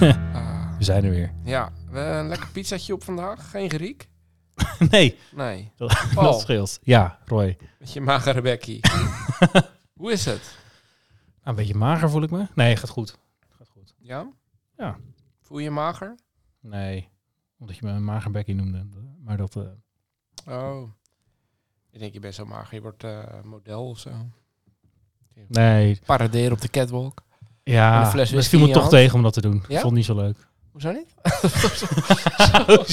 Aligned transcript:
Ah, 0.34 0.76
We 0.78 0.84
zijn 0.84 1.04
er 1.04 1.10
weer. 1.10 1.32
ja, 1.44 1.72
een 1.92 2.28
lekker 2.28 2.48
pizzatje 2.48 2.94
op 2.94 3.04
vandaag. 3.04 3.50
Geen 3.50 3.70
Griek? 3.70 4.08
Nee, 4.90 5.18
Nee. 5.32 5.72
dat 5.76 6.06
Paul, 6.14 6.32
scheelt. 6.40 6.78
Ja, 6.82 7.18
Roy. 7.24 7.56
met 7.78 7.92
je 7.92 8.00
magere 8.00 8.40
bekkie. 8.40 8.80
Hoe 9.94 10.12
is 10.12 10.24
het? 10.24 10.40
Nou, 10.40 11.38
een 11.42 11.54
beetje 11.54 11.74
mager 11.74 12.10
voel 12.10 12.22
ik 12.22 12.30
me. 12.30 12.46
Nee, 12.54 12.76
gaat 12.76 12.90
goed. 12.90 13.18
Gaat 13.58 13.68
goed. 13.68 13.94
Ja? 13.98 14.28
Ja. 14.76 14.96
Voel 15.42 15.58
je 15.58 15.64
je 15.64 15.70
mager? 15.70 16.14
Nee, 16.60 17.08
omdat 17.58 17.76
je 17.76 17.86
me 17.86 17.92
een 17.92 18.04
mager 18.04 18.30
bekkie 18.30 18.54
noemde. 18.54 18.86
Maar 19.24 19.36
dat... 19.36 19.56
eh, 19.56 19.62
Oh. 20.46 20.88
Ik 21.90 21.98
denk 21.98 22.12
je 22.12 22.20
bent 22.20 22.34
zo 22.34 22.46
mager, 22.46 22.74
je 22.74 22.80
wordt 22.80 23.04
eh, 23.04 23.22
model 23.42 23.88
of 23.88 23.98
zo. 23.98 24.10
nee, 25.48 26.00
Paraderen 26.06 26.52
op 26.52 26.60
de 26.60 26.68
catwalk. 26.68 27.22
Ja, 27.70 28.12
dat 28.12 28.14
in 28.52 28.66
je 28.66 28.72
toch 28.72 28.82
hand? 28.82 28.90
tegen 28.90 29.14
om 29.14 29.22
dat 29.22 29.32
te 29.32 29.40
doen. 29.40 29.56
Ik 29.56 29.68
Ja? 29.68 29.80
vond 29.80 29.82
het 29.84 29.92
niet 29.92 30.04
zo 30.04 30.14
leuk. 30.14 30.36
Hoezo 30.72 30.92
niet? 30.92 31.14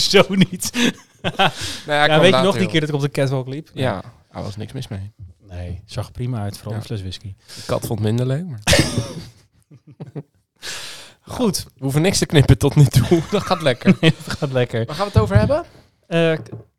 Zo 0.03 0.23
niet. 0.29 0.71
Nee, 1.87 1.97
Ja, 2.07 2.19
weet 2.19 2.35
je 2.35 2.41
nog 2.41 2.57
die 2.57 2.67
keer 2.67 2.79
dat 2.79 2.89
ik 2.89 2.95
op 2.95 3.01
de 3.01 3.09
catwalk 3.11 3.47
liep? 3.47 3.69
Ja, 3.73 4.01
daar 4.31 4.43
was 4.43 4.55
niks 4.55 4.73
mis 4.73 4.87
mee. 4.87 5.11
Nee, 5.49 5.81
zag 5.85 6.11
prima 6.11 6.41
uit, 6.41 6.55
vooral 6.55 6.73
Ja. 6.73 6.79
een 6.79 6.85
fles 6.85 7.01
whisky. 7.01 7.33
De 7.55 7.61
kat 7.65 7.85
vond 7.85 7.99
het 7.99 8.07
minder 8.07 8.25
leuk, 8.25 8.45
maar... 8.47 8.59
Goed, 11.21 11.63
We 11.63 11.71
hoeven 11.83 12.01
niks 12.01 12.17
te 12.17 12.25
knippen 12.25 12.57
tot 12.57 12.75
nu 12.75 12.85
toe. 12.85 13.21
Dat 13.31 13.41
gaat 13.43 13.61
lekker. 13.61 13.95
het 13.99 14.15
gaat 14.27 14.51
lekker. 14.51 14.85
Waar 14.85 14.95
gaan 14.95 15.05
we 15.05 15.11
het 15.13 15.21
over 15.21 15.37
hebben? 15.37 15.63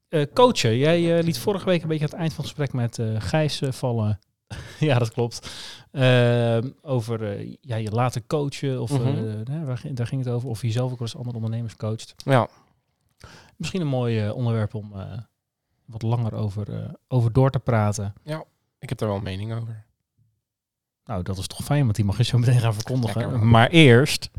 Eh, 0.09 0.23
coachen, 0.35 0.77
jij 0.77 1.19
eh, 1.19 1.25
liet 1.25 1.39
vorige 1.39 1.65
week 1.65 1.83
een 1.83 1.89
beetje 1.89 2.05
aan 2.05 2.11
het 2.11 2.19
eind 2.21 2.33
van 2.35 2.45
het 2.45 2.55
gesprek 2.55 2.73
met 2.73 2.99
Gijs 3.23 3.61
vallen. 3.71 4.19
ja, 4.79 4.99
dat 4.99 5.13
klopt. 5.13 5.51
Eh, 5.91 6.59
over 6.83 7.23
eh, 7.39 7.55
ja, 7.61 7.77
je 7.77 7.91
laten 7.91 8.27
coachen, 8.27 8.81
of 8.83 8.91
Mhm. 8.91 9.07
eh, 9.07 9.67
daar 9.95 10.07
ging 10.07 10.25
het 10.25 10.35
over, 10.35 10.49
of 10.49 10.63
je 10.63 10.71
zelf 10.71 10.93
ook 10.93 11.01
eens 11.01 11.17
andere 11.17 11.37
ondernemers 11.37 11.77
coacht. 11.77 12.15
Ja. 12.25 12.49
Misschien 13.57 13.81
een 13.81 13.87
mooi 13.87 14.21
eh, 14.21 14.35
onderwerp 14.35 14.75
om 14.75 14.93
wat 15.85 16.03
langer 16.03 16.35
over, 16.35 16.95
over 17.09 17.33
door 17.33 17.51
te 17.51 17.59
praten. 17.59 18.15
Ik 18.79 18.89
heb 18.89 18.99
daar 18.99 19.09
wel 19.09 19.17
een 19.19 19.23
mening 19.25 19.53
over. 19.55 19.85
Nou, 21.05 21.23
dat 21.23 21.39
is 21.39 21.47
toch 21.47 21.65
fijn, 21.65 21.83
want 21.85 21.97
die 21.97 22.05
mag 22.05 22.17
je 22.17 22.25
zo 22.25 22.39
meteen 22.39 22.61
gaan 22.61 22.75
verkondigen. 22.75 23.21
Lekker, 23.21 23.47
maar 23.47 23.69
eerst 23.69 24.31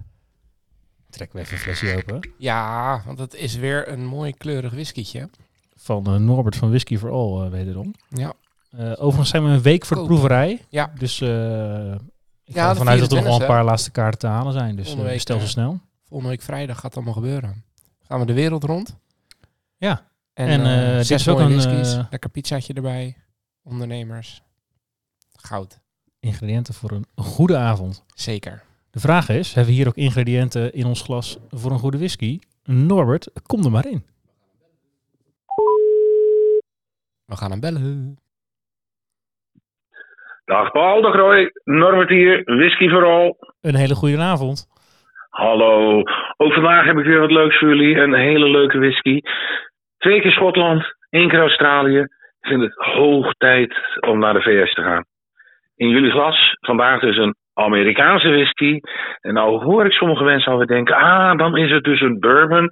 trekken 1.10 1.38
we 1.38 1.44
even 1.44 1.58
een 1.58 1.64
flesje 1.64 1.96
open 1.98 2.30
Ja, 2.38 3.02
want 3.06 3.20
het 3.20 3.34
is 3.34 3.56
weer 3.56 3.88
een 3.88 4.06
mooi 4.06 4.34
kleurig 4.34 4.72
whiskietje. 4.72 5.30
van 5.76 6.26
Norbert 6.26 6.56
van 6.56 6.70
Whisky 6.70 6.98
for 6.98 7.10
All, 7.12 7.50
wederom. 7.50 7.94
Ja. 8.10 8.34
Eh, 8.70 8.92
overigens 8.92 9.30
zijn 9.30 9.44
we 9.44 9.50
een 9.50 9.62
week 9.62 9.86
voor 9.86 9.98
de 9.98 10.04
proeverij. 10.04 10.66
Ja. 10.70 10.92
Dus 10.98 11.22
eh 11.22 11.92
ik 12.44 12.56
Ja, 12.56 12.64
ga 12.64 12.70
ervan 12.70 12.90
uit 12.90 13.00
dat 13.00 13.12
er 13.12 13.16
nog 13.16 13.26
wel 13.26 13.40
24e, 13.40 13.42
een 13.42 13.48
paar 13.48 13.64
laatste 13.64 13.92
kaarten 13.92 14.20
te 14.20 14.28
halen 14.28 14.54
zijn. 14.54 14.76
Dus 14.76 14.96
week, 14.96 15.20
stel 15.20 15.38
ze 15.38 15.44
eh, 15.44 15.50
snel. 15.50 15.80
Volgende 16.08 16.32
week 16.34 16.42
vrijdag 16.42 16.76
gaat 16.76 16.84
het 16.84 16.96
allemaal 16.96 17.14
gebeuren. 17.14 17.64
Gaan 18.02 18.20
we 18.20 18.26
de 18.26 18.34
wereld 18.34 18.64
rond. 18.64 18.98
Ja. 19.78 20.08
En, 20.34 20.48
En, 20.48 20.96
dit 20.98 21.06
zes 21.06 21.22
is 21.22 21.28
ook 21.28 21.40
een, 21.40 21.50
whiskies. 21.50 21.98
Lekker 22.10 22.30
pizzaatje 22.30 22.74
erbij. 22.74 23.18
Ondernemers. 23.64 24.42
Goud. 25.36 25.80
Ingrediënten 26.20 26.74
voor 26.74 26.92
een 26.92 27.06
goede 27.16 27.58
avond. 27.58 28.04
Zeker. 28.14 28.64
De 28.90 29.00
vraag 29.00 29.30
is, 29.30 29.54
hebben 29.54 29.74
we 29.74 29.80
hier 29.80 29.88
ook 29.88 29.96
ingrediënten 29.96 30.74
in 30.74 30.86
ons 30.86 31.02
glas 31.02 31.38
voor 31.50 31.72
een 31.72 31.80
goede 31.80 31.98
whisky? 31.98 32.40
Norbert, 32.64 33.30
kom 33.46 33.64
er 33.64 33.72
maar 33.72 33.88
in. 33.88 34.06
We 37.26 37.36
gaan 37.36 37.52
hem 37.52 37.60
bellen. 37.60 38.18
Dag 40.50 40.72
Paul, 40.72 41.02
dag 41.02 41.16
Roy, 41.16 41.52
Norbert 41.64 42.10
hier, 42.10 42.42
whisky 42.46 42.90
vooral. 42.90 43.38
Een 43.62 43.76
hele 43.76 43.96
goede 43.96 44.18
avond. 44.18 44.68
Hallo, 45.30 46.04
ook 46.38 46.54
vandaag 46.54 46.86
heb 46.86 46.98
ik 46.98 47.06
weer 47.06 47.20
wat 47.20 47.32
leuks 47.32 47.60
voor 47.60 47.68
jullie, 47.68 47.98
een 47.98 48.14
hele 48.14 48.50
leuke 48.50 48.80
whisky. 48.80 49.22
Twee 49.98 50.22
keer 50.22 50.32
Schotland, 50.32 50.96
één 51.10 51.30
keer 51.30 51.40
Australië. 51.40 52.00
Ik 52.00 52.48
vind 52.48 52.62
het 52.62 52.74
hoog 52.76 53.34
tijd 53.34 53.76
om 54.00 54.20
naar 54.20 54.34
de 54.34 54.42
VS 54.42 54.74
te 54.74 54.82
gaan. 54.82 55.06
In 55.76 55.90
jullie 55.90 56.12
glas, 56.12 56.58
vandaag 56.60 57.00
dus 57.00 57.18
een 57.18 57.36
Amerikaanse 57.54 58.30
whisky. 58.30 58.80
En 59.22 59.34
nou 59.34 59.64
hoor 59.64 59.86
ik 59.86 59.92
sommige 59.92 60.24
mensen 60.24 60.52
alweer 60.52 60.68
denken, 60.68 60.96
ah, 60.96 61.38
dan 61.38 61.58
is 61.58 61.72
het 61.72 61.84
dus 61.84 62.02
een 62.02 62.20
bourbon. 62.20 62.70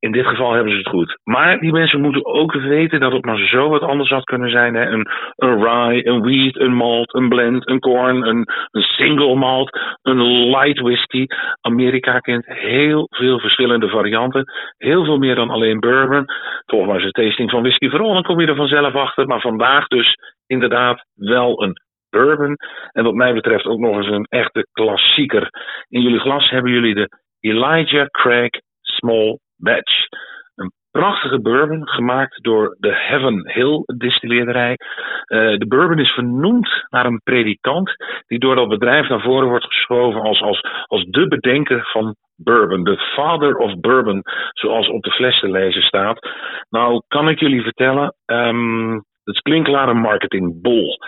In 0.00 0.12
dit 0.12 0.26
geval 0.26 0.52
hebben 0.52 0.72
ze 0.72 0.78
het 0.78 0.88
goed. 0.88 1.18
Maar 1.24 1.58
die 1.58 1.72
mensen 1.72 2.00
moeten 2.00 2.24
ook 2.24 2.52
weten 2.52 3.00
dat 3.00 3.12
het 3.12 3.24
maar 3.24 3.38
zo 3.38 3.68
wat 3.68 3.82
anders 3.82 4.10
had 4.10 4.24
kunnen 4.24 4.50
zijn. 4.50 4.74
Hè? 4.74 4.86
Een, 4.86 5.08
een 5.36 5.62
rye, 5.62 6.06
een 6.06 6.20
wheat, 6.20 6.56
een 6.56 6.74
malt, 6.74 7.14
een 7.14 7.28
blend, 7.28 7.68
een 7.68 7.78
corn, 7.78 8.26
een, 8.26 8.46
single 8.70 9.34
malt, 9.34 9.78
een 10.02 10.48
light 10.50 10.80
whisky. 10.80 11.26
Amerika 11.60 12.18
kent 12.18 12.46
heel 12.46 13.06
veel 13.10 13.38
verschillende 13.38 13.88
varianten. 13.88 14.44
Heel 14.76 15.04
veel 15.04 15.18
meer 15.18 15.34
dan 15.34 15.50
alleen 15.50 15.80
bourbon. 15.80 16.24
Volg 16.66 16.86
maar 16.86 16.94
eens 16.94 17.04
een 17.04 17.24
tasting 17.24 17.50
van 17.50 17.62
whisky 17.62 17.88
vooral, 17.88 18.12
dan 18.12 18.22
kom 18.22 18.40
je 18.40 18.46
er 18.46 18.56
vanzelf 18.56 18.94
achter. 18.94 19.26
Maar 19.26 19.40
vandaag 19.40 19.86
dus 19.86 20.14
inderdaad 20.46 21.04
wel 21.14 21.62
een 21.62 21.74
bourbon. 22.10 22.56
En 22.92 23.04
wat 23.04 23.14
mij 23.14 23.34
betreft 23.34 23.64
ook 23.64 23.78
nog 23.78 23.96
eens 23.96 24.10
een 24.10 24.26
echte 24.28 24.66
klassieker. 24.72 25.48
In 25.88 26.00
jullie 26.00 26.20
glas 26.20 26.50
hebben 26.50 26.72
jullie 26.72 26.94
de 26.94 27.08
Elijah 27.40 28.06
Craig 28.06 28.50
Small 28.80 29.38
Batch. 29.60 30.08
Een 30.54 30.72
prachtige 30.90 31.40
bourbon 31.40 31.88
gemaakt 31.88 32.42
door 32.42 32.76
de 32.78 32.94
Heaven 32.94 33.50
Hill 33.52 33.82
distilleerderij. 33.96 34.76
Eh, 35.24 35.58
de 35.58 35.66
bourbon 35.68 35.98
is 35.98 36.10
vernoemd 36.10 36.86
naar 36.88 37.06
een 37.06 37.20
predikant 37.24 37.90
die 38.26 38.38
door 38.38 38.54
dat 38.54 38.68
bedrijf 38.68 39.08
naar 39.08 39.20
voren 39.20 39.48
wordt 39.48 39.64
geschoven 39.64 40.20
als, 40.20 40.42
als, 40.42 40.60
als 40.86 41.04
de 41.04 41.28
bedenker 41.28 41.88
van 41.92 42.14
bourbon. 42.36 42.84
De 42.84 42.98
father 42.98 43.56
of 43.56 43.80
bourbon, 43.80 44.22
zoals 44.52 44.88
op 44.88 45.02
de 45.02 45.10
fles 45.10 45.40
te 45.40 45.50
lezen 45.50 45.82
staat. 45.82 46.28
Nou, 46.70 47.02
kan 47.08 47.28
ik 47.28 47.40
jullie 47.40 47.62
vertellen, 47.62 48.14
ehm 48.24 48.98
het 49.24 49.34
is 49.34 49.40
klinkklare 49.40 49.94
marketingbol. 49.94 50.98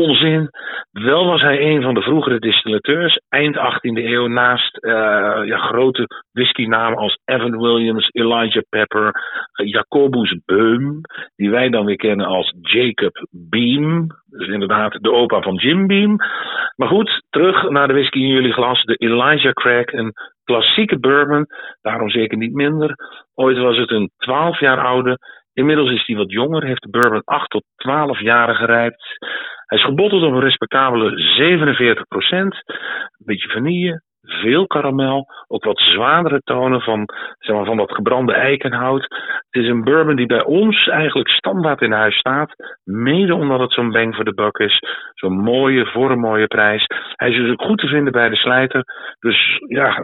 Onzin. 0.00 0.50
Wel 0.90 1.26
was 1.26 1.40
hij 1.40 1.60
een 1.60 1.82
van 1.82 1.94
de 1.94 2.02
vroegere 2.02 2.38
distillateurs, 2.38 3.20
eind 3.28 3.56
18e 3.56 4.04
eeuw, 4.04 4.26
naast 4.26 4.76
eh, 4.76 4.92
ja, 5.44 5.56
grote 5.56 6.06
whiskynamen 6.32 6.98
als 6.98 7.18
Evan 7.24 7.58
Williams, 7.60 8.08
Elijah 8.12 8.62
Pepper, 8.68 9.12
eh, 9.52 9.70
Jacobus 9.70 10.36
Beum, 10.44 11.00
die 11.36 11.50
wij 11.50 11.68
dan 11.68 11.84
weer 11.84 11.96
kennen 11.96 12.26
als 12.26 12.54
Jacob 12.60 13.26
Beam. 13.30 14.06
Dus 14.26 14.48
inderdaad 14.48 14.98
de 15.00 15.12
opa 15.12 15.40
van 15.40 15.54
Jim 15.54 15.86
Beam. 15.86 16.16
Maar 16.76 16.88
goed, 16.88 17.22
terug 17.30 17.70
naar 17.70 17.86
de 17.86 17.92
whisky 17.92 18.18
in 18.18 18.28
jullie 18.28 18.52
glas. 18.52 18.82
De 18.82 18.94
Elijah 18.94 19.52
Craig, 19.52 19.92
een 19.92 20.12
klassieke 20.44 20.98
bourbon, 20.98 21.46
daarom 21.80 22.10
zeker 22.10 22.36
niet 22.36 22.54
minder. 22.54 22.94
Ooit 23.34 23.58
was 23.58 23.76
het 23.76 23.90
een 23.90 24.10
12 24.16 24.60
jaar 24.60 24.80
oude. 24.84 25.18
Inmiddels 25.52 25.90
is 25.90 26.06
hij 26.06 26.16
wat 26.16 26.30
jonger, 26.32 26.64
heeft 26.64 26.82
de 26.82 26.90
bourbon 26.90 27.22
8 27.24 27.50
tot 27.50 27.64
12 27.76 28.20
jaren 28.20 28.54
gerijpt. 28.54 29.18
Hij 29.70 29.78
is 29.78 29.84
gebotteld 29.84 30.22
op 30.22 30.32
een 30.32 30.40
respectabele 30.40 31.10
47% 31.10 32.06
Een 32.30 33.24
beetje 33.24 33.48
vanille, 33.48 34.02
veel 34.22 34.66
karamel, 34.66 35.26
ook 35.46 35.64
wat 35.64 35.78
zwaardere 35.78 36.40
tonen 36.44 36.80
van, 36.80 37.08
zeg 37.38 37.56
maar, 37.56 37.64
van 37.64 37.76
dat 37.76 37.92
gebrande 37.92 38.32
eikenhout. 38.32 39.02
Het 39.50 39.62
is 39.62 39.68
een 39.68 39.84
bourbon 39.84 40.16
die 40.16 40.26
bij 40.26 40.44
ons 40.44 40.88
eigenlijk 40.88 41.28
standaard 41.28 41.80
in 41.80 41.92
huis 41.92 42.16
staat. 42.16 42.54
Mede 42.84 43.34
omdat 43.34 43.60
het 43.60 43.72
zo'n 43.72 43.90
bang 43.90 44.14
voor 44.14 44.24
de 44.24 44.34
buck 44.34 44.58
is. 44.58 44.78
Zo'n 45.14 45.38
mooie, 45.40 45.86
voor 45.86 46.10
een 46.10 46.20
mooie 46.20 46.46
prijs. 46.46 46.84
Hij 47.16 47.30
is 47.30 47.36
dus 47.36 47.50
ook 47.50 47.62
goed 47.62 47.78
te 47.78 47.86
vinden 47.86 48.12
bij 48.12 48.28
de 48.28 48.36
slijter. 48.36 48.84
Dus 49.18 49.62
ja, 49.68 50.02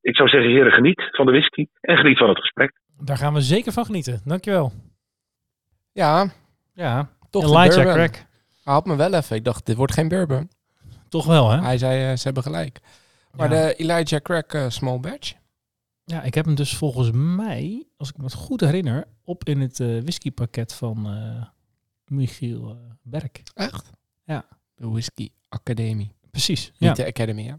ik 0.00 0.16
zou 0.16 0.28
zeggen, 0.28 0.50
heren, 0.50 0.72
geniet 0.72 1.08
van 1.10 1.26
de 1.26 1.32
whisky 1.32 1.66
en 1.80 1.96
geniet 1.96 2.18
van 2.18 2.28
het 2.28 2.38
gesprek. 2.38 2.72
Daar 3.04 3.16
gaan 3.16 3.34
we 3.34 3.40
zeker 3.40 3.72
van 3.72 3.84
genieten. 3.84 4.20
Dankjewel. 4.24 4.70
Ja, 5.92 6.30
Ja, 6.74 7.08
toch 7.30 7.44
Elijah 7.44 7.84
bourbon. 7.84 8.28
Hij 8.70 8.78
had 8.78 8.86
me 8.88 8.96
wel 8.96 9.14
even. 9.14 9.36
Ik 9.36 9.44
dacht, 9.44 9.66
dit 9.66 9.76
wordt 9.76 9.92
geen 9.92 10.08
bourbon. 10.08 10.50
Toch 11.08 11.26
wel, 11.26 11.50
hè? 11.50 11.60
Hij 11.60 11.78
zei, 11.78 12.10
eh, 12.10 12.16
ze 12.16 12.22
hebben 12.24 12.42
gelijk. 12.42 12.80
Maar 13.36 13.52
Ja. 13.52 13.66
de 13.66 13.74
Elijah 13.74 14.20
Craig 14.22 14.44
eh, 14.46 14.68
Small 14.68 15.00
Batch? 15.00 15.32
Ja, 16.04 16.22
ik 16.22 16.34
heb 16.34 16.44
hem 16.44 16.54
dus 16.54 16.76
volgens 16.76 17.10
mij, 17.12 17.86
als 17.96 18.08
ik 18.08 18.16
me 18.16 18.24
het 18.24 18.32
goed 18.34 18.60
herinner, 18.60 19.04
op 19.24 19.44
in 19.44 19.60
het 19.60 19.80
eh, 19.80 19.86
whiskypakket 20.00 20.72
van 20.74 21.06
eh, 21.06 21.46
Michiel 22.04 22.78
Berk. 23.02 23.42
Echt? 23.54 23.90
Ja. 24.24 24.44
De 24.74 24.88
Whisky 24.88 25.28
Academie. 25.48 26.14
Precies. 26.30 26.66
Niet 26.66 26.74
Ja, 26.78 26.92
de 27.04 27.06
Academy, 27.06 27.42
hè? 27.44 27.54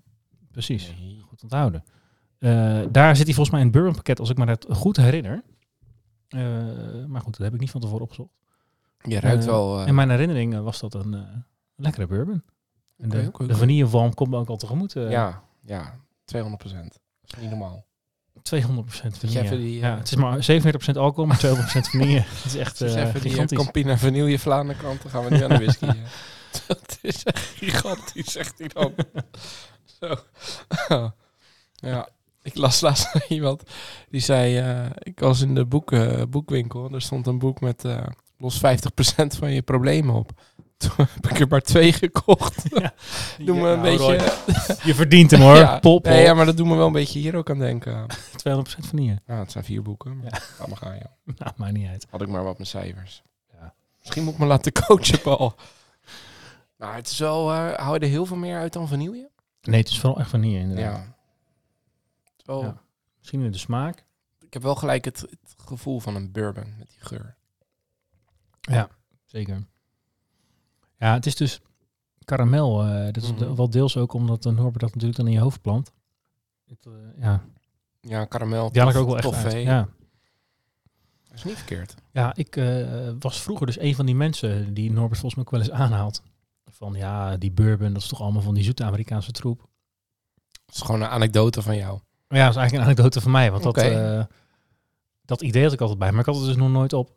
precies. 0.51 0.93
Goed 1.27 1.43
onthouden. 1.43 1.83
Eh, 2.37 2.81
daar 2.91 3.15
zit 3.15 3.25
hij 3.25 3.33
volgens 3.35 3.49
mij 3.49 3.59
in 3.59 3.65
het 3.65 3.75
bourbon 3.75 3.95
pakket, 3.95 4.19
als 4.19 4.29
ik 4.29 4.37
me 4.37 4.45
dat 4.45 4.65
goed 4.69 4.97
herinner. 4.97 5.43
Eh, 6.27 6.39
maar 7.07 7.21
goed, 7.21 7.33
dat 7.37 7.45
heb 7.45 7.53
ik 7.53 7.59
niet 7.59 7.71
van 7.71 7.81
tevoren 7.81 8.03
opgezocht. 8.03 8.33
Je 9.03 9.19
ruikt 9.19 9.43
Eh, 9.43 9.49
wel... 9.49 9.79
eh, 9.81 9.87
In 9.87 9.95
mijn 9.95 10.09
herinnering 10.09 10.53
eh, 10.53 10.61
was 10.61 10.79
dat 10.79 10.93
een 10.93 11.43
lekkere 11.75 12.07
bourbon. 12.07 12.43
En 12.97 13.09
de, 13.09 13.25
oké, 13.27 13.45
de 13.47 13.55
komt 14.15 14.29
me 14.29 14.37
ook 14.37 14.49
al 14.49 14.57
tegemoet. 14.57 14.93
ja, 14.93 15.43
ja, 15.65 15.99
200 16.25 16.61
procent. 16.63 16.99
Dat 17.21 17.35
is 17.35 17.41
niet 17.41 17.49
normaal. 17.49 17.85
200% 18.37 19.17
vanille. 19.17 19.49
die, 19.49 19.79
ja, 19.79 19.97
het 19.97 20.07
is 20.11 20.15
maar 20.15 20.47
37% 20.51 20.97
alcohol, 20.97 21.25
maar 21.25 21.45
200% 21.45 21.49
vanille. 21.89 22.19
Het 22.27 22.45
is 22.45 22.55
echt 22.55 22.81
even 22.81 23.21
die. 23.21 23.45
Campina 23.45 23.97
vanille 23.97 24.39
Vlaanderen 24.39 24.81
krant, 24.81 25.01
dan 25.01 25.11
gaan 25.11 25.23
we 25.23 25.29
nu 25.29 25.43
aan 25.43 25.49
de 25.49 25.55
whisky. 25.57 25.85
dat 26.67 26.97
is 27.01 27.23
echt 27.23 27.39
gigantisch, 27.39 28.31
zegt 28.31 28.57
hij 28.59 28.67
dan. 28.67 28.93
Zo. 29.99 30.15
ja, 31.73 32.09
ik 32.41 32.55
las 32.55 32.81
laatst 32.81 33.15
iemand 33.29 33.63
die 34.09 34.21
zei, 34.21 34.89
ik 34.97 35.19
was 35.19 35.41
in 35.41 35.55
de 35.55 35.65
boek, 35.65 35.93
boekwinkel 36.29 36.85
en 36.87 36.93
er 36.93 37.01
stond 37.01 37.27
een 37.27 37.39
boek 37.39 37.59
met 37.59 37.83
los 38.41 38.57
50% 38.57 38.59
van 39.37 39.51
je 39.51 39.61
problemen 39.61 40.15
op. 40.15 40.31
Toen 40.77 40.91
heb 40.97 41.27
ik 41.31 41.39
er 41.39 41.47
maar 41.47 41.61
twee 41.61 41.93
gekocht. 41.93 42.63
Ja. 42.81 42.93
Doe 43.45 43.55
me 43.55 43.61
Ja, 43.67 43.73
een 43.73 43.79
nou, 43.81 43.97
beetje... 43.97 44.17
Roy, 44.17 44.75
Je 44.83 44.95
verdient 44.95 45.31
hem 45.31 45.41
hoor. 45.41 45.55
ja, 45.55 45.79
pol. 45.79 45.99
nee, 46.03 46.23
ja, 46.23 46.33
maar 46.33 46.45
dat 46.45 46.57
doet 46.57 46.67
me 46.67 46.75
wel 46.75 46.87
een 46.87 46.91
beetje 46.93 47.19
hier 47.19 47.35
ook 47.35 47.49
aan 47.49 47.59
denken. 47.59 48.05
200% 48.11 48.15
vanille. 48.63 49.21
Ja, 49.27 49.39
het 49.39 49.51
zijn 49.51 49.63
vier 49.63 49.81
boeken. 49.81 50.17
Maar 50.17 50.25
Ja. 50.31 50.39
Laat 50.59 50.67
maar 50.67 50.77
gaan. 50.77 50.97
Nou, 51.37 51.51
maakt 51.55 51.73
niet 51.73 51.87
uit. 51.89 52.07
Had 52.09 52.21
ik 52.21 52.27
maar 52.27 52.43
wat 52.43 52.57
met 52.57 52.67
cijfers. 52.67 53.21
Ja. 53.53 53.73
Misschien 53.99 54.23
moet 54.23 54.33
ik 54.33 54.39
me 54.39 54.45
laten 54.45 54.71
coachen, 54.71 55.21
Paul. 55.21 55.55
Maar 56.77 56.95
het 56.95 57.07
is 57.09 57.17
wel... 57.19 57.51
eh 57.51 57.73
hou 57.73 57.93
je 57.93 57.99
er 57.99 58.07
heel 58.07 58.25
veel 58.25 58.37
meer 58.37 58.57
uit 58.57 58.73
dan 58.73 58.87
vanille? 58.87 59.29
Nee, 59.61 59.79
het 59.79 59.89
is 59.89 59.99
vooral 59.99 60.19
echt 60.19 60.29
vanille 60.29 60.59
inderdaad. 60.59 60.95
Ja. 61.05 61.15
Wel- 62.45 62.63
Ja. 62.63 62.81
Misschien 63.17 63.41
in 63.41 63.51
de 63.51 63.57
smaak. 63.57 64.05
Ik 64.39 64.53
heb 64.53 64.61
wel 64.61 64.75
gelijk 64.75 65.05
het, 65.05 65.19
het 65.19 65.55
gevoel 65.65 65.99
van 65.99 66.15
een 66.15 66.31
bourbon 66.31 66.73
met 66.77 66.89
die 66.89 66.97
geur. 66.99 67.35
Ja, 68.61 68.89
zeker. 69.25 69.65
Ja, 70.97 71.13
het 71.13 71.25
is 71.25 71.35
dus 71.35 71.61
karamel. 72.25 72.83
eh 72.83 73.03
dat 73.05 73.23
is 73.23 73.29
Mhm. 73.31 73.39
de- 73.39 73.55
wel 73.55 73.69
deels 73.69 73.97
ook 73.97 74.13
omdat 74.13 74.43
de 74.43 74.51
Norbert 74.51 74.79
dat 74.79 74.89
natuurlijk 74.93 75.17
dan 75.17 75.27
in 75.27 75.33
je 75.33 75.39
hoofd 75.39 75.61
plant. 75.61 75.91
Het, 76.67 76.85
eh, 76.85 76.91
ja, 77.23 77.43
Ja, 78.01 78.25
karamel. 78.25 78.69
haal 78.73 78.89
ik 78.89 78.95
ook 78.95 79.07
wel 79.07 79.17
echt? 79.17 79.51
Ja. 79.53 79.89
Dat 81.27 81.33
is 81.39 81.43
niet 81.43 81.55
verkeerd. 81.57 81.95
ja, 82.11 82.35
ik 82.35 82.55
eh, 82.55 83.09
was 83.19 83.41
vroeger 83.41 83.65
dus 83.65 83.79
een 83.79 83.95
van 83.95 84.05
die 84.05 84.15
mensen 84.15 84.73
die 84.73 84.91
Norbert 84.91 85.19
volgens 85.19 85.35
mij 85.35 85.43
ook 85.43 85.51
wel 85.51 85.59
eens 85.59 85.71
aanhaalt. 85.71 86.21
Van 86.65 86.93
ja, 86.93 87.37
die 87.37 87.51
bourbon, 87.51 87.93
dat 87.93 88.01
is 88.01 88.07
toch 88.07 88.21
allemaal 88.21 88.41
van 88.41 88.53
die 88.53 88.63
zoete 88.63 88.83
Amerikaanse 88.83 89.31
troep. 89.31 89.67
Het 90.65 90.75
is 90.75 90.81
gewoon 90.81 91.01
een 91.01 91.07
anekdote 91.07 91.61
van 91.61 91.75
jou. 91.75 91.99
Ja, 92.27 92.43
dat 92.43 92.49
is 92.49 92.55
eigenlijk 92.55 92.73
een 92.73 92.81
anekdote 92.81 93.21
van 93.21 93.31
mij. 93.31 93.51
Want 93.51 93.63
dat, 93.63 93.77
eh, 93.77 94.23
dat 95.21 95.41
idee 95.41 95.63
had 95.63 95.73
ik 95.73 95.81
altijd 95.81 95.99
bij, 95.99 96.11
maar 96.11 96.19
ik 96.19 96.25
had 96.25 96.35
het 96.35 96.45
dus 96.45 96.55
nog 96.55 96.69
nooit 96.69 96.93
op. 96.93 97.15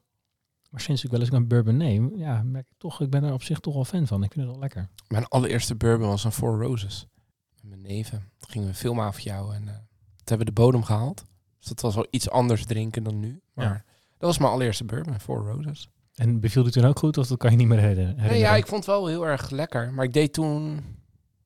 Maar 0.74 0.82
sinds 0.82 1.04
ik 1.04 1.10
wel 1.10 1.20
eens 1.20 1.32
een 1.32 1.46
bourbon 1.48 1.76
neem, 1.76 2.16
ja, 2.16 2.42
merk 2.42 2.66
ik 2.70 2.78
toch, 2.78 3.00
ik 3.00 3.10
ben 3.10 3.24
er 3.24 3.32
op 3.32 3.42
zich 3.42 3.58
toch 3.60 3.74
wel 3.74 3.84
fan 3.84 4.06
van. 4.06 4.22
Ik 4.22 4.32
vind 4.32 4.44
het 4.44 4.50
wel 4.54 4.60
lekker. 4.62 4.88
Mijn 5.08 5.26
allereerste 5.26 5.74
bourbon 5.74 6.08
was 6.08 6.24
een 6.24 6.32
Four 6.32 6.62
Roses. 6.62 7.06
Met 7.54 7.64
mijn 7.70 7.82
neven. 7.82 8.18
Toen 8.38 8.50
gingen 8.50 8.68
we 8.68 8.74
filmen 8.74 9.04
af 9.04 9.20
jou. 9.20 9.54
En 9.54 9.68
eh 9.68 9.74
toen 9.74 10.36
hebben 10.36 10.46
we 10.46 10.52
de 10.52 10.60
bodem 10.60 10.82
gehaald. 10.84 11.24
Dus 11.58 11.68
dat 11.68 11.80
was 11.80 11.94
wel 11.94 12.06
iets 12.10 12.30
anders 12.30 12.64
drinken 12.66 13.02
dan 13.02 13.20
nu. 13.20 13.40
Maar 13.52 13.64
Ja. 13.64 13.72
dat 14.18 14.28
was 14.28 14.38
mijn 14.38 14.50
allereerste 14.52 14.84
bourbon, 14.84 15.20
Four 15.20 15.46
Roses. 15.50 15.88
En 16.14 16.40
beviel 16.40 16.62
die 16.62 16.72
toen 16.72 16.84
ook 16.84 16.98
goed, 16.98 17.18
of 17.18 17.26
dat 17.26 17.38
kan 17.38 17.50
je 17.50 17.56
niet 17.56 17.66
meer 17.68 17.78
herinneren? 17.78 18.16
Nee, 18.30 18.38
ja, 18.38 18.54
ik 18.56 18.66
vond 18.66 18.86
het 18.86 18.94
wel 18.94 19.06
heel 19.06 19.26
erg 19.26 19.50
lekker. 19.50 19.92
Maar 19.92 20.04
ik 20.04 20.12
deed 20.12 20.32
toen 20.32 20.84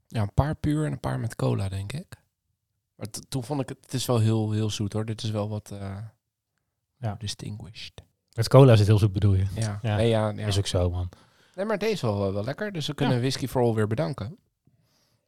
ja, 0.06 0.22
een 0.22 0.34
paar 0.34 0.54
puur 0.54 0.84
en 0.86 0.92
een 0.92 1.00
paar 1.00 1.20
met 1.20 1.36
cola, 1.36 1.68
denk 1.68 1.92
ik. 1.92 2.22
Maar 2.94 3.06
toen 3.28 3.44
vond 3.44 3.60
ik 3.60 3.68
het, 3.68 3.78
het 3.80 3.92
is 3.94 4.06
wel 4.06 4.18
heel, 4.18 4.50
heel 4.52 4.70
zoet 4.70 4.92
hoor. 4.92 5.04
Dit 5.04 5.22
is 5.22 5.30
wel 5.30 5.48
wat 5.48 5.70
eh, 5.70 5.96
Ja. 6.96 7.14
distinguished. 7.18 8.02
Met 8.38 8.48
cola 8.48 8.72
is 8.72 8.78
het 8.78 8.88
heel 8.88 8.98
zoet 8.98 9.12
bedoel 9.12 9.34
je? 9.34 9.44
Ja, 9.54 9.78
Ja. 9.82 9.96
Nee, 9.96 10.08
ja, 10.08 10.32
ja. 10.36 10.46
Is 10.46 10.58
ook 10.58 10.66
zo, 10.66 10.90
man. 10.90 11.08
nee 11.54 11.64
maar 11.64 11.78
deze 11.78 11.92
is 11.92 12.00
wel, 12.00 12.32
wel 12.32 12.44
lekker. 12.44 12.72
Dus 12.72 12.86
we 12.86 12.94
kunnen 12.94 13.18
Whisky 13.18 13.46
for 13.46 13.62
All 13.62 13.74
weer 13.74 13.86
bedanken. 13.86 14.36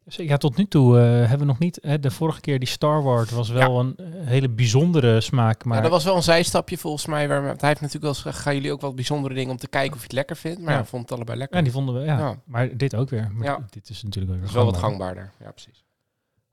Ja, 0.05 0.37
tot 0.37 0.57
nu 0.57 0.67
toe 0.67 0.99
eh, 0.99 1.05
hebben 1.05 1.39
we 1.39 1.45
nog 1.45 1.59
niet... 1.59 1.79
Hè, 1.83 2.01
de 2.01 2.11
vorige 2.11 2.41
keer 2.41 2.59
die 2.59 2.69
Star 2.69 3.03
Wars 3.03 3.31
was 3.31 3.49
wel 3.49 3.81
een 3.81 3.97
eh, 3.97 4.05
hele 4.27 4.49
bijzondere 4.49 5.21
smaak, 5.21 5.65
maar... 5.65 5.77
Ja, 5.77 5.83
dat 5.83 5.91
was 5.91 6.05
wel 6.05 6.17
een 6.17 6.23
zijstapje 6.23 6.79
volgens 6.79 7.07
mij. 7.07 7.29
Waar, 7.29 7.43
hij 7.43 7.49
heeft 7.49 7.61
natuurlijk 7.61 8.01
wel 8.01 8.11
eens 8.11 8.21
gezegd, 8.21 8.39
gaan 8.39 8.55
jullie 8.55 8.73
ook 8.73 8.81
wat 8.81 8.95
bijzondere 8.95 9.35
dingen 9.35 9.51
om 9.51 9.57
te 9.57 9.69
kijken 9.69 9.93
of 9.93 9.99
je 9.99 10.03
het 10.03 10.13
lekker 10.13 10.37
vindt. 10.37 10.61
Maar 10.61 10.73
Ja. 10.73 10.79
ja, 10.79 10.85
vond 10.85 11.03
het 11.03 11.13
allebei 11.13 11.39
lekker. 11.39 11.57
Ja, 11.57 11.63
die 11.63 11.73
vonden 11.73 11.95
we, 11.95 12.01
ja. 12.01 12.19
Ja. 12.19 12.37
Maar 12.45 12.77
dit 12.77 12.95
ook 12.95 13.11
weer. 13.11 13.31
Maar 13.33 13.47
Ja. 13.47 13.67
Dit 13.71 13.89
is 13.91 14.03
natuurlijk 14.03 14.35
weer 14.35 14.43
is 14.45 14.53
wel 14.53 14.65
wat 14.65 14.77
gangbaar. 14.77 15.09
gangbaarder. 15.09 15.33
Ja, 15.47 15.51
precies. 15.51 15.85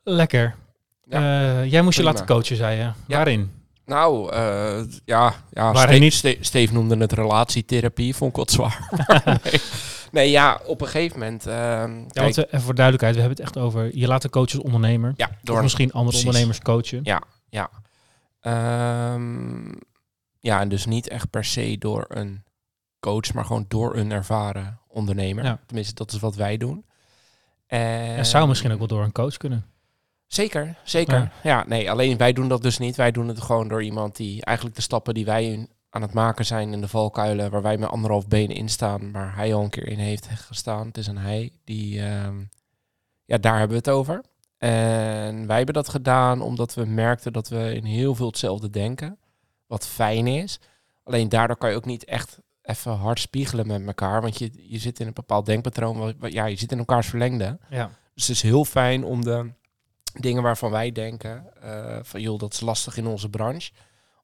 Lekker. 0.04 0.56
Eh, 1.10 1.66
jij 1.66 1.82
moest 1.82 1.98
je 1.98 2.04
laten 2.04 2.26
coachen, 2.26 2.56
zei 2.56 2.78
je. 2.78 2.92
Waarin? 3.08 3.52
Nou, 3.88 4.32
eh, 4.32 4.80
ja, 5.06 5.34
ja 5.52 5.72
Waarin 5.72 6.02
niet? 6.02 6.14
Ste- 6.14 6.38
Steve 6.40 6.74
noemde 6.74 6.98
het 6.98 7.12
relatietherapie. 7.12 8.16
Vond 8.16 8.32
ik 8.32 8.38
wat 8.38 8.52
zwaar. 8.52 8.90
Nee. 9.44 9.62
nee, 10.12 10.30
ja, 10.32 10.60
op 10.66 10.82
een 10.82 10.88
gegeven 10.88 11.20
moment... 11.20 11.46
ehm, 11.48 11.98
Ja, 12.08 12.22
want, 12.22 12.38
eh, 12.38 12.44
even 12.48 12.62
voor 12.62 12.76
duidelijkheid, 12.76 13.16
we 13.16 13.22
hebben 13.22 13.38
het 13.46 13.56
echt 13.56 13.58
over... 13.66 13.98
Je 13.98 14.08
laat 14.08 14.22
de 14.22 14.30
coach 14.30 14.54
als 14.54 14.64
ondernemer. 14.64 15.14
ja, 15.16 15.26
Of 15.28 15.36
door 15.44 15.62
misschien 15.62 15.92
andere 15.92 16.08
precies. 16.10 16.26
ondernemers 16.26 16.60
coachen. 16.60 17.00
Ja. 17.04 17.22
Ja. 17.50 17.70
Ehm, 18.40 19.72
ja, 20.40 20.60
en 20.60 20.70
dus 20.70 20.86
niet 20.86 21.08
echt 21.08 21.30
per 21.30 21.46
se 21.46 21.76
door 21.80 22.06
een 22.10 22.44
coach, 23.00 23.34
maar 23.34 23.46
gewoon 23.46 23.66
door 23.68 23.96
een 23.96 24.12
ervaren 24.12 24.80
ondernemer. 24.88 25.44
Ja. 25.44 25.60
Tenminste, 25.66 25.94
dat 25.94 26.12
is 26.12 26.20
wat 26.20 26.36
wij 26.36 26.58
doen. 26.58 26.86
En 27.68 28.16
En 28.16 28.26
zou 28.26 28.48
misschien 28.48 28.72
ook 28.72 28.78
wel 28.78 28.88
door 28.88 29.04
een 29.04 29.12
coach 29.12 29.38
kunnen. 29.38 29.66
Zeker, 30.28 30.76
zeker. 30.84 31.18
Ja. 31.20 31.32
Ja. 31.44 31.64
nee, 31.68 31.92
alleen 31.92 32.18
wij 32.18 32.34
doen 32.34 32.48
dat 32.48 32.62
dus 32.62 32.78
niet. 32.78 32.96
Wij 32.96 33.12
doen 33.12 33.28
het 33.28 33.42
gewoon 33.42 33.68
door 33.68 33.84
iemand 33.84 34.16
die 34.16 34.46
eigenlijk 34.46 34.76
de 34.76 34.82
stappen 34.82 35.14
die 35.14 35.26
wij 35.26 35.68
aan 35.90 36.02
het 36.02 36.14
maken 36.14 36.46
zijn 36.46 36.74
in 36.74 36.82
de 36.82 36.88
valkuilen, 36.88 37.52
waar 37.52 37.62
wij 37.62 37.78
met 37.78 37.90
anderhalf 37.90 38.28
benen 38.28 38.56
in 38.56 38.70
staan, 38.70 39.12
waar 39.12 39.36
hij 39.36 39.54
al 39.54 39.64
een 39.64 39.70
keer 39.70 39.88
in 39.88 40.00
heeft 40.00 40.28
gestaan. 40.28 40.88
Het 40.88 40.98
is 40.98 41.08
een 41.08 41.18
hij, 41.18 41.52
die, 41.64 42.02
ehm, 42.02 42.36
ja, 43.26 43.38
daar 43.38 43.58
hebben 43.60 43.78
we 43.84 43.90
het 43.90 43.98
over. 43.98 44.24
En 44.58 45.48
wij 45.48 45.58
hebben 45.58 45.74
dat 45.76 45.90
gedaan 45.90 46.42
omdat 46.42 46.74
we 46.74 46.86
merkten 46.86 47.34
dat 47.34 47.48
we 47.50 47.74
in 47.76 47.84
heel 47.84 48.16
veel 48.16 48.28
hetzelfde 48.28 48.70
denken, 48.70 49.18
wat 49.68 49.88
fijn 49.88 50.28
is. 50.28 50.60
Alleen 51.04 51.30
daardoor 51.30 51.58
kan 51.58 51.70
je 51.70 51.76
ook 51.76 51.86
niet 51.86 52.06
echt 52.06 52.40
even 52.62 52.92
hard 52.92 53.20
spiegelen 53.20 53.68
met 53.68 53.86
elkaar, 53.86 54.22
want 54.22 54.38
je, 54.38 54.52
je 54.70 54.78
zit 54.78 55.00
in 55.00 55.08
een 55.08 55.14
bepaald 55.14 55.46
denkpatroon, 55.46 56.16
wat- 56.20 56.34
ja, 56.34 56.46
je 56.46 56.56
zit 56.56 56.72
in 56.72 56.78
elkaars 56.78 57.08
verlengde. 57.08 57.58
Ja. 57.70 57.90
Dus 58.14 58.28
het 58.28 58.36
is 58.36 58.42
heel 58.42 58.66
fijn 58.66 59.04
om 59.06 59.24
de 59.24 59.52
dingen 60.22 60.44
waarvan 60.44 60.72
wij 60.72 60.92
denken, 60.92 61.62
eh, 61.62 62.00
van 62.02 62.22
joh, 62.22 62.40
dat 62.40 62.54
is 62.54 62.60
lastig 62.60 62.98
in 62.98 63.08
onze 63.08 63.30
branche, 63.30 63.72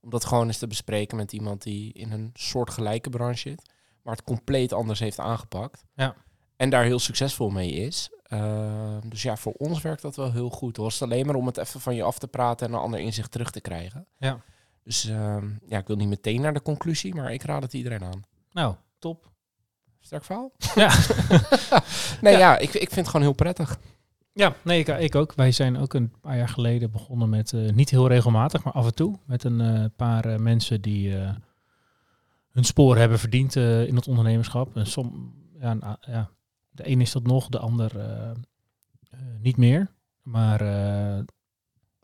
om 0.01 0.09
dat 0.09 0.25
gewoon 0.25 0.47
eens 0.47 0.57
te 0.57 0.67
bespreken 0.67 1.17
met 1.17 1.33
iemand 1.33 1.61
die 1.61 1.93
in 1.93 2.11
een 2.11 2.29
soortgelijke 2.33 3.09
branche 3.09 3.37
zit, 3.49 3.61
maar 4.01 4.15
het 4.15 4.23
compleet 4.23 4.73
anders 4.73 4.99
heeft 4.99 5.19
aangepakt. 5.19 5.85
Ja. 5.95 6.15
En 6.57 6.69
daar 6.69 6.83
heel 6.83 6.99
succesvol 6.99 7.49
mee 7.49 7.71
is. 7.71 8.09
Eh, 8.23 8.97
dus 9.05 9.21
ja, 9.21 9.37
voor 9.37 9.53
ons 9.53 9.81
werkt 9.81 10.01
dat 10.01 10.15
wel 10.15 10.31
heel 10.31 10.49
goed. 10.49 10.75
Het 10.75 10.85
was 10.85 11.01
alleen 11.01 11.25
maar 11.25 11.35
om 11.35 11.45
het 11.45 11.57
even 11.57 11.79
van 11.79 11.95
je 11.95 12.03
af 12.03 12.19
te 12.19 12.27
praten 12.27 12.67
en 12.67 12.73
een 12.73 12.79
ander 12.79 12.99
inzicht 12.99 13.31
terug 13.31 13.51
te 13.51 13.61
krijgen. 13.61 14.07
Ja. 14.17 14.39
Dus 14.83 15.05
ehm, 15.05 15.49
ja, 15.65 15.77
ik 15.77 15.87
wil 15.87 15.95
niet 15.95 16.07
meteen 16.07 16.41
naar 16.41 16.53
de 16.53 16.61
conclusie, 16.61 17.15
maar 17.15 17.33
ik 17.33 17.43
raad 17.43 17.61
het 17.63 17.73
iedereen 17.73 18.03
aan. 18.03 18.23
Nou, 18.51 18.75
top. 18.99 19.31
Sterk 20.01 20.23
verhaal? 20.23 20.51
Ja. 20.75 20.93
nee, 22.21 22.33
Ja. 22.33 22.39
ja, 22.39 22.57
ik, 22.57 22.73
ik 22.73 22.79
vind 22.79 22.95
het 22.95 23.07
gewoon 23.07 23.21
heel 23.21 23.33
prettig. 23.33 23.79
Ja, 24.33 24.53
nee, 24.61 24.79
ik, 24.79 24.87
ik 24.87 25.15
ook. 25.15 25.33
Wij 25.33 25.51
zijn 25.51 25.77
ook 25.77 25.93
een 25.93 26.13
paar 26.21 26.37
jaar 26.37 26.49
geleden 26.49 26.91
begonnen 26.91 27.29
met, 27.29 27.53
eh, 27.53 27.71
niet 27.71 27.89
heel 27.89 28.07
regelmatig, 28.07 28.63
maar 28.63 28.73
af 28.73 28.85
en 28.85 28.95
toe, 28.95 29.19
met 29.25 29.43
een 29.43 29.61
eh, 29.61 29.85
paar 29.95 30.25
eh, 30.25 30.37
mensen 30.39 30.81
die 30.81 31.13
hun 32.51 32.63
spoor 32.63 32.97
hebben 32.97 33.19
verdiend 33.19 33.55
in 33.55 33.95
het 33.95 34.07
ondernemerschap. 34.07 34.75
En 34.77 34.85
som, 34.87 35.33
ja, 35.59 35.77
a- 35.83 35.97
ja, 36.01 36.29
de 36.71 36.89
een 36.89 37.01
is 37.01 37.11
dat 37.11 37.23
nog, 37.23 37.49
de 37.49 37.59
ander 37.59 37.91
niet 39.41 39.57
meer. 39.57 39.91
Maar 40.21 40.61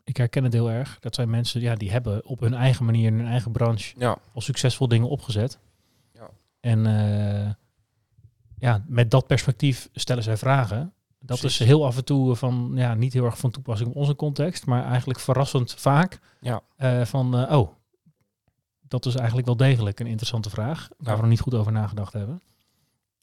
ik 0.04 0.16
herken 0.16 0.44
het 0.44 0.52
heel 0.52 0.70
erg. 0.70 0.98
Dat 0.98 1.14
zijn 1.14 1.30
mensen 1.30 1.60
ja, 1.60 1.74
die 1.74 1.90
hebben 1.90 2.26
op 2.26 2.40
hun 2.40 2.54
eigen 2.54 2.84
manier, 2.84 3.06
in 3.06 3.18
hun 3.18 3.26
eigen 3.26 3.52
branche, 3.52 3.94
Ja, 3.98 4.16
al 4.34 4.40
succesvol 4.40 4.88
dingen 4.88 5.08
opgezet. 5.08 5.58
Ja. 6.14 6.30
En 6.60 6.82
ja, 8.58 8.84
met 8.86 9.10
dat 9.10 9.26
perspectief 9.26 9.88
stellen 9.92 10.22
zij 10.22 10.36
vragen. 10.36 10.92
Dat 11.22 11.38
Precies. 11.38 11.60
is 11.60 11.66
heel 11.66 11.86
af 11.86 11.96
en 11.96 12.04
toe 12.04 12.36
van, 12.36 12.72
ja, 12.74 12.94
niet 12.94 13.12
heel 13.12 13.24
erg 13.24 13.38
van 13.38 13.50
toepassing 13.50 13.90
op 13.90 13.96
onze 13.96 14.14
context, 14.16 14.66
maar 14.66 14.84
eigenlijk 14.84 15.18
verrassend 15.20 15.74
vaak 15.74 16.20
Ja. 16.40 16.62
eh, 16.76 17.04
van, 17.04 17.36
eh, 17.38 17.58
oh, 17.58 17.70
dat 18.80 19.06
is 19.06 19.14
eigenlijk 19.14 19.46
wel 19.46 19.56
degelijk 19.56 20.00
een 20.00 20.06
interessante 20.06 20.50
vraag, 20.50 20.88
waar 20.98 21.14
we 21.14 21.20
nog 21.20 21.30
niet 21.30 21.40
goed 21.40 21.54
over 21.54 21.72
nagedacht 21.72 22.12
hebben. 22.12 22.42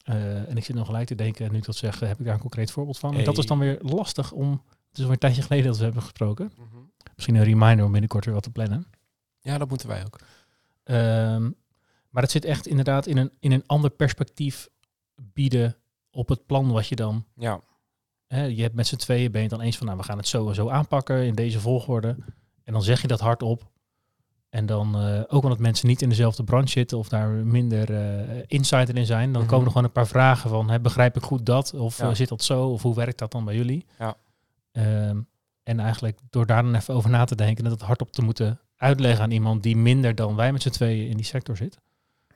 Eh, 0.02 0.48
en 0.48 0.56
ik 0.56 0.64
zit 0.64 0.74
nog 0.76 0.86
gelijk 0.86 1.06
te 1.06 1.14
denken, 1.14 1.52
nu 1.52 1.58
ik 1.58 1.64
dat 1.64 1.76
zeg, 1.76 2.00
heb 2.00 2.18
ik 2.18 2.24
daar 2.24 2.34
een 2.34 2.40
concreet 2.40 2.70
voorbeeld 2.70 2.98
van. 2.98 3.14
En 3.14 3.24
dat 3.24 3.38
is 3.38 3.46
dan 3.46 3.58
weer 3.58 3.78
lastig 3.82 4.32
om, 4.32 4.50
het 4.50 4.60
is 4.92 4.98
alweer 4.98 5.10
een 5.12 5.18
tijdje 5.18 5.42
geleden 5.42 5.66
dat 5.66 5.76
we 5.76 5.84
hebben 5.84 6.02
gesproken. 6.02 6.52
Misschien 7.14 7.34
een 7.34 7.44
reminder 7.44 7.84
om 7.84 7.90
binnenkort 7.92 8.24
weer 8.24 8.34
wat 8.34 8.42
te 8.42 8.50
plannen. 8.50 8.86
ja, 9.40 9.58
dat 9.58 9.68
moeten 9.68 9.88
wij 9.88 10.04
ook. 10.04 10.18
Ehm, 10.84 11.50
maar 12.10 12.22
het 12.22 12.30
zit 12.30 12.44
echt 12.44 12.66
inderdaad 12.66 13.06
in 13.06 13.16
een, 13.16 13.30
in 13.40 13.52
een 13.52 13.62
ander 13.66 13.90
perspectief 13.90 14.68
bieden 15.14 15.76
op 16.10 16.28
het 16.28 16.46
plan 16.46 16.70
wat 16.72 16.86
je 16.86 16.96
dan... 16.96 17.24
Ja, 17.34 17.60
Hè, 18.28 18.44
je 18.44 18.62
hebt 18.62 18.74
met 18.74 18.86
z'n 18.86 18.96
tweeën 18.96 19.30
ben 19.32 19.42
je 19.42 19.48
dan 19.48 19.60
eens 19.60 19.76
van, 19.76 19.86
nou, 19.86 19.98
we 19.98 20.04
gaan 20.04 20.16
het 20.18 20.28
zo 20.28 20.48
en 20.48 20.54
zo 20.54 20.68
aanpakken 20.68 21.24
in 21.26 21.34
deze 21.34 21.60
volgorde. 21.60 22.16
En 22.64 22.72
dan 22.72 22.82
zeg 22.82 23.00
je 23.00 23.06
dat 23.06 23.20
hardop. 23.20 23.66
En 24.50 24.66
dan 24.66 24.96
eh, 25.00 25.20
ook 25.28 25.42
omdat 25.42 25.58
mensen 25.58 25.86
niet 25.88 26.02
in 26.02 26.08
dezelfde 26.08 26.44
branche 26.44 26.68
zitten 26.68 26.98
of 26.98 27.08
daar 27.08 27.28
minder 27.28 27.94
eh 27.94 28.42
insider 28.46 28.96
in 28.96 29.06
zijn, 29.06 29.32
dan 29.32 29.40
Mhm. 29.42 29.50
komen 29.50 29.64
er 29.64 29.70
gewoon 29.70 29.86
een 29.86 29.92
paar 29.92 30.06
vragen 30.06 30.50
van, 30.50 30.70
hè, 30.70 30.80
begrijp 30.80 31.16
ik 31.16 31.22
goed 31.22 31.46
dat? 31.46 31.74
Of 31.74 31.98
Ja. 31.98 32.08
eh, 32.08 32.14
zit 32.14 32.28
dat 32.28 32.44
zo? 32.44 32.66
Of 32.68 32.82
hoe 32.82 32.94
werkt 32.94 33.18
dat 33.18 33.32
dan 33.32 33.44
bij 33.44 33.54
jullie? 33.56 33.86
Ja. 33.98 34.16
Ehm, 34.72 35.20
en 35.62 35.80
eigenlijk 35.80 36.18
door 36.30 36.46
daar 36.46 36.62
dan 36.62 36.74
even 36.74 36.94
over 36.94 37.10
na 37.10 37.24
te 37.24 37.34
denken 37.34 37.64
en 37.64 37.70
dat 37.70 37.80
hardop 37.80 38.12
te 38.12 38.22
moeten 38.22 38.60
uitleggen 38.76 39.24
aan 39.24 39.30
iemand 39.30 39.62
die 39.62 39.76
minder 39.76 40.14
dan 40.14 40.34
wij 40.36 40.52
met 40.52 40.62
z'n 40.62 40.68
tweeën 40.70 41.08
in 41.08 41.16
die 41.16 41.26
sector 41.26 41.56
zit, 41.56 41.78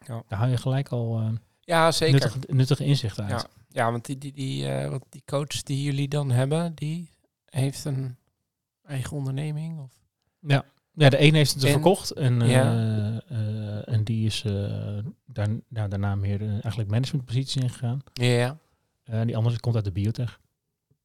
Ja. 0.07 0.23
daar 0.29 0.39
haal 0.39 0.49
je 0.49 0.57
gelijk 0.57 0.89
al 0.89 1.23
Ja, 1.61 1.91
zeker. 1.93 2.13
nuttige, 2.15 2.39
nuttige 2.55 2.85
inzichten 2.85 3.25
uit. 3.25 3.41
Ja, 3.41 3.62
ja 3.73 3.91
want 3.91 4.05
die, 4.07 4.19
die, 4.19 4.33
die, 4.33 4.69
wat 4.89 5.05
die 5.09 5.23
coach 5.27 5.63
die 5.63 5.83
jullie 5.83 6.09
dan 6.09 6.31
hebben, 6.31 6.75
die 6.75 7.11
heeft 7.45 7.85
een 7.85 8.17
eigen 8.85 9.17
onderneming? 9.17 9.81
Of? 9.81 9.91
Ja, 10.95 11.09
de 11.09 11.17
ene 11.17 11.37
heeft 11.37 11.55
het 11.55 11.65
En- 11.65 11.71
verkocht 11.73 12.11
en, 12.11 12.43
eh, 12.43 12.51
Ja. 12.51 12.73
eh, 13.29 13.89
en 13.95 14.05
die 14.05 14.27
is 14.27 14.43
daar, 15.27 15.49
nou, 15.69 15.89
daarna 15.89 16.15
meer 16.15 16.41
eigenlijk 16.51 16.91
managementpositie 16.91 17.63
ingegaan. 17.63 18.03
Ja, 18.13 18.25
ja. 18.27 18.59
Eh, 19.05 19.21
die 19.23 19.37
andere 19.37 19.61
komt 19.61 19.75
uit 19.75 19.85
de 19.85 19.93
biotech. 19.93 20.41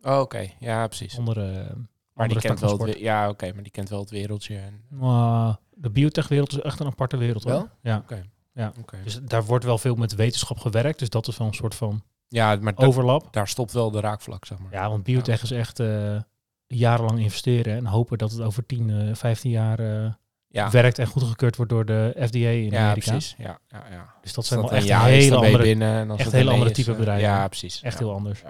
Oh, 0.02 0.20
oké. 0.20 0.50
Ja, 0.60 0.88
precies. 0.88 1.18
Andere, 1.18 1.76
Maar 2.14 2.28
die 2.28 2.40
kent 2.40 2.60
wel 2.60 2.78
het, 2.80 3.00
ja, 3.00 3.30
oké, 3.30 3.54
maar 3.54 3.64
die 3.64 3.72
kent 3.72 3.90
wel 3.90 4.00
het 4.00 4.10
wereldje. 4.10 4.58
En, 4.58 4.82
Maar 4.90 5.58
de 5.74 5.90
biotechwereld 5.90 6.52
is 6.52 6.60
echt 6.62 6.80
een 6.80 6.86
aparte 6.88 7.18
wereld. 7.18 7.44
Hoor. 7.44 7.52
Wel? 7.54 7.70
Ja. 7.82 7.98
Oké. 7.98 8.24
Ja. 8.54 8.74
Dus 9.04 9.20
daar 9.24 9.46
wordt 9.46 9.66
wel 9.66 9.78
veel 9.78 9.96
met 9.96 10.16
wetenschap 10.16 10.60
gewerkt. 10.60 11.00
Dus 11.00 11.10
dat 11.10 11.28
is 11.28 11.38
wel 11.38 11.48
een 11.48 11.54
soort 11.54 11.76
van 11.76 12.04
Ja, 12.28 12.56
maar 12.62 12.76
da- 12.76 12.86
overlap. 12.86 13.34
daar 13.34 13.48
stopt 13.48 13.72
wel 13.72 13.92
de 13.92 14.00
raakvlak, 14.00 14.46
zeg 14.46 14.58
maar. 14.60 14.72
Ja, 14.72 14.90
want 14.90 15.04
biotech 15.04 15.44
is 15.44 15.52
echt 15.52 15.80
eh, 15.80 16.20
jarenlang 16.68 17.20
investeren 17.20 17.76
en 17.76 17.86
hopen 17.86 18.18
dat 18.18 18.32
het 18.32 18.42
over 18.42 18.66
10, 18.66 18.90
eh 18.90 19.16
15 19.16 19.52
jaar 19.52 19.80
eh, 19.80 20.12
ja. 20.48 20.70
werkt 20.72 21.00
en 21.00 21.08
goedgekeurd 21.08 21.56
wordt 21.56 21.72
door 21.72 21.86
de 21.86 22.12
FDA 22.28 22.38
in 22.38 22.72
ja 22.72 22.80
Amerika. 22.84 23.12
precies. 23.12 23.36
Ja, 23.38 23.60
ja, 23.68 23.84
ja. 23.92 24.14
Dus 24.22 24.34
dat 24.34 24.46
zijn 24.46 24.60
wel 24.62 24.72
echt 24.72 24.84
is, 24.86 24.92
hele 24.92 25.36
andere, 25.36 25.64
binnen. 25.64 25.94
En 25.98 26.10
als 26.10 26.20
echt 26.20 26.32
hele 26.32 26.52
andere 26.52 26.70
is, 26.70 26.76
type 26.76 26.92
eh, 26.92 26.98
bedrijven. 26.98 27.28
Ja, 27.30 27.48
precies. 27.48 27.82
echt 27.82 28.00
heel 28.00 28.14
anders. 28.14 28.42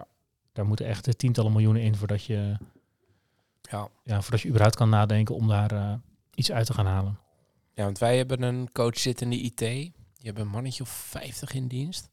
Daar 0.54 0.66
moeten 0.66 0.86
echt 0.86 1.18
tientallen 1.18 1.52
miljoenen 1.52 1.82
in 1.82 1.96
voordat 1.96 2.24
je, 2.24 2.58
Ja. 3.62 3.88
ja, 4.04 4.22
voordat 4.22 4.42
je 4.42 4.48
überhaupt 4.48 4.76
kan 4.76 4.90
nadenken 4.90 5.36
om 5.36 5.48
daar 5.48 6.00
iets 6.36 6.52
uit 6.52 6.66
te 6.66 6.74
gaan 6.74 6.86
halen. 6.86 7.20
Ja, 7.74 7.84
want 7.84 7.98
wij 8.00 8.18
hebben 8.18 8.42
een 8.42 8.70
coach 8.72 8.98
zitten 9.00 9.32
in 9.32 9.38
de 9.38 9.44
IT. 9.44 9.58
Die 9.58 9.94
hebben 10.26 10.44
een 10.44 10.50
mannetje 10.50 10.84
of 10.84 10.90
50 10.90 11.54
in 11.54 11.68
dienst. 11.68 12.10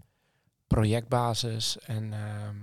Projectbasis. 0.66 1.78
En 1.78 2.12
ehm, 2.12 2.56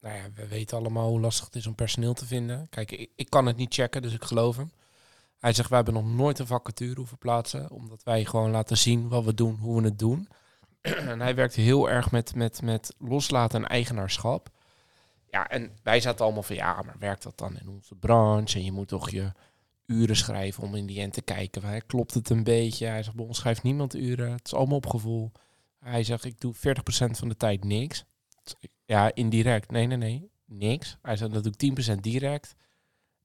nou 0.00 0.16
ja, 0.16 0.30
we 0.34 0.48
weten 0.48 0.78
allemaal 0.78 1.08
hoe 1.08 1.20
lastig 1.20 1.44
het 1.44 1.54
is 1.54 1.66
om 1.66 1.74
personeel 1.74 2.14
te 2.14 2.26
vinden. 2.26 2.68
Kijk, 2.68 2.92
ik, 2.92 3.10
ik 3.16 3.30
kan 3.30 3.46
het 3.46 3.56
niet 3.56 3.74
checken, 3.74 4.02
dus 4.02 4.14
ik 4.14 4.24
geloof 4.24 4.56
hem. 4.56 4.72
Hij 5.38 5.52
zegt, 5.52 5.68
wij 5.68 5.76
hebben 5.82 6.02
nog 6.02 6.14
nooit 6.14 6.38
een 6.38 6.46
vacature 6.46 6.94
hoeven 6.94 7.18
plaatsen. 7.18 7.70
Omdat 7.70 8.02
wij 8.02 8.24
gewoon 8.24 8.50
laten 8.50 8.78
zien 8.78 9.08
wat 9.08 9.24
we 9.24 9.34
doen, 9.34 9.54
hoe 9.54 9.80
we 9.80 9.88
het 9.88 9.98
doen. 9.98 10.28
en 10.80 11.20
hij 11.20 11.34
werkt 11.34 11.54
heel 11.54 11.90
erg 11.90 12.10
met, 12.10 12.34
met, 12.34 12.62
met 12.62 12.94
loslaten 12.98 13.62
en 13.62 13.68
eigenaarschap. 13.68 14.50
Ja, 15.30 15.48
en 15.48 15.78
wij 15.82 16.00
zaten 16.00 16.24
allemaal 16.24 16.42
van, 16.42 16.56
ja, 16.56 16.82
maar 16.82 16.96
werkt 16.98 17.22
dat 17.22 17.38
dan 17.38 17.58
in 17.58 17.68
onze 17.68 17.94
branche? 17.94 18.58
En 18.58 18.64
je 18.64 18.72
moet 18.72 18.88
toch 18.88 19.10
je 19.10 19.32
uren 19.86 20.16
schrijven 20.16 20.62
om 20.62 20.74
in 20.74 20.86
die 20.86 21.00
end 21.00 21.12
te 21.12 21.22
kijken. 21.22 21.86
Klopt 21.86 22.14
het 22.14 22.30
een 22.30 22.44
beetje? 22.44 22.86
Hij 22.86 23.02
zegt, 23.02 23.16
bij 23.16 23.24
ons 23.24 23.38
schrijft 23.38 23.62
niemand 23.62 23.94
uren. 23.94 24.32
Het 24.32 24.46
is 24.46 24.54
allemaal 24.54 24.76
op 24.76 24.86
gevoel. 24.86 25.32
Hij 25.84 26.02
zegt, 26.04 26.24
ik 26.24 26.40
doe 26.40 26.54
40% 26.54 26.58
van 27.10 27.28
de 27.28 27.36
tijd 27.36 27.64
niks. 27.64 28.04
Ja, 28.84 29.14
indirect. 29.14 29.70
Nee, 29.70 29.86
nee, 29.86 29.96
nee. 29.96 30.30
Niks. 30.46 30.96
Hij 31.02 31.16
zegt, 31.16 31.32
dat 31.32 31.42
doe 31.42 31.52
ik 31.56 31.90
10% 31.96 32.00
direct. 32.00 32.54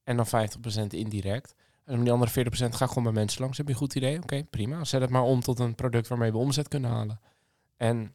En 0.04 0.16
dan 0.16 0.26
50% 0.26 0.86
indirect. 0.88 1.54
En 1.84 1.94
om 1.98 2.02
die 2.04 2.12
andere 2.12 2.30
40% 2.30 2.34
ga 2.52 2.66
ik 2.84 2.88
gewoon 2.88 3.02
bij 3.04 3.12
mensen 3.12 3.40
langs. 3.40 3.56
Heb 3.56 3.66
je 3.66 3.72
een 3.72 3.78
goed 3.78 3.94
idee? 3.94 4.22
Oké, 4.22 4.44
prima. 4.44 4.84
Zet 4.84 5.00
het 5.00 5.10
maar 5.10 5.22
om 5.22 5.40
tot 5.40 5.58
een 5.58 5.74
product 5.74 6.08
waarmee 6.08 6.32
we 6.32 6.38
omzet 6.38 6.68
kunnen 6.68 6.90
halen. 6.90 7.20
En 7.76 8.14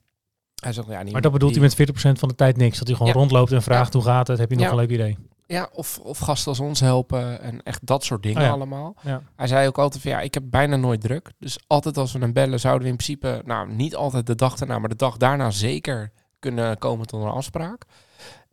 hij 0.55 0.73
zegt, 0.73 0.87
ja, 0.87 1.01
niet 1.03 1.13
Maar 1.13 1.21
dat 1.21 1.31
bedoelt 1.31 1.55
hij 1.55 1.61
met 1.63 1.73
40% 1.73 2.19
van 2.19 2.29
de 2.29 2.35
tijd 2.35 2.57
niks. 2.57 2.77
Dat 2.77 2.87
hij 2.87 2.95
gewoon 2.95 3.11
Ja. 3.13 3.19
rondloopt 3.19 3.51
en 3.51 3.61
vraagt 3.61 3.93
hoe 3.93 4.03
gaat 4.03 4.27
het? 4.27 4.37
Heb 4.37 4.49
je 4.49 4.55
nog 4.55 4.65
Ja. 4.65 4.71
een 4.71 4.77
leuk 4.77 4.89
idee? 4.91 5.17
Ja, 5.51 5.69
of, 5.73 5.99
of 5.99 6.17
gasten 6.17 6.47
als 6.47 6.59
ons 6.59 6.79
helpen 6.79 7.41
en 7.41 7.63
echt 7.63 7.85
dat 7.85 8.03
soort 8.03 8.23
dingen 8.23 8.37
Oh 8.41 8.43
ja. 8.47 8.51
allemaal. 8.51 8.95
Ja. 9.01 9.21
Hij 9.35 9.47
zei 9.47 9.67
ook 9.67 9.77
altijd 9.77 10.01
van 10.01 10.11
ja, 10.11 10.21
ik 10.21 10.33
heb 10.33 10.43
bijna 10.45 10.75
nooit 10.75 11.01
druk. 11.01 11.31
Dus 11.39 11.59
altijd 11.67 11.97
als 11.97 12.11
we 12.11 12.19
hem 12.19 12.33
bellen, 12.33 12.59
zouden 12.59 12.83
we 12.83 12.89
in 12.89 12.95
principe, 12.95 13.41
nou 13.45 13.71
niet 13.73 13.95
altijd 13.95 14.25
de 14.27 14.35
dag 14.35 14.55
daarna, 14.57 14.79
maar 14.79 14.89
de 14.89 14.95
dag 14.95 15.17
daarna 15.17 15.49
zeker 15.49 16.11
kunnen 16.39 16.77
komen 16.77 17.07
tot 17.07 17.21
een 17.23 17.29
afspraak. 17.29 17.85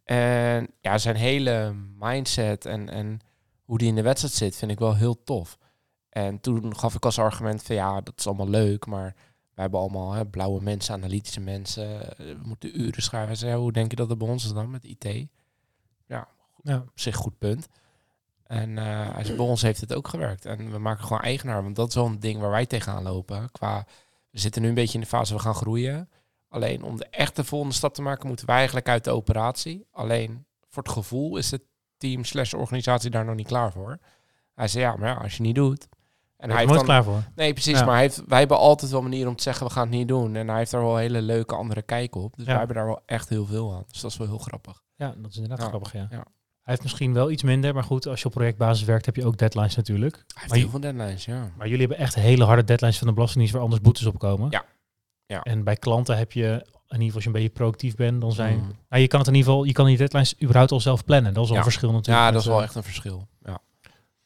En 0.05 0.69
ja, 0.81 0.99
zijn 0.99 1.17
hele 1.17 1.75
mindset 1.99 2.67
en, 2.67 2.89
en 2.89 3.21
hoe 3.65 3.79
die 3.79 3.89
in 3.89 3.95
de 3.95 4.03
wedstrijd 4.03 4.35
zit, 4.35 4.57
vind 4.57 4.71
ik 4.71 4.79
wel 4.79 4.95
heel 4.97 5.23
tof. 5.25 5.59
En 6.09 6.41
toen 6.41 6.77
gaf 6.77 6.95
ik 6.95 7.05
als 7.05 7.19
argument 7.19 7.63
van 7.63 7.75
ja, 7.77 8.01
dat 8.01 8.15
is 8.17 8.27
allemaal 8.27 8.49
leuk, 8.49 8.87
maar 8.87 9.15
wij 9.55 9.67
hebben 9.67 9.81
allemaal 9.81 10.13
hè, 10.13 10.27
blauwe 10.27 10.63
mensen, 10.63 10.95
analytische 10.95 11.41
mensen. 11.41 12.17
eh, 12.19 12.27
We 12.27 12.41
moeten 12.43 12.81
uren 12.81 13.03
schrijven. 13.03 13.29
Hij 13.29 13.39
zei, 13.39 13.55
hoe 13.57 13.73
denk 13.73 13.91
je 13.91 13.97
dat 13.97 14.09
het 14.09 14.19
bij 14.19 14.29
ons 14.29 14.45
is 14.45 14.53
dan 14.53 14.71
met 14.71 14.85
IT? 14.85 15.27
Ja, 16.07 16.29
Ja. 16.63 16.77
op 16.77 16.91
zich 17.01 17.17
goed 17.17 17.39
punt. 17.39 17.69
En 18.47 18.79
eh, 18.79 18.85
hij 19.15 19.25
zei, 19.25 19.37
bij 19.37 19.47
ons 19.47 19.63
heeft 19.63 19.81
het 19.81 19.95
ook 19.95 20.09
gewerkt. 20.09 20.45
En 20.45 20.71
we 20.71 20.79
maken 20.79 21.05
gewoon 21.05 21.23
eigenaar. 21.23 21.63
Want 21.63 21.77
dat 21.77 21.89
is 21.89 21.95
wel 21.95 22.07
een 22.07 22.21
ding 22.21 22.41
waar 22.41 22.51
wij 22.51 22.67
tegenaan 22.67 23.03
lopen. 23.03 23.51
Qua, 23.51 23.87
we 24.31 24.39
zitten 24.39 24.63
nu 24.63 24.69
een 24.69 24.75
beetje 24.75 24.95
in 24.95 25.01
de 25.01 25.07
fase, 25.07 25.35
we 25.35 25.41
gaan 25.41 25.55
groeien. 25.55 26.09
Alleen 26.49 26.83
om 26.83 26.97
de 26.97 27.07
echte 27.11 27.45
volgende 27.45 27.75
stap 27.75 27.95
te 27.95 28.03
maken, 28.03 28.27
moeten 28.29 28.47
wij 28.47 28.57
eigenlijk 28.57 28.89
uit 28.89 29.05
de 29.05 29.11
operatie. 29.11 29.87
Alleen 29.91 30.47
voor 30.69 30.83
het 30.83 30.93
gevoel 30.93 31.37
is 31.37 31.51
het 31.51 31.63
team 31.97 32.25
slash 32.25 32.53
organisatie 32.55 33.11
daar 33.11 33.25
nog 33.25 33.35
niet 33.35 33.47
klaar 33.47 33.73
voor. 33.73 33.99
Hij 34.55 34.69
zei, 34.69 34.85
ja, 34.85 34.97
maar 34.97 35.09
ja, 35.09 35.15
als 35.15 35.37
je 35.37 35.43
niet 35.43 35.55
doet. 35.55 35.89
En 36.37 36.51
hij 36.51 36.59
heeft 36.61 36.73
dan, 36.75 36.85
klaar 36.85 37.05
voor. 37.05 37.23
Nee, 37.35 37.53
precies. 37.53 37.79
Ja. 37.79 37.85
Maar 37.85 37.95
hij 37.95 38.03
heeft, 38.03 38.23
wij 38.27 38.39
hebben 38.39 38.59
altijd 38.59 38.91
wel 38.91 39.03
manieren 39.03 39.29
om 39.29 39.37
te 39.37 39.43
zeggen, 39.43 39.67
we 39.67 39.73
gaan 39.73 39.87
het 39.89 39.97
niet 39.97 40.09
doen. 40.09 40.37
En 40.37 40.49
hij 40.49 40.59
heeft 40.59 40.71
daar 40.71 40.83
wel 40.83 40.95
een 40.95 41.01
hele 41.01 41.23
leuke 41.23 41.55
andere 41.55 41.83
kijk 41.83 42.15
op. 42.15 42.37
Dus 42.37 42.45
Ja. 42.45 42.51
wij 42.51 42.59
hebben 42.59 42.77
daar 42.77 42.87
wel 42.87 43.03
echt 43.07 43.29
heel 43.29 43.47
veel 43.47 43.75
aan. 43.75 43.85
Dus 43.89 44.01
dat 44.01 44.11
is 44.11 44.17
wel 44.17 44.27
heel 44.27 44.39
grappig. 44.39 44.83
Ja, 44.95 45.15
dat 45.19 45.31
is 45.31 45.37
inderdaad 45.37 45.61
Ja. 45.61 45.67
grappig, 45.69 45.93
ja. 45.93 46.09
Heeft 46.69 46.83
misschien 46.83 47.13
wel 47.13 47.31
iets 47.31 47.43
minder, 47.43 47.75
maar 47.75 47.85
goed, 47.85 48.07
als 48.07 48.21
je 48.21 48.27
op 48.27 48.33
projectbasis 48.33 48.85
werkt, 48.87 49.07
heb 49.07 49.17
je 49.17 49.25
ook 49.27 49.39
deadlines 49.39 49.77
natuurlijk. 49.77 50.15
Hij 50.15 50.25
heeft 50.35 50.49
Maar 50.49 50.59
heel 50.59 50.69
veel 50.71 50.81
deadlines, 50.81 51.25
ja. 51.25 51.53
Maar 51.57 51.67
jullie 51.69 51.87
hebben 51.87 51.99
echt 52.05 52.15
hele 52.15 52.45
harde 52.45 52.65
deadlines 52.65 52.99
van 52.99 53.07
de 53.07 53.13
Belastingdienst 53.13 53.55
waar 53.55 53.65
anders 53.65 53.83
boetes 53.83 54.07
op 54.07 54.19
komen. 54.19 54.51
Ja. 54.51 54.65
Ja. 55.27 55.43
En 55.43 55.65
bij 55.65 55.77
klanten 55.77 56.17
heb 56.17 56.33
je, 56.33 56.43
in 56.45 56.51
ieder 56.55 56.65
geval 56.89 57.15
als 57.15 57.23
je 57.23 57.27
een 57.29 57.33
beetje 57.35 57.49
proactief 57.49 57.95
bent, 57.95 58.21
dan 58.21 58.33
zijn... 58.33 58.57
Mm. 58.59 58.73
Nou, 58.89 59.03
je 59.03 59.09
kan 59.09 59.19
het 59.19 59.29
in 59.29 59.35
ieder 59.35 59.51
geval, 59.51 59.67
je 59.67 59.73
kan 59.73 59.87
die 59.87 59.97
deadlines 59.97 60.43
überhaupt 60.43 60.73
al 60.73 60.81
zelf 60.81 61.05
plannen. 61.05 61.35
Dat 61.35 61.43
is 61.45 61.49
al 61.49 61.55
Ja. 61.55 61.61
een 61.63 61.67
verschil 61.71 61.93
natuurlijk. 61.93 62.25
Ja, 62.27 62.31
dat 62.31 62.41
is 62.41 62.47
wel 62.47 62.59
eh, 62.59 62.65
echt 62.65 62.75
een 62.75 62.83
verschil. 62.83 63.29
Ja. 63.43 63.59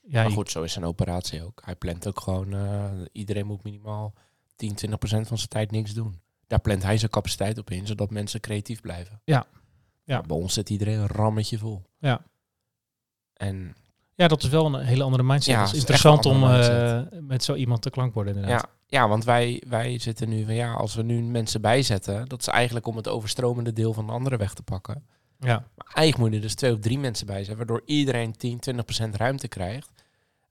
Ja, 0.01 0.23
maar 0.23 0.33
goed, 0.33 0.51
zo 0.51 0.63
is 0.63 0.73
zijn 0.73 0.85
operatie 0.85 1.45
ook. 1.45 1.63
Hij 1.65 1.77
plant 1.77 2.09
ook 2.09 2.21
gewoon, 2.21 2.53
eh, 2.55 2.85
iedereen 3.13 3.47
moet 3.47 3.63
minimaal 3.65 4.15
10, 4.57 4.75
20 4.75 4.99
procent 4.99 5.29
van 5.29 5.37
zijn 5.37 5.49
tijd 5.49 5.71
niks 5.71 5.95
doen. 5.95 6.21
Daar 6.47 6.61
plant 6.61 6.83
hij 6.83 6.99
zijn 6.99 7.11
capaciteit 7.11 7.59
op 7.59 7.71
in, 7.71 7.87
zodat 7.87 8.11
mensen 8.11 8.41
creatief 8.41 8.81
blijven. 8.81 9.21
Ja. 9.25 9.47
Ja. 10.05 10.17
Maar 10.19 10.27
Bij 10.27 10.37
ons 10.37 10.55
zit 10.55 10.71
iedereen 10.71 10.99
een 10.99 11.07
rammetje 11.07 11.59
vol. 11.59 11.83
Ja. 11.99 12.21
En 13.43 13.75
ja, 14.15 14.29
dat 14.29 14.43
is 14.43 14.49
wel 14.49 14.67
een 14.67 14.85
hele 14.85 15.03
andere 15.03 15.23
mindset. 15.23 15.55
Ja, 15.55 15.61
het 15.61 15.73
is 15.73 15.79
interessant 15.79 16.27
om 16.27 16.45
eh, 16.45 17.01
met 17.21 17.45
zo 17.45 17.55
iemand 17.55 17.83
te 17.83 17.91
klankborden 17.91 18.35
inderdaad. 18.35 18.69
ja, 18.87 18.99
ja, 19.01 19.09
want 19.09 19.25
wij, 19.25 19.63
wij 19.69 19.99
zitten 19.99 20.29
nu 20.29 20.45
van 20.45 20.55
ja, 20.55 20.73
als 20.73 20.95
we 20.95 21.03
nu 21.03 21.23
mensen 21.23 21.61
bijzetten, 21.61 22.29
dat 22.29 22.41
is 22.41 22.47
eigenlijk 22.47 22.87
om 22.87 22.97
het 22.97 23.09
overstromende 23.09 23.73
deel 23.73 23.93
van 23.93 24.07
de 24.07 24.13
andere 24.13 24.37
weg 24.37 24.55
te 24.55 24.63
pakken. 24.63 25.05
Ja. 25.39 25.65
Maar 25.77 25.87
eigenlijk 25.95 26.19
moet 26.19 26.29
je 26.31 26.35
er 26.37 26.43
dus 26.43 26.55
twee 26.55 26.73
of 26.73 26.79
drie 26.79 26.99
mensen 26.99 27.27
bij 27.27 27.45
zijn, 27.45 27.57
waardoor 27.57 27.83
iedereen 27.85 28.37
10, 28.37 28.59
20 28.59 28.85
procent 28.85 29.17
ruimte 29.17 29.49
krijgt. 29.49 29.91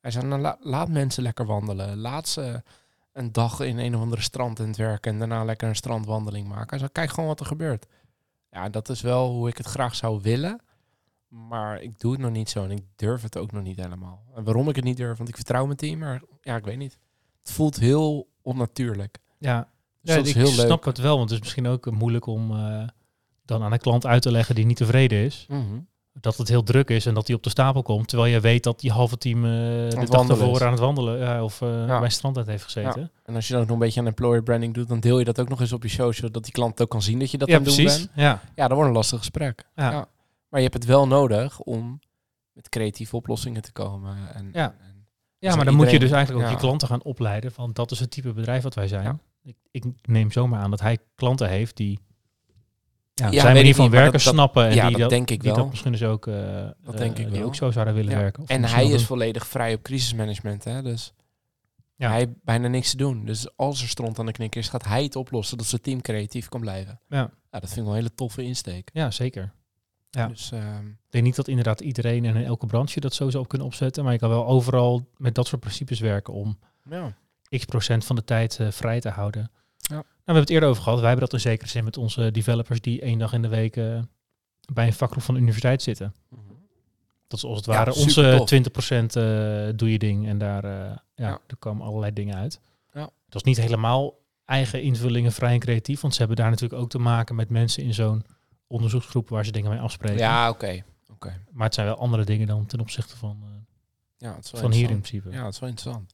Hij 0.02 0.12
zei, 0.12 0.26
nou, 0.26 0.42
la- 0.42 0.58
laat 0.62 0.90
mensen 0.90 1.24
lekker 1.24 1.46
wandelen. 1.46 1.98
Laat 1.98 2.28
ze 2.28 2.62
een 3.14 3.32
dag 3.32 3.60
in 3.60 3.78
een 3.78 3.96
of 3.96 4.02
andere 4.02 4.22
strand 4.22 4.60
aan 4.60 4.68
het 4.68 4.78
werken 4.78 5.12
en 5.12 5.20
daarna 5.20 5.44
lekker 5.44 5.68
een 5.68 5.76
strandwandeling 5.76 6.48
maken. 6.48 6.70
Hij 6.70 6.78
zei, 6.80 6.92
kijk 6.92 7.10
gewoon 7.10 7.30
wat 7.30 7.40
er 7.40 7.46
gebeurt. 7.46 7.86
Ja, 8.52 8.70
dat 8.70 8.90
is 8.90 9.02
wel 9.02 9.30
hoe 9.32 9.48
ik 9.50 9.58
het 9.58 9.68
graag 9.68 9.96
zou 9.96 10.20
willen. 10.22 10.62
Maar 11.32 11.82
ik 11.82 12.00
doe 12.00 12.12
het 12.12 12.22
nog 12.22 12.32
niet 12.32 12.50
zo 12.50 12.64
en 12.64 12.72
ik 12.72 12.84
durf 12.96 13.22
het 13.22 13.38
ook 13.38 13.52
nog 13.52 13.64
niet 13.64 13.80
helemaal. 13.82 14.24
En 14.36 14.44
waarom 14.44 14.70
ik 14.70 14.76
het 14.76 14.86
niet 14.86 14.98
durf, 14.98 15.18
want 15.18 15.30
ik 15.30 15.36
vertrouw 15.36 15.66
mijn 15.66 15.78
team, 15.78 16.00
maar 16.00 16.22
ja, 16.42 16.56
ik 16.56 16.64
weet 16.66 16.78
niet. 16.78 16.98
Het 17.44 17.52
voelt 17.52 17.80
heel 17.80 18.28
onnatuurlijk. 18.42 19.18
Ja, 19.38 19.68
Dus 20.02 20.16
ja 20.16 20.22
ik 20.22 20.36
heel 20.36 20.48
snap 20.48 20.68
leuk. 20.70 20.86
het 20.86 20.98
wel, 20.98 21.18
want 21.18 21.30
het 21.30 21.38
is 21.40 21.44
misschien 21.46 21.68
ook 21.68 21.88
eh, 21.88 21.94
moeilijk 21.94 22.26
om 22.26 22.52
eh, 22.52 22.84
dan 23.46 23.64
aan 23.64 23.72
een 23.72 23.80
klant 23.80 24.06
uit 24.06 24.22
te 24.22 24.32
leggen 24.32 24.56
die 24.56 24.66
niet 24.66 24.78
tevreden 24.78 25.18
is. 25.26 25.46
Mhm. 25.50 25.80
Dat 26.14 26.38
het 26.38 26.48
heel 26.48 26.64
druk 26.64 26.90
is 26.90 27.06
en 27.06 27.14
dat 27.14 27.28
hij 27.28 27.36
op 27.36 27.44
de 27.44 27.50
stapel 27.50 27.82
komt, 27.82 28.08
terwijl 28.08 28.34
je 28.34 28.40
weet 28.40 28.64
dat 28.64 28.80
die 28.80 28.92
halve 28.92 29.18
team 29.18 29.38
eh, 29.46 29.50
de 29.52 30.06
dag 30.10 30.30
ervoor 30.30 30.64
aan 30.66 30.72
het 30.72 30.80
wandelen 30.80 31.20
ja, 31.20 31.44
of 31.44 31.60
Ja. 31.60 32.00
bij 32.00 32.10
strandtijd 32.10 32.48
heeft 32.48 32.64
gezeten. 32.64 33.12
En 33.26 33.36
als 33.36 33.48
je 33.48 33.54
dan 33.54 33.62
ook 33.62 33.68
nog 33.68 33.78
een 33.78 33.84
beetje 33.84 34.00
aan 34.00 34.08
employer 34.08 34.44
branding 34.44 34.74
doet, 34.74 34.88
dan 34.88 35.00
deel 35.00 35.20
je 35.20 35.26
dat 35.26 35.40
ook 35.40 35.50
nog 35.50 35.60
eens 35.62 35.74
op 35.74 35.84
je 35.84 35.90
social, 35.90 36.32
dat 36.32 36.44
die 36.44 36.52
klant 36.52 36.82
ook 36.82 36.90
kan 36.90 37.02
zien 37.02 37.20
dat 37.20 37.32
je 37.32 37.38
dat 37.38 37.48
Ja, 37.48 37.56
aan 37.58 37.64
het 37.64 37.76
doen 37.76 37.84
precies. 37.86 38.06
bent. 38.06 38.12
Ja. 38.16 38.42
Ja, 38.56 38.64
dat 38.68 38.72
wordt 38.72 38.88
een 38.90 38.96
lastig 38.96 39.18
gesprek. 39.20 39.64
Ja. 39.76 40.08
Maar 40.52 40.60
je 40.60 40.68
hebt 40.68 40.74
het 40.82 40.86
wel 40.86 41.08
nodig 41.08 41.60
om 41.60 42.00
met 42.52 42.70
creatieve 42.70 43.16
oplossingen 43.16 43.62
te 43.62 43.72
komen. 43.72 44.18
En, 44.34 44.50
Ja. 44.54 44.76
en- 44.80 45.06
Ja, 45.40 45.56
maar 45.56 45.66
dan 45.66 45.76
moet 45.76 45.92
je 45.92 46.00
dus 46.00 46.12
eigenlijk 46.12 46.44
ook 46.46 46.52
ja. 46.52 46.56
je 46.58 46.62
klanten 46.64 46.88
gaan 46.88 47.04
opleiden 47.04 47.52
van 47.52 47.74
dat 47.74 47.92
is 47.92 48.00
het 48.00 48.12
type 48.12 48.34
bedrijf 48.34 48.64
wat 48.64 48.74
wij 48.76 48.88
zijn. 48.88 49.04
Ja. 49.04 49.20
Ik, 49.44 49.56
ik 49.72 49.84
neem 50.02 50.32
zomaar 50.32 50.60
aan 50.62 50.70
dat 50.70 50.80
hij 50.80 50.98
klanten 51.16 51.50
heeft 51.50 51.78
die 51.78 52.00
Ja, 53.14 53.32
Ja, 53.32 53.42
zijn 53.42 53.64
die 53.64 53.76
van 53.76 53.84
niet, 53.84 53.94
werken 53.94 54.12
dat- 54.12 54.22
snappen 54.22 54.68
en 54.68 54.76
ja, 54.76 54.82
die 54.82 54.92
dat 54.92 55.00
dat, 55.00 55.10
denk 55.10 55.30
ik 55.30 55.42
die 55.42 55.50
wel. 55.52 55.60
dat 55.60 55.70
misschien 55.70 55.92
dus 55.92 56.04
ook, 56.04 56.28
eh, 56.28 56.34
Dat 56.84 56.94
eh, 56.94 57.00
denk 57.00 57.18
ik 57.18 57.30
die 57.30 57.38
wel. 57.40 57.48
ook 57.48 57.56
zo 57.56 57.72
zouden 57.72 57.94
willen 57.94 58.18
werken. 58.18 58.46
En 58.46 58.64
hij 58.64 58.88
is 58.90 59.06
volledig 59.06 59.48
vrij 59.48 59.74
op 59.74 59.82
crisismanagement, 59.82 60.64
hè? 60.64 60.82
Dus 60.82 61.14
Ja. 61.96 62.08
hij 62.10 62.18
heeft 62.18 62.44
bijna 62.44 62.68
niks 62.68 62.90
te 62.90 62.98
doen. 62.98 63.26
Dus 63.26 63.58
als 63.58 63.82
er 63.82 63.88
stront 63.88 64.20
aan 64.20 64.26
de 64.26 64.32
knik 64.32 64.56
is, 64.56 64.70
gaat 64.70 64.86
hij 64.86 65.04
het 65.04 65.16
oplossen 65.16 65.58
dat 65.58 65.66
zijn 65.66 65.82
team 65.82 66.02
creatief 66.02 66.50
kan 66.50 66.60
blijven. 66.62 67.00
Ja. 67.10 67.18
Ja, 67.52 67.60
dat 67.60 67.62
vind 67.70 67.76
ik 67.76 67.82
wel 67.84 67.92
een 67.92 67.98
hele 67.98 68.14
toffe 68.14 68.44
insteek. 68.44 68.90
Ja, 68.94 69.12
zeker. 69.12 69.54
Ja. 70.12 70.28
Dus 70.28 70.52
ehm, 70.52 70.88
Ik 70.88 70.96
denk 71.10 71.24
niet 71.24 71.36
dat 71.36 71.48
inderdaad 71.48 71.82
iedereen 71.82 72.26
en 72.26 72.36
in 72.36 72.46
elke 72.46 72.66
branche 72.66 73.00
dat 73.00 73.14
zo 73.14 73.30
zou 73.30 73.48
kunnen 73.48 73.68
opzetten. 73.68 74.04
Maar 74.04 74.14
je 74.14 74.20
kan 74.20 74.30
wel 74.30 74.48
overal 74.48 75.08
met 75.18 75.36
dat 75.36 75.48
soort 75.48 75.62
principes 75.62 76.00
werken 76.00 76.34
om 76.34 76.60
ja. 76.90 77.16
x 77.50 77.66
procent 77.66 78.06
van 78.06 78.16
de 78.16 78.24
tijd 78.24 78.60
eh, 78.60 78.72
vrij 78.72 79.00
te 79.00 79.10
houden. 79.10 79.52
Ja. 79.78 79.94
Nou, 79.96 80.04
we 80.06 80.24
hebben 80.24 80.44
het 80.44 80.50
eerder 80.50 80.70
over 80.70 80.84
gehad. 80.84 81.00
Wij 81.00 81.08
hebben 81.10 81.30
dat 81.30 81.40
in 81.40 81.50
zekere 81.50 81.70
zin 81.70 81.84
met 81.84 81.98
onze 81.98 82.32
developers 82.32 82.82
die 82.82 83.02
één 83.02 83.20
dag 83.20 83.34
in 83.34 83.42
de 83.42 83.48
week 83.48 83.76
eh, 83.78 84.00
bij 84.74 84.86
een 84.86 84.94
vakgroep 84.94 85.24
van 85.24 85.34
de 85.34 85.40
universiteit 85.40 85.82
zitten. 85.82 86.14
Dat 87.28 87.40
is 87.40 87.46
als 87.46 87.58
het 87.58 87.66
ware 87.66 87.94
onze 87.94 88.46
20% 89.12 89.16
eh 89.16 89.78
doe 89.78 89.92
je 89.92 89.98
ding 89.98 90.28
en 90.28 90.38
daar, 90.38 90.66
ja, 90.66 91.04
Ja. 91.16 91.40
er 91.48 91.58
komen 91.60 91.86
allerlei 91.86 92.14
dingen 92.14 92.36
uit. 92.36 92.60
Ja. 92.94 93.02
Dat 93.02 93.36
is 93.36 93.44
niet 93.44 93.58
helemaal 93.58 94.14
eigen 94.46 94.82
invullingen 94.82 95.32
vrij 95.32 95.54
en 95.54 95.60
creatief, 95.60 96.02
want 96.02 96.14
ze 96.14 96.20
hebben 96.20 96.38
daar 96.38 96.50
natuurlijk 96.50 96.82
ook 96.82 96.90
te 96.90 97.00
maken 97.00 97.36
met 97.36 97.50
mensen 97.50 97.84
in 97.84 97.94
zo'n 97.94 98.24
onderzoeksgroep 98.72 99.30
waar 99.30 99.46
ze 99.46 99.52
dingen 99.52 99.70
mee 99.72 99.80
afspreken. 99.80 100.18
Ja, 100.18 100.50
oké. 100.50 100.84
Oké. 101.12 101.42
Maar 101.52 101.66
het 101.66 101.74
zijn 101.74 101.88
wel 101.88 101.98
andere 101.98 102.24
dingen 102.24 102.48
dan 102.48 102.66
ten 102.66 102.80
opzichte 102.80 103.18
van, 103.18 103.40
eh, 103.44 103.50
Ja, 104.18 104.36
het 104.36 104.46
is 104.46 104.52
wel 104.52 104.62
van 104.62 104.72
hier 104.72 104.90
in 104.90 105.02
principe. 105.02 105.30
Ja, 105.32 105.44
dat 105.44 105.54
is 105.54 105.60
wel 105.60 105.70
interessant. 105.70 106.14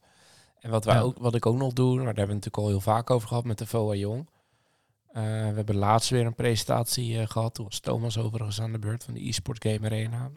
En 0.58 0.70
wat, 0.70 0.84
wij 0.84 0.94
Ja. 0.94 1.00
ook, 1.00 1.18
wat 1.18 1.34
ik 1.34 1.46
ook 1.46 1.56
nog 1.56 1.72
doe, 1.72 1.86
maar 1.94 1.96
daar 1.96 2.06
hebben 2.06 2.26
we 2.26 2.34
natuurlijk 2.34 2.62
al 2.62 2.68
heel 2.68 2.80
vaak 2.80 3.10
over 3.10 3.28
gehad 3.28 3.44
met 3.44 3.58
de 3.58 3.66
VOA 3.66 3.94
Jong. 3.94 4.28
Eh, 5.08 5.22
we 5.22 5.28
hebben 5.54 5.76
laatst 5.76 6.10
weer 6.10 6.26
een 6.26 6.34
presentatie 6.34 7.18
eh, 7.20 7.26
gehad. 7.28 7.54
Toen 7.54 7.64
was 7.64 7.80
Thomas 7.80 8.18
overigens 8.18 8.60
aan 8.60 8.72
de 8.72 8.78
beurt 8.78 9.04
van 9.04 9.14
de 9.14 9.20
eSport 9.20 9.64
Game 9.64 9.80
Arena. 9.86 10.30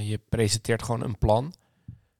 Je 0.00 0.20
presenteert 0.28 0.82
gewoon 0.82 1.02
een 1.02 1.18
plan. 1.18 1.54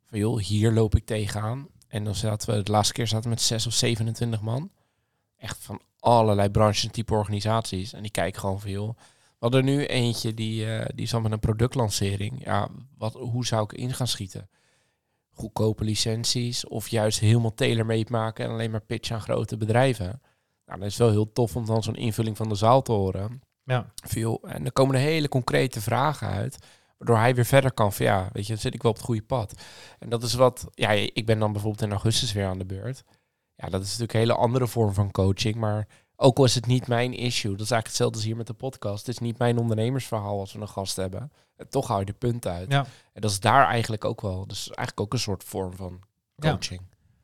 Van 0.07 0.19
joh, 0.19 0.39
hier 0.41 0.73
loop 0.73 0.97
ik 0.97 1.07
tegenaan. 1.07 1.69
En 1.89 2.05
dan 2.05 2.15
zaten 2.15 2.55
we, 2.57 2.63
de 2.63 2.71
laatste 2.71 2.93
keer 2.93 3.07
zaten 3.07 3.23
we 3.25 3.29
met 3.29 3.41
6 3.41 3.67
of 3.67 3.73
27 3.73 4.41
man. 4.41 4.71
Echt 5.37 5.59
van 5.61 5.81
allerlei 5.99 6.49
branches 6.51 6.85
en 6.85 6.91
type 6.91 7.15
organisaties. 7.15 7.93
En 7.93 8.03
die 8.03 8.11
kijken 8.11 8.41
gewoon 8.41 8.61
van 8.61 8.71
joh. 8.71 8.97
We 9.41 9.47
hadden 9.47 9.65
nu 9.65 9.85
eentje 9.87 10.35
die, 10.35 10.75
eh 10.75 10.87
die 10.95 11.07
zat 11.07 11.23
met 11.23 11.33
een 11.33 11.39
productlancering. 11.39 12.45
Ja, 12.45 12.69
wat, 12.99 13.13
hoe 13.13 13.47
zou 13.47 13.63
ik 13.63 13.73
in 13.73 13.95
gaan 13.95 14.07
schieten? 14.07 14.49
goedkope 15.41 15.85
licenties 15.85 16.67
of 16.67 16.89
juist 16.89 17.19
helemaal 17.21 17.55
tailor-made 17.55 18.11
maken 18.11 18.45
en 18.45 18.51
alleen 18.51 18.71
maar 18.71 18.81
pitchen 18.81 19.15
aan 19.15 19.23
grote 19.23 19.57
bedrijven. 19.57 20.21
Nou, 20.67 20.79
dat 20.79 20.89
is 20.89 20.97
wel 20.97 21.11
heel 21.11 21.33
tof 21.33 21.57
om 21.57 21.67
dan 21.67 21.83
zo'n 21.83 21.97
invulling 21.97 22.37
van 22.37 22.49
de 22.49 22.55
zaal 22.55 22.83
te 22.83 22.93
horen. 22.93 23.41
Ja. 23.65 23.93
Veel, 23.95 24.41
en 24.43 24.63
dan 24.63 24.73
komen 24.73 24.95
er 24.95 25.01
hele 25.01 25.29
concrete 25.29 25.81
vragen 25.81 26.29
uit, 26.29 26.59
waardoor 26.99 27.17
hij 27.17 27.35
weer 27.35 27.45
verder 27.45 27.73
kan 27.73 27.93
van 27.93 28.07
ja, 28.07 28.29
weet 28.33 28.47
je, 28.47 28.53
dan 28.53 28.63
zit 28.63 28.75
ik 28.75 28.83
wel 28.83 28.91
op 28.91 28.97
het 28.97 29.07
goede 29.07 29.23
pad. 29.23 29.63
En 29.99 30.09
dat 30.09 30.23
is 30.23 30.35
wat, 30.35 30.67
ja, 30.75 30.91
ik 30.91 31.27
ben 31.27 31.39
dan 31.39 31.53
bijvoorbeeld 31.53 31.83
in 31.83 31.91
augustus 31.91 32.33
weer 32.33 32.47
aan 32.47 32.59
de 32.59 32.67
beurt. 32.67 33.05
Ja, 33.55 33.69
dat 33.69 33.81
is 33.81 33.87
natuurlijk 33.87 34.13
een 34.13 34.21
hele 34.21 34.35
andere 34.35 34.67
vorm 34.67 34.95
van 34.95 35.11
coaching, 35.11 35.55
maar 35.55 35.89
ook 36.23 36.39
al 36.39 36.45
is 36.45 36.55
het 36.55 36.67
niet 36.67 36.87
mijn 36.87 37.13
issue, 37.15 37.51
dat 37.51 37.61
is 37.61 37.71
eigenlijk 37.71 37.87
hetzelfde 37.87 38.17
als 38.17 38.25
hier 38.27 38.37
met 38.37 38.47
de 38.47 38.53
podcast. 38.53 38.99
Het 39.07 39.09
is 39.15 39.19
niet 39.19 39.39
mijn 39.39 39.59
ondernemersverhaal 39.59 40.41
als 40.41 40.53
we 40.53 40.61
een 40.61 40.69
gast 40.69 40.97
hebben. 40.97 41.33
En 41.57 41.69
toch 41.69 41.87
hou 41.87 42.01
je 42.01 42.07
de 42.07 42.13
punten 42.13 42.53
uit. 42.53 42.73
Ja. 42.73 42.87
En 43.13 43.21
dat 43.21 43.31
is 43.31 43.41
daar 43.41 43.67
eigenlijk 43.67 44.05
ook 44.05 44.21
wel. 44.21 44.47
Dus 44.47 44.67
eigenlijk 44.67 45.01
ook 45.01 45.13
een 45.13 45.19
soort 45.19 45.45
vorm 45.45 45.75
van 45.77 46.01
coaching. 46.39 46.81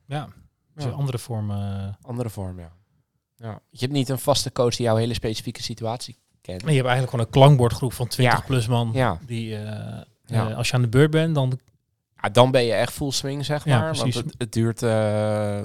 Ja, 0.06 0.28
dus 0.74 0.84
Ja. 0.84 0.90
een 0.90 0.96
andere 0.96 1.18
vorm. 1.18 1.50
eh. 1.50 1.88
Andere 2.02 2.30
vorm, 2.30 2.58
ja. 2.58 2.72
ja. 3.36 3.60
Je 3.70 3.78
hebt 3.78 3.92
niet 3.92 4.08
een 4.08 4.18
vaste 4.18 4.52
coach 4.52 4.76
die 4.76 4.86
jouw 4.86 4.96
hele 4.96 5.14
specifieke 5.14 5.62
situatie 5.62 6.16
kent. 6.40 6.62
Maar 6.62 6.70
je 6.70 6.76
hebt 6.76 6.88
eigenlijk 6.88 7.10
gewoon 7.10 7.26
een 7.26 7.32
klankbordgroep 7.32 7.92
van 7.92 8.06
20 8.08 8.38
Ja. 8.38 8.44
plus 8.46 8.66
man. 8.66 8.90
Ja. 8.92 9.18
Die, 9.26 9.56
eh, 9.56 10.00
eh, 10.24 10.56
als 10.56 10.68
je 10.68 10.74
aan 10.74 10.82
de 10.82 10.88
beurt 10.88 11.10
bent, 11.10 11.34
dan. 11.34 11.58
Ja, 12.22 12.28
dan 12.28 12.50
ben 12.50 12.64
je 12.64 12.72
echt 12.72 12.92
full 12.92 13.10
swing, 13.10 13.44
zeg 13.44 13.64
Ja, 13.64 13.78
maar. 13.78 13.86
want 13.86 13.98
precies. 13.98 14.20
het, 14.20 14.34
het 14.38 14.52
duurt... 14.52 14.82
eh, 14.82 14.90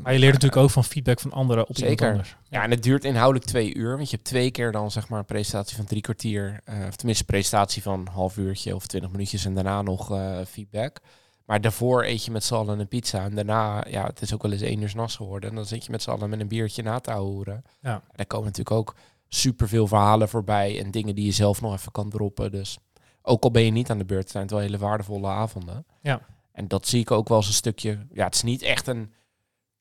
Maar 0.03 0.13
je 0.13 0.19
leert 0.19 0.33
natuurlijk 0.33 0.61
ook 0.61 0.69
van 0.69 0.83
feedback 0.83 1.19
van 1.19 1.31
anderen 1.31 1.67
op 1.69 1.77
Zeker. 1.77 2.09
anders. 2.09 2.35
Ja, 2.49 2.63
en 2.63 2.71
het 2.71 2.83
duurt 2.83 3.03
inhoudelijk 3.03 3.45
twee 3.45 3.75
uur. 3.75 3.95
Want 3.97 4.09
je 4.09 4.15
hebt 4.15 4.27
twee 4.27 4.51
keer 4.51 4.71
dan 4.71 4.91
zeg 4.91 5.09
maar 5.09 5.19
een 5.19 5.25
presentatie 5.25 5.75
van 5.75 5.85
drie 5.85 6.01
kwartier. 6.01 6.59
eh, 6.65 6.75
of 6.87 6.95
tenminste 6.95 7.23
een 7.27 7.33
presentatie 7.35 7.81
van 7.81 7.99
een 7.99 8.07
half 8.07 8.37
uurtje 8.37 8.75
of 8.75 8.85
twintig 8.87 9.11
minuutjes. 9.11 9.45
En 9.45 9.53
daarna 9.53 9.81
nog 9.81 10.11
eh, 10.11 10.37
feedback. 10.47 10.97
Maar 11.45 11.61
daarvoor 11.61 12.03
eet 12.03 12.25
je 12.25 12.31
met 12.31 12.43
z'n 12.43 12.53
allen 12.53 12.79
een 12.79 12.87
pizza. 12.87 13.23
En 13.23 13.35
daarna, 13.35 13.85
ja, 13.89 14.05
het 14.05 14.21
is 14.21 14.33
ook 14.33 14.41
wel 14.41 14.51
eens 14.51 14.61
één 14.61 14.81
uur 14.81 14.91
nachts 14.95 15.15
geworden. 15.15 15.49
En 15.49 15.55
dan 15.55 15.65
zit 15.65 15.85
je 15.85 15.91
met 15.91 16.01
z'n 16.01 16.09
allen 16.09 16.29
met 16.29 16.39
een 16.39 16.47
biertje 16.47 16.83
na 16.83 16.99
te 16.99 17.11
houden. 17.11 17.63
Ja. 17.81 17.93
En 17.93 18.01
daar 18.15 18.25
komen 18.25 18.45
natuurlijk 18.45 18.75
ook 18.75 18.95
superveel 19.27 19.87
verhalen 19.87 20.29
voorbij. 20.29 20.79
En 20.83 20.91
dingen 20.91 21.15
die 21.15 21.25
je 21.25 21.31
zelf 21.31 21.61
nog 21.61 21.73
even 21.73 21.91
kan 21.91 22.09
droppen. 22.09 22.51
Dus 22.51 22.77
ook 23.21 23.43
al 23.43 23.51
ben 23.51 23.63
je 23.63 23.71
niet 23.71 23.89
aan 23.89 23.97
de 23.97 24.05
beurt, 24.05 24.29
zijn 24.29 24.43
het 24.43 24.51
wel 24.51 24.61
hele 24.61 24.77
waardevolle 24.77 25.27
avonden. 25.27 25.85
Ja. 26.01 26.21
En 26.61 26.67
dat 26.67 26.87
zie 26.87 26.99
ik 26.99 27.11
ook 27.11 27.27
wel 27.27 27.37
als 27.37 27.47
een 27.47 27.53
stukje... 27.53 28.07
Ja, 28.11 28.25
het 28.25 28.35
is 28.35 28.41
niet 28.43 28.61
echt 28.61 28.87
een 28.87 29.13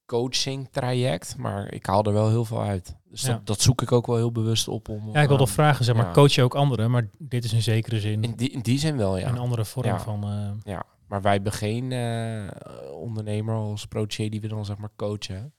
coaching 0.06 0.68
traject, 0.70 1.36
maar 1.36 1.72
ik 1.72 1.86
haal 1.86 2.04
er 2.04 2.12
wel 2.12 2.28
heel 2.28 2.44
veel 2.44 2.62
uit. 2.62 2.96
Dus 3.04 3.22
Ja. 3.22 3.32
dat, 3.32 3.46
dat 3.46 3.60
zoek 3.60 3.82
ik 3.82 3.92
ook 3.92 4.06
wel 4.06 4.16
heel 4.16 4.32
bewust 4.32 4.68
op 4.68 4.88
om. 4.88 5.10
Ja, 5.12 5.20
ik 5.22 5.28
wilde 5.28 5.44
eh, 5.44 5.50
vragen, 5.50 5.84
zeg 5.84 5.94
maar, 5.94 6.06
ja. 6.06 6.12
coach 6.12 6.32
je 6.32 6.42
ook 6.42 6.54
anderen? 6.54 6.90
Maar 6.90 7.08
dit 7.18 7.44
is 7.44 7.52
in 7.52 7.62
zekere 7.62 8.00
zin 8.00 8.22
in, 8.22 8.34
die, 8.34 8.50
in 8.50 8.60
die 8.60 8.78
zin 8.78 8.96
wel, 8.96 9.16
ja. 9.16 9.28
een 9.28 9.38
andere 9.38 9.64
vorm 9.64 9.86
Ja. 9.86 10.00
van... 10.00 10.24
eh, 10.24 10.72
ja. 10.72 10.82
Maar 11.06 11.22
wij 11.22 11.32
hebben 11.32 11.52
geen 11.52 11.92
eh, 11.92 12.48
ondernemer 12.92 13.54
als 13.54 13.86
protégé 13.86 14.28
die 14.28 14.40
we 14.40 14.48
dan 14.48 14.64
zeg 14.64 14.76
maar 14.76 14.90
coachen. 14.96 15.52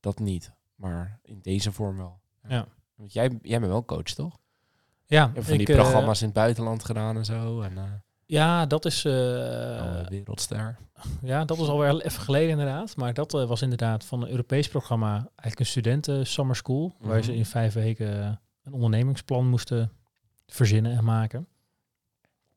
Dat 0.00 0.18
niet. 0.18 0.52
Maar 0.74 1.18
in 1.22 1.38
deze 1.42 1.72
vorm 1.72 1.96
wel. 1.96 2.20
Ja. 2.48 2.66
Want 2.94 3.12
jij, 3.12 3.38
jij 3.42 3.58
bent 3.58 3.72
wel 3.72 3.84
coach, 3.84 4.02
toch? 4.02 4.36
ja, 5.06 5.30
van 5.34 5.42
die 5.52 5.60
ik, 5.60 5.68
eh, 5.68 5.74
programma's 5.76 6.20
in 6.20 6.26
het 6.26 6.34
buitenland 6.34 6.84
gedaan 6.84 7.16
en 7.16 7.24
zo. 7.24 7.60
En 7.60 8.03
ja, 8.26 8.66
dat 8.66 8.84
is... 8.84 9.04
eh, 9.04 10.06
wereldster. 10.08 10.76
Ja, 11.22 11.44
dat 11.44 11.56
was 11.58 11.68
alweer 11.68 12.00
even 12.06 12.20
geleden 12.22 12.50
inderdaad. 12.50 12.96
Maar 12.96 13.14
dat 13.14 13.34
eh, 13.34 13.46
was 13.46 13.62
inderdaad 13.62 14.04
van 14.04 14.22
een 14.22 14.30
Europees 14.30 14.68
programma, 14.68 15.12
eigenlijk 15.12 15.58
een 15.58 15.66
studenten 15.66 16.26
summer 16.26 16.56
school, 16.56 16.94
waar 17.00 17.16
Mhm. 17.16 17.24
ze 17.24 17.34
in 17.36 17.46
vijf 17.46 17.72
weken 17.74 18.40
een 18.62 18.72
ondernemingsplan 18.72 19.48
moesten 19.48 19.92
verzinnen 20.46 20.96
en 20.96 21.04
maken. 21.04 21.46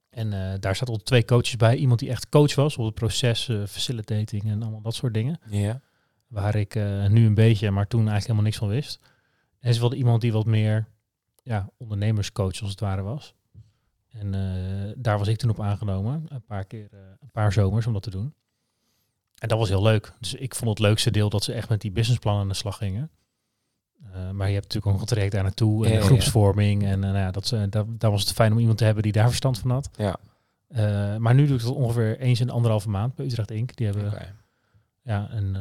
En 0.09 0.33
eh, 0.33 0.59
daar 0.59 0.75
zaten 0.75 0.93
al 0.93 0.99
twee 0.99 1.25
coaches 1.25 1.55
bij. 1.55 1.75
Iemand 1.75 1.99
die 1.99 2.09
echt 2.09 2.29
coach 2.29 2.55
was 2.55 2.77
op 2.77 2.85
het 2.85 2.93
proces, 2.93 3.43
facilitating 3.67 4.43
en 4.43 4.61
allemaal 4.61 4.81
dat 4.81 4.95
soort 4.95 5.13
dingen. 5.13 5.39
Waar 6.27 6.55
ik 6.55 6.75
nu 7.09 7.25
een 7.25 7.33
beetje, 7.33 7.71
maar 7.71 7.87
toen 7.87 8.07
eigenlijk 8.07 8.21
helemaal 8.27 8.43
niks 8.43 8.57
van 8.57 8.67
wist. 8.67 8.99
En 9.59 9.73
ze 9.73 9.79
wilde 9.79 9.95
iemand 9.95 10.21
die 10.21 10.31
wat 10.31 10.45
meer 10.45 10.87
ja, 11.43 11.69
ondernemerscoach 11.77 12.61
als 12.61 12.69
het 12.69 12.79
ware 12.79 13.01
was. 13.01 13.33
En 14.19 14.33
eh, 14.33 14.93
daar 14.97 15.17
was 15.17 15.27
ik 15.27 15.37
toen 15.37 15.49
op 15.49 15.61
aangenomen. 15.61 16.25
Een 16.27 16.41
paar 16.45 16.65
keer, 16.65 16.87
eh, 16.91 16.99
een 17.21 17.31
paar 17.31 17.53
zomers 17.53 17.87
om 17.87 17.93
dat 17.93 18.03
te 18.03 18.09
doen. 18.09 18.33
En 19.37 19.47
dat 19.47 19.57
was 19.57 19.69
heel 19.69 19.81
leuk. 19.81 20.13
Dus 20.19 20.33
ik 20.33 20.55
vond 20.55 20.69
het 20.69 20.79
leukste 20.79 21.11
deel 21.11 21.29
dat 21.29 21.43
ze 21.43 21.53
echt 21.53 21.69
met 21.69 21.81
die 21.81 21.91
businessplannen 21.91 22.41
aan 22.43 22.47
de 22.49 22.53
slag 22.55 22.77
gingen. 22.77 23.09
Eh, 24.13 24.29
maar 24.31 24.47
je 24.47 24.53
hebt 24.53 24.65
natuurlijk 24.65 24.93
ook 24.95 25.01
een 25.01 25.07
traject 25.07 25.31
daar 25.31 25.43
naartoe 25.43 25.83
en 25.85 25.89
Ja, 25.91 25.95
ja, 25.95 26.01
ja. 26.01 26.07
groepsvorming. 26.07 26.83
En 26.83 26.99
nou 26.99 27.17
ja, 27.17 27.31
dat, 27.31 27.47
ze- 27.47 27.69
daar, 27.69 27.85
daar 27.87 28.11
was 28.11 28.21
het 28.21 28.31
fijn 28.33 28.51
om 28.51 28.59
iemand 28.59 28.77
te 28.77 28.83
hebben 28.83 29.03
die 29.03 29.11
daar 29.11 29.27
verstand 29.27 29.59
van 29.59 29.69
had. 29.71 29.89
Ja. 29.95 30.17
Maar 31.17 31.33
nu 31.35 31.45
doe 31.47 31.55
ik 31.57 31.61
dat 31.63 31.73
ongeveer 31.73 32.19
eens 32.19 32.39
in 32.39 32.47
de 32.47 32.53
anderhalve 32.53 32.89
maand 32.89 33.15
bij 33.15 33.25
Utrecht 33.25 33.51
Inc. 33.51 33.75
Die 33.75 33.85
hebben 33.87 34.35
ja, 35.01 35.27
een 35.31 35.57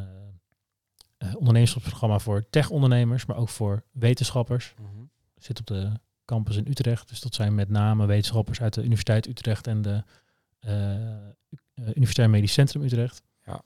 ondernemerschapsprogramma 1.37 2.19
voor 2.19 2.47
tech-ondernemers, 2.51 3.27
maar 3.27 3.37
ook 3.37 3.49
voor 3.49 3.83
wetenschappers. 3.92 4.75
Mhm. 4.81 5.05
Zit 5.37 5.59
op 5.61 5.66
de 5.66 5.92
campus 6.26 6.56
in 6.56 6.66
Utrecht. 6.68 7.08
Dus 7.08 7.20
dat 7.20 7.34
zijn 7.34 7.54
met 7.54 7.68
name 7.68 8.06
wetenschappers 8.06 8.60
uit 8.60 8.74
de 8.74 8.80
Universiteit 8.80 9.26
Utrecht 9.26 9.66
en 9.66 9.82
de 9.82 10.02
eh, 10.60 11.88
Universitair 11.88 12.30
Medisch 12.30 12.52
Centrum 12.52 12.82
Utrecht. 12.82 13.22
Ja. 13.44 13.62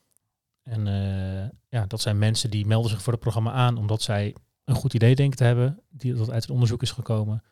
En 0.63 0.87
eh, 0.87 1.49
ja, 1.69 1.87
dat 1.87 2.01
zijn 2.01 2.19
mensen 2.19 2.51
die 2.51 2.67
melden 2.67 2.91
zich 2.91 3.03
voor 3.03 3.13
het 3.13 3.23
programma 3.23 3.53
aan 3.53 3.77
omdat 3.77 4.03
zij 4.03 4.35
een 4.65 4.75
goed 4.75 4.95
idee 4.95 5.15
denken 5.15 5.37
te 5.39 5.45
hebben, 5.45 5.81
die 5.89 6.15
dat 6.15 6.31
uit 6.31 6.43
het 6.43 6.51
onderzoek 6.51 6.83
is 6.83 6.91
gekomen, 6.91 7.43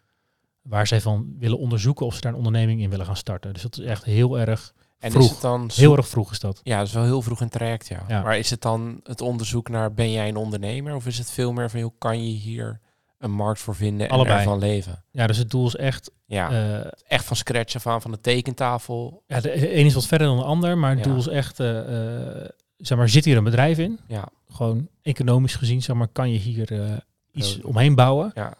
waar 0.63 0.87
zij 0.87 1.01
van 1.01 1.35
willen 1.39 1.59
onderzoeken 1.59 2.07
of 2.07 2.15
ze 2.15 2.21
daar 2.21 2.33
een 2.33 2.39
onderneming 2.39 2.81
in 2.81 2.91
willen 2.91 3.07
gaan 3.07 3.17
starten. 3.17 3.53
Dus 3.53 3.63
dat 3.63 3.79
is 3.79 3.85
echt 3.85 4.05
heel 4.05 4.39
erg, 4.39 4.75
En 4.99 5.11
Vroeg. 5.11 5.25
is 5.25 5.31
het 5.31 5.41
dan 5.41 5.71
heel 5.75 5.97
erg 5.97 6.09
vroeg 6.09 6.31
is 6.31 6.41
dat. 6.41 6.61
Ja, 6.63 6.79
dat 6.79 6.87
is 6.87 6.93
wel 6.93 7.05
heel 7.05 7.23
vroeg 7.23 7.39
in 7.39 7.47
het 7.47 7.55
traject, 7.55 7.89
ja. 7.89 8.05
Ja. 8.09 8.23
Maar 8.23 8.39
is 8.39 8.51
het 8.51 8.63
dan 8.63 9.01
het 9.03 9.21
onderzoek 9.21 9.69
naar 9.69 9.95
ben 9.95 10.13
jij 10.13 10.29
een 10.29 10.37
ondernemer? 10.37 10.95
Of 10.95 11.07
is 11.07 11.19
het 11.19 11.31
veel 11.31 11.53
meer 11.53 11.71
van, 11.71 11.81
joh, 11.81 11.95
kan 11.99 12.25
je 12.25 12.33
hier 12.33 12.81
een 13.19 13.31
markt 13.31 13.61
voor 13.61 13.75
vinden 13.75 14.07
en 14.09 14.13
Allebei. 14.13 14.39
ervan 14.39 14.59
leven? 14.59 15.05
Ja, 15.11 15.27
dus 15.27 15.37
het 15.37 15.51
doel 15.51 15.67
is 15.67 15.77
echt, 15.77 16.11
Ja, 16.27 16.51
eh, 16.81 16.91
echt 17.09 17.25
van 17.25 17.37
scratch 17.37 17.75
af 17.75 17.87
aan, 17.87 18.03
van 18.03 18.11
de 18.11 18.21
tekentafel. 18.21 19.23
ja, 19.27 19.41
de 19.41 19.77
een 19.79 19.87
is 19.87 19.95
wat 19.95 20.07
verder 20.07 20.27
dan 20.27 20.37
de 20.37 20.43
ander, 20.43 20.79
maar 20.79 20.91
het 20.91 20.99
Ja. 20.99 21.05
doel 21.11 21.19
is 21.19 21.27
echt, 21.27 21.61
eh, 21.61 22.41
eh, 22.43 22.49
zeg 22.77 22.99
maar, 22.99 23.09
zit 23.09 23.25
hier 23.25 23.37
een 23.37 23.45
bedrijf 23.45 23.79
in? 23.79 23.99
Ja, 24.09 24.29
Gewoon 24.51 24.89
economisch 25.03 25.55
gezien, 25.57 25.83
zeg 25.83 25.97
maar, 25.97 26.09
kan 26.09 26.31
je 26.33 26.39
hier 26.39 27.03
iets 27.33 27.61
omheen 27.61 27.95
bouwen. 27.95 28.33
ja, 28.35 28.55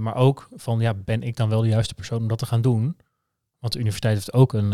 maar 0.00 0.14
ook 0.14 0.48
van, 0.54 0.80
ja, 0.80 0.94
ben 0.94 1.22
ik 1.22 1.36
dan 1.36 1.48
wel 1.48 1.60
de 1.60 1.68
juiste 1.68 1.94
persoon 1.94 2.18
om 2.22 2.28
dat 2.28 2.38
te 2.38 2.46
gaan 2.46 2.60
doen? 2.62 2.96
Want 3.58 3.72
de 3.72 3.78
universiteit 3.78 4.14
heeft 4.14 4.32
ook 4.32 4.52
een, 4.52 4.70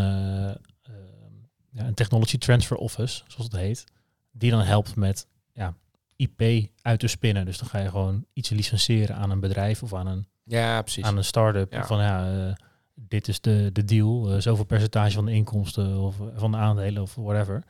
ja, 1.72 1.86
een 1.86 1.94
Technology 1.94 2.38
Transfer 2.38 2.76
Office, 2.76 3.22
zoals 3.26 3.44
het 3.52 3.56
heet, 3.60 3.84
die 4.32 4.50
dan 4.50 4.60
helpt 4.60 4.96
met 4.96 5.26
ja, 5.52 5.74
IP 6.20 6.70
uit 6.82 7.00
te 7.00 7.06
spinnen. 7.06 7.44
Dus 7.44 7.58
dan 7.58 7.68
ga 7.68 7.78
je 7.78 7.88
gewoon 7.88 8.24
iets 8.32 8.48
licenseren 8.50 9.16
aan 9.16 9.30
een 9.30 9.40
bedrijf 9.40 9.82
of 9.82 9.94
aan 9.94 10.06
een 10.06 10.26
Ja, 10.44 10.82
precies. 10.82 11.04
aan 11.04 11.16
een 11.16 11.24
start-up. 11.24 11.72
Ja. 11.72 11.86
Van 11.86 11.98
ja, 11.98 12.46
eh, 12.48 12.54
dit 12.94 13.28
is 13.28 13.40
de, 13.40 13.70
de 13.72 13.84
deal. 13.84 14.30
eh, 14.32 14.40
zoveel 14.40 14.64
percentage 14.64 15.14
van 15.14 15.24
de 15.24 15.32
inkomsten 15.32 15.98
of 15.98 16.20
eh, 16.20 16.26
van 16.34 16.50
de 16.50 16.56
aandelen 16.56 17.02
of 17.02 17.14
whatever. 17.14 17.64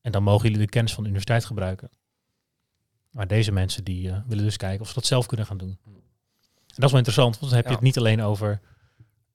En 0.00 0.12
dan 0.12 0.22
mogen 0.22 0.48
jullie 0.48 0.64
de 0.64 0.70
kennis 0.72 0.92
van 0.94 1.02
de 1.02 1.08
universiteit 1.08 1.44
gebruiken. 1.44 1.90
Maar 3.10 3.26
deze 3.26 3.52
mensen 3.52 3.84
die 3.84 4.12
willen 4.26 4.44
dus 4.44 4.56
kijken 4.56 4.80
of 4.80 4.88
ze 4.88 4.94
dat 4.94 5.06
zelf 5.06 5.26
kunnen 5.26 5.46
gaan 5.46 5.58
doen. 5.58 5.78
En 5.84 5.94
dat 6.66 6.84
is 6.84 6.90
wel 6.90 6.96
interessant, 6.96 7.38
want 7.38 7.46
dan 7.52 7.54
heb 7.54 7.64
je 7.64 7.70
Ja. 7.70 7.76
het 7.76 7.84
niet 7.84 7.98
alleen 7.98 8.22
over 8.22 8.60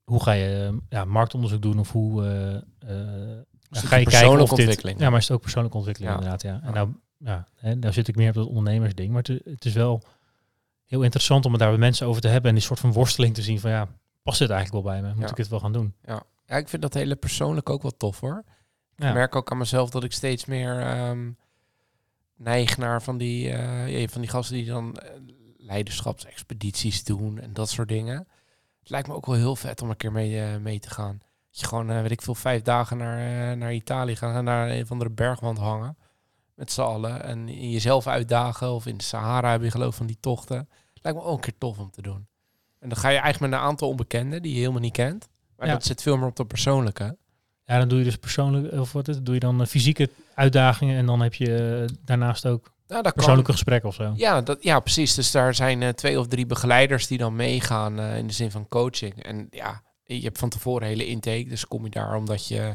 hoe 0.04 0.22
ga 0.22 0.32
je 0.32 0.78
ja, 0.88 1.04
marktonderzoek 1.04 1.62
doen 1.62 1.78
of 1.78 1.92
hoe 1.92 2.22
stukje 3.70 3.86
ga 3.88 3.96
je 3.96 4.04
kijken 4.04 4.30
of 4.40 4.48
dit... 4.50 4.58
ontwikkeling. 4.58 4.98
Ja, 5.00 5.10
maar 5.10 5.18
is 5.18 5.24
het 5.28 5.36
ook 5.36 5.42
persoonlijke 5.42 5.76
ontwikkeling 5.76 6.12
Ja. 6.12 6.18
inderdaad, 6.18 6.42
ja. 6.42 6.60
En 6.62 6.72
nou, 6.72 6.88
ja, 7.24 7.46
hè, 7.54 7.74
nou 7.74 7.92
zit 7.92 8.08
ik 8.08 8.16
meer 8.16 8.28
op 8.28 8.34
dat 8.34 8.46
ondernemersding, 8.46 9.12
maar 9.12 9.22
het, 9.22 9.40
het 9.44 9.64
is 9.64 9.72
wel 9.72 10.02
heel 10.84 11.02
interessant 11.02 11.44
om 11.44 11.50
het 11.52 11.60
daar 11.60 11.70
met 11.70 11.80
mensen 11.80 12.06
over 12.06 12.20
te 12.20 12.28
hebben 12.28 12.48
en 12.48 12.56
die 12.56 12.64
soort 12.66 12.80
van 12.80 12.92
worsteling 12.92 13.34
te 13.34 13.42
zien 13.42 13.60
van 13.60 13.70
ja, 13.70 13.88
past 14.22 14.38
dit 14.38 14.50
eigenlijk 14.50 14.84
wel 14.84 14.92
bij 14.94 15.02
me? 15.02 15.14
Moet 15.14 15.24
Ja. 15.24 15.30
ik 15.30 15.36
het 15.36 15.48
wel 15.48 15.60
gaan 15.60 15.72
doen? 15.72 15.94
Ja. 16.04 16.22
ja, 16.46 16.56
ik 16.56 16.68
vind 16.68 16.82
dat 16.82 16.94
hele 16.94 17.16
persoonlijk 17.16 17.70
ook 17.70 17.82
wel 17.82 17.96
tof 17.96 18.20
hoor. 18.20 18.44
Ja. 18.96 19.08
Ik 19.08 19.14
merk 19.14 19.36
ook 19.36 19.50
aan 19.50 19.58
mezelf 19.58 19.90
dat 19.90 20.04
ik 20.04 20.12
steeds 20.12 20.44
meer 20.44 20.80
ehm, 20.80 21.30
neig 22.36 22.76
naar 22.78 23.02
van 23.02 23.18
die, 23.18 23.50
eh, 23.50 24.08
van 24.08 24.20
die 24.20 24.30
gasten 24.30 24.56
die 24.56 24.66
dan 24.66 24.96
eh, 24.96 25.10
leiderschapsexpedities 25.56 27.04
doen 27.04 27.38
en 27.38 27.52
dat 27.52 27.70
soort 27.70 27.88
dingen. 27.88 28.28
Het 28.80 28.90
lijkt 28.90 29.08
me 29.08 29.14
ook 29.14 29.26
wel 29.26 29.36
heel 29.36 29.56
vet 29.56 29.82
om 29.82 29.90
een 29.90 29.96
keer 29.96 30.12
mee, 30.12 30.40
eh, 30.40 30.56
mee 30.56 30.78
te 30.78 30.90
gaan. 30.90 31.18
Dat 31.50 31.60
je 31.60 31.66
gewoon, 31.66 31.86
weet 32.02 32.10
ik 32.10 32.22
veel, 32.22 32.34
vijf 32.34 32.62
dagen 32.62 32.96
naar, 32.96 33.56
naar 33.56 33.72
Italië 33.74 34.16
gaat 34.16 34.36
en 34.36 34.44
naar 34.44 34.70
een 34.70 34.82
of 34.82 34.90
andere 34.90 35.10
bergwand 35.10 35.58
hangen. 35.58 35.96
Met 36.54 36.72
z'n 36.72 36.80
allen. 36.80 37.22
En 37.24 37.48
in 37.48 37.70
jezelf 37.70 38.06
uitdagen. 38.06 38.72
Of 38.72 38.86
in 38.86 38.96
de 38.96 39.04
Sahara 39.04 39.50
heb 39.50 39.62
je 39.62 39.70
geloof 39.70 39.96
van 39.96 40.06
die 40.06 40.16
tochten. 40.20 40.68
Lijkt 41.02 41.18
me 41.18 41.24
ook 41.24 41.34
een 41.34 41.40
keer 41.40 41.58
tof 41.58 41.78
om 41.78 41.90
te 41.90 42.02
doen. 42.02 42.26
En 42.80 42.88
dan 42.88 42.98
ga 42.98 43.08
je 43.08 43.18
eigenlijk 43.18 43.50
met 43.52 43.60
een 43.60 43.66
aantal 43.66 43.88
onbekenden 43.88 44.42
die 44.42 44.52
je 44.52 44.58
helemaal 44.58 44.80
niet 44.80 44.92
kent. 44.92 45.28
Maar 45.56 45.66
Ja. 45.66 45.72
dat 45.72 45.84
zit 45.84 46.02
veel 46.02 46.16
meer 46.16 46.26
op 46.26 46.36
de 46.36 46.44
persoonlijke. 46.44 47.16
Ja, 47.64 47.78
dan 47.78 47.88
doe 47.88 47.98
je 47.98 48.04
dus 48.04 48.16
persoonlijk, 48.16 48.72
of 48.72 48.92
wat 48.92 49.08
is 49.08 49.14
het, 49.14 49.24
doe 49.26 49.34
je 49.34 49.40
dan 49.40 49.60
eh, 49.60 49.66
fysieke 49.66 50.10
uitdagingen 50.34 50.96
en 50.96 51.06
dan 51.06 51.20
heb 51.20 51.34
je 51.34 51.84
eh, 51.88 51.96
daarnaast 52.04 52.46
ook 52.46 52.72
Nou, 52.88 53.10
persoonlijke 53.12 53.52
gesprekken 53.52 53.88
of 53.88 53.94
zo. 53.94 54.12
Ja, 54.16 54.40
dat, 54.40 54.62
ja, 54.62 54.80
precies. 54.80 55.14
Dus 55.14 55.30
daar 55.30 55.54
zijn 55.54 55.82
eh, 55.82 55.88
twee 55.88 56.18
of 56.18 56.26
drie 56.26 56.46
begeleiders 56.46 57.06
die 57.06 57.18
dan 57.18 57.36
meegaan 57.36 58.00
in 58.00 58.26
de 58.26 58.32
zin 58.32 58.50
van 58.50 58.68
coaching. 58.68 59.22
En 59.22 59.46
ja, 59.50 59.82
je 60.04 60.20
hebt 60.20 60.38
van 60.38 60.48
tevoren 60.48 60.86
hele 60.86 61.06
intake. 61.06 61.46
Dus 61.48 61.66
kom 61.66 61.84
je 61.84 61.90
daar 61.90 62.16
omdat 62.16 62.48
je, 62.48 62.74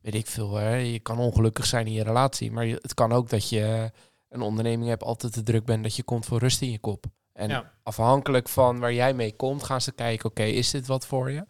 weet 0.00 0.14
ik 0.14 0.26
veel, 0.26 0.54
hè, 0.54 0.74
je 0.74 0.98
kan 0.98 1.18
ongelukkig 1.18 1.66
zijn 1.66 1.86
in 1.86 1.92
je 1.92 2.02
relatie. 2.02 2.52
Maar 2.52 2.66
je, 2.66 2.78
het 2.82 2.94
kan 2.94 3.12
ook 3.12 3.28
dat 3.28 3.48
je 3.48 3.90
een 4.28 4.40
onderneming 4.40 4.88
hebt, 4.88 5.02
altijd 5.02 5.32
te 5.32 5.42
druk 5.42 5.64
bent, 5.64 5.82
dat 5.82 5.96
je 5.96 6.02
komt 6.02 6.26
voor 6.26 6.38
rust 6.38 6.62
in 6.62 6.70
je 6.70 6.78
kop. 6.78 7.04
En 7.32 7.48
Ja. 7.48 7.72
afhankelijk 7.82 8.48
van 8.48 8.78
waar 8.78 8.92
jij 8.92 9.14
mee 9.14 9.36
komt, 9.36 9.62
gaan 9.62 9.80
ze 9.80 9.92
kijken, 9.92 10.30
oké, 10.30 10.42
is 10.42 10.70
dit 10.70 10.86
wat 10.86 11.06
voor 11.06 11.30
je? 11.30 11.46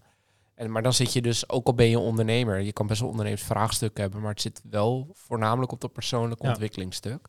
En, 0.55 0.71
maar 0.71 0.83
dan 0.83 0.93
zit 0.93 1.13
je 1.13 1.23
dus, 1.23 1.49
ook 1.49 1.67
al 1.67 1.75
ben 1.75 1.87
je 1.89 1.99
ondernemer, 1.99 2.61
je 2.61 2.73
kan 2.73 2.87
best 2.87 3.01
wel 3.01 3.09
ondernemersvraagstukken 3.09 4.03
hebben, 4.03 4.21
maar 4.21 4.31
het 4.31 4.41
zit 4.41 4.63
wel 4.71 5.09
voornamelijk 5.13 5.73
op 5.73 5.81
dat 5.81 5.93
persoonlijke 5.93 6.43
Ja. 6.45 6.49
ontwikkelingsstuk. 6.51 7.29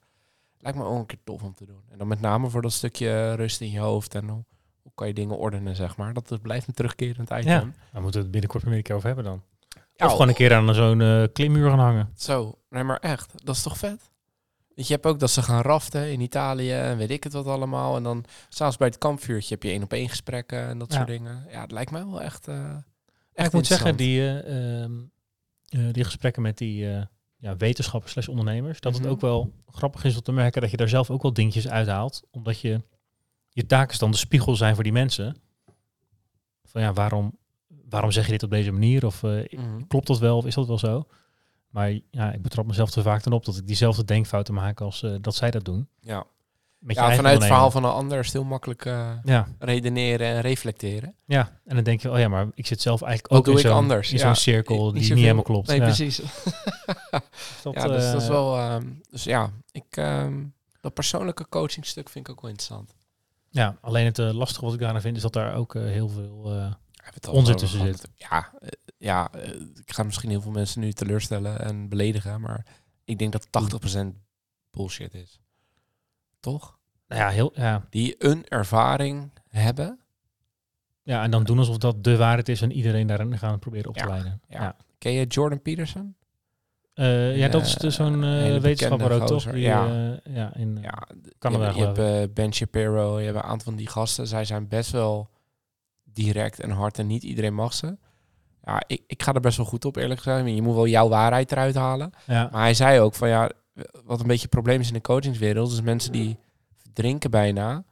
Lijkt 0.60 0.78
me 0.78 0.84
ook 0.84 0.98
een 1.00 1.06
keer 1.06 1.20
tof 1.24 1.44
om 1.44 1.54
te 1.54 1.66
doen. 1.66 1.82
En 1.90 1.98
dan 1.98 2.08
met 2.08 2.22
name 2.22 2.50
voor 2.50 2.62
dat 2.62 2.72
stukje 2.72 3.34
rust 3.34 3.62
in 3.62 3.72
je 3.72 3.80
hoofd 3.80 4.16
en 4.16 4.28
hoe, 4.30 4.44
hoe 4.82 4.92
kan 4.96 5.08
je 5.08 5.14
dingen 5.14 5.38
ordenen, 5.38 5.76
zeg 5.76 5.98
maar. 5.98 6.14
Dat, 6.14 6.28
dat 6.28 6.42
blijft 6.42 6.68
een 6.68 6.74
terugkerend 6.74 7.30
item. 7.30 7.44
Ja. 7.52 7.60
Daar 7.92 8.02
moeten 8.02 8.12
we 8.20 8.20
het 8.26 8.32
binnenkort 8.32 8.64
weer 8.64 8.74
een 8.74 8.82
keer 8.84 8.96
over 8.96 9.08
hebben 9.08 9.26
dan. 9.26 9.42
Of 10.06 10.12
gewoon 10.12 10.28
een 10.28 10.34
keer 10.34 10.54
aan 10.54 10.74
zo'n 10.76 11.02
eh, 11.02 11.24
klimmuur 11.34 11.70
gaan 11.70 11.80
hangen. 11.80 12.10
Zo, 12.16 12.58
nee, 12.70 12.84
maar 12.84 12.98
echt, 13.00 13.46
dat 13.46 13.56
is 13.56 13.62
toch 13.62 13.78
vet? 13.78 14.10
Weet 14.76 14.88
je, 14.88 14.94
hebt 14.94 15.06
ook 15.06 15.20
dat 15.20 15.30
ze 15.32 15.42
gaan 15.42 15.62
raften 15.62 16.12
in 16.12 16.22
Italië 16.22 16.72
en 16.72 16.98
weet 16.98 17.10
ik 17.12 17.24
het 17.24 17.34
wat 17.34 17.46
allemaal. 17.48 17.96
En 17.96 18.04
dan 18.04 18.26
s'avonds 18.50 18.78
bij 18.78 18.88
het 18.88 18.98
kampvuurtje 18.98 19.54
heb 19.54 19.64
je 19.64 19.70
één 19.70 19.84
op 19.84 19.94
één 19.94 20.10
gesprekken 20.10 20.68
en 20.68 20.78
dat 20.78 20.92
Ja. 20.92 20.96
soort 20.98 21.08
dingen. 21.08 21.46
Ja, 21.50 21.62
het 21.62 21.72
lijkt 21.72 21.92
mij 21.92 22.06
wel 22.06 22.22
echt. 22.22 22.48
eh 22.48 22.76
echt 23.34 23.48
ik 23.48 23.54
moet 23.54 23.68
zeggen, 23.68 23.96
die, 23.98 24.20
eh, 24.22 24.82
ehm, 24.84 24.92
eh, 25.70 25.94
die 25.94 26.04
gesprekken 26.04 26.42
met 26.42 26.58
die 26.58 26.86
ja, 27.38 27.58
wetenschappers 27.58 28.12
slash 28.12 28.28
ondernemers, 28.28 28.80
dat 28.80 28.92
Mhm. 28.94 29.02
het 29.02 29.12
ook 29.12 29.22
wel 29.22 29.54
grappig 29.72 30.04
is 30.04 30.16
om 30.16 30.22
te 30.22 30.32
merken 30.32 30.62
dat 30.62 30.72
je 30.72 30.78
daar 30.78 30.90
zelf 30.90 31.10
ook 31.10 31.22
wel 31.22 31.34
dingetjes 31.34 31.68
uithaalt. 31.68 32.22
Omdat 32.32 32.60
je, 32.60 32.82
je 33.50 33.66
taak 33.66 33.92
is 33.92 33.98
dan 33.98 34.12
de 34.12 34.18
spiegel 34.18 34.56
zijn 34.56 34.74
voor 34.76 34.84
die 34.84 34.94
mensen. 34.94 35.36
Van 36.64 36.82
ja, 36.82 36.94
waarom, 36.94 37.38
waarom 37.92 38.12
zeg 38.12 38.26
je 38.26 38.32
dit 38.32 38.44
op 38.44 38.50
deze 38.50 38.72
manier? 38.72 39.06
Of 39.06 39.24
eh, 39.24 39.30
Mhm. 39.60 39.82
klopt 39.88 40.08
dat 40.08 40.20
wel 40.20 40.38
of 40.38 40.46
is 40.46 40.56
dat 40.56 40.68
wel 40.68 40.78
zo? 40.80 41.08
Maar 41.70 41.92
ja, 42.12 42.32
ik 42.32 42.42
betrap 42.42 42.66
mezelf 42.66 42.90
te 42.92 43.02
vaak 43.02 43.24
dan 43.24 43.34
op 43.34 43.46
dat 43.46 43.58
ik 43.58 43.68
diezelfde 43.68 44.04
denkfouten 44.06 44.54
maak 44.54 44.82
als 44.82 45.04
eh, 45.04 45.12
dat 45.22 45.36
zij 45.36 45.52
dat 45.52 45.66
doen. 45.66 45.88
Ja, 46.00 46.24
Met 46.80 46.96
ja 46.96 47.16
vanuit 47.16 47.38
het 47.38 47.46
verhaal 47.46 47.72
van 47.72 47.84
een 47.84 47.92
ander 47.92 48.20
is 48.20 48.26
het 48.26 48.34
heel 48.34 48.44
makkelijk 48.44 48.86
eh, 48.86 49.12
Ja, 49.24 49.48
redeneren 49.60 50.28
en 50.28 50.42
reflecteren. 50.42 51.16
ja, 51.26 51.60
en 51.66 51.76
dan 51.76 51.84
denk 51.84 52.02
je, 52.02 52.12
oh 52.12 52.20
ja, 52.20 52.28
maar 52.28 52.48
ik 52.54 52.68
zit 52.68 52.82
zelf 52.82 53.02
eigenlijk 53.02 53.34
ook 53.34 53.44
doe 53.46 53.54
in 53.54 53.60
ik 53.60 53.66
zo'n, 53.66 54.18
Ja, 54.18 54.34
cirkel 54.34 54.92
die 54.92 55.02
niet 55.02 55.20
helemaal 55.20 55.44
klopt. 55.44 55.68
Nee, 55.68 55.78
ja. 55.78 55.84
precies. 55.84 56.22
Dat, 57.64 57.74
ja, 57.74 57.88
dus 57.88 58.12
dat 58.12 58.22
is 58.22 58.28
wel. 58.28 58.58
ehm, 58.58 58.86
dus 59.10 59.24
ja, 59.24 59.50
ik, 59.72 59.86
ehm, 59.90 60.44
dat 60.82 60.94
persoonlijke 60.94 61.46
coachingstuk 61.50 62.10
vind 62.10 62.28
ik 62.28 62.34
ook 62.34 62.42
wel 62.42 62.50
interessant. 62.50 62.94
Ja, 63.50 63.78
alleen 63.82 64.06
het 64.06 64.18
lastige 64.18 64.66
wat 64.66 64.74
ik 64.74 64.80
daaraan 64.80 65.02
vind 65.02 65.16
is 65.16 65.22
dat 65.22 65.34
daar 65.34 65.56
ook 65.56 65.74
heel 65.74 66.10
veel... 66.10 66.52
eh, 67.04 67.08
We 67.08 67.14
hebben 67.14 67.14
het 67.14 67.28
al 67.28 67.34
Onzin 67.34 67.56
over 67.56 67.68
tussen 67.68 67.80
gehad. 67.80 68.08
Ja, 68.16 68.52
eh, 68.60 68.70
ja 68.98 69.32
eh, 69.34 69.50
ik 69.60 69.94
ga 69.94 70.04
misschien 70.04 70.30
heel 70.30 70.42
veel 70.42 70.52
mensen 70.52 70.82
nu 70.82 70.92
teleurstellen 70.94 71.60
en 71.62 71.90
beledigen, 71.90 72.42
maar 72.42 72.66
ik 73.04 73.20
denk 73.20 73.32
dat 73.32 73.48
80% 73.50 74.20
bullshit 74.72 75.14
is. 75.14 75.40
Toch? 76.40 76.80
nou 77.08 77.22
ja, 77.22 77.30
heel, 77.30 77.52
ja, 77.56 77.88
Die 77.90 78.16
een 78.18 78.48
ervaring 78.48 79.32
hebben. 79.48 80.00
ja, 81.04 81.24
en 81.24 81.32
dan 81.32 81.44
doen 81.44 81.58
alsof 81.60 81.78
dat 81.78 82.04
de 82.04 82.18
waarheid 82.18 82.50
is 82.50 82.62
en 82.62 82.72
iedereen 82.72 83.08
daarin 83.08 83.38
gaan 83.38 83.60
proberen 83.60 83.90
op 83.90 83.96
te 83.96 84.04
Ja, 84.04 84.10
leiden. 84.10 84.42
ja. 84.50 84.62
Ja, 84.62 84.76
Ken 84.98 85.12
je 85.12 85.26
Jordan 85.26 85.62
Peterson? 85.62 86.16
Eh, 86.94 87.38
ja 87.38 87.48
dat 87.48 87.66
is 87.66 87.76
dus 87.76 87.96
zo'n 87.96 88.24
hele 88.24 88.60
wetenschapper 88.60 89.12
ook, 89.22 89.28
toch? 89.28 89.44
Die, 89.44 89.62
ja. 89.62 90.20
ja, 90.24 90.56
in, 90.56 90.78
Ja, 90.82 91.08
Canada, 91.40 91.70
je, 91.70 91.76
je 91.76 91.86
hebt 91.86 92.34
Ben 92.34 92.54
Shapiro, 92.54 93.20
je 93.20 93.26
hebt 93.26 93.38
een 93.38 93.44
aantal 93.44 93.66
van 93.66 93.76
die 93.76 93.88
gasten. 93.88 94.28
Zij 94.28 94.46
zijn 94.46 94.68
best 94.68 94.92
wel 94.92 95.30
direct 96.14 96.60
en 96.60 96.70
hard 96.70 97.00
en 97.00 97.08
niet 97.08 97.24
iedereen 97.24 97.54
mag 97.54 97.74
ze. 97.74 97.98
Ja, 98.64 98.84
ik, 98.88 99.04
ik 99.08 99.24
ga 99.24 99.34
er 99.34 99.40
best 99.42 99.58
wel 99.58 99.66
goed 99.66 99.86
op, 99.86 99.96
eerlijk 99.96 100.22
gezegd. 100.22 100.48
Je 100.48 100.62
moet 100.62 100.76
wel 100.76 100.88
jouw 100.88 101.10
waarheid 101.10 101.52
eruit 101.52 101.76
halen. 101.76 102.12
ja, 102.28 102.50
Maar 102.52 102.62
hij 102.62 102.74
zei 102.74 103.00
ook 103.00 103.14
van 103.16 103.30
ja, 103.30 103.52
wat 104.06 104.20
een 104.20 104.28
beetje 104.28 104.42
het 104.42 104.50
probleem 104.50 104.80
is 104.80 104.88
in 104.88 104.94
de 104.94 105.02
coachingswereld, 105.02 105.72
is 105.72 105.82
mensen 105.82 106.12
die 106.12 106.38
drinken 106.94 107.32
bijna, 107.32 107.84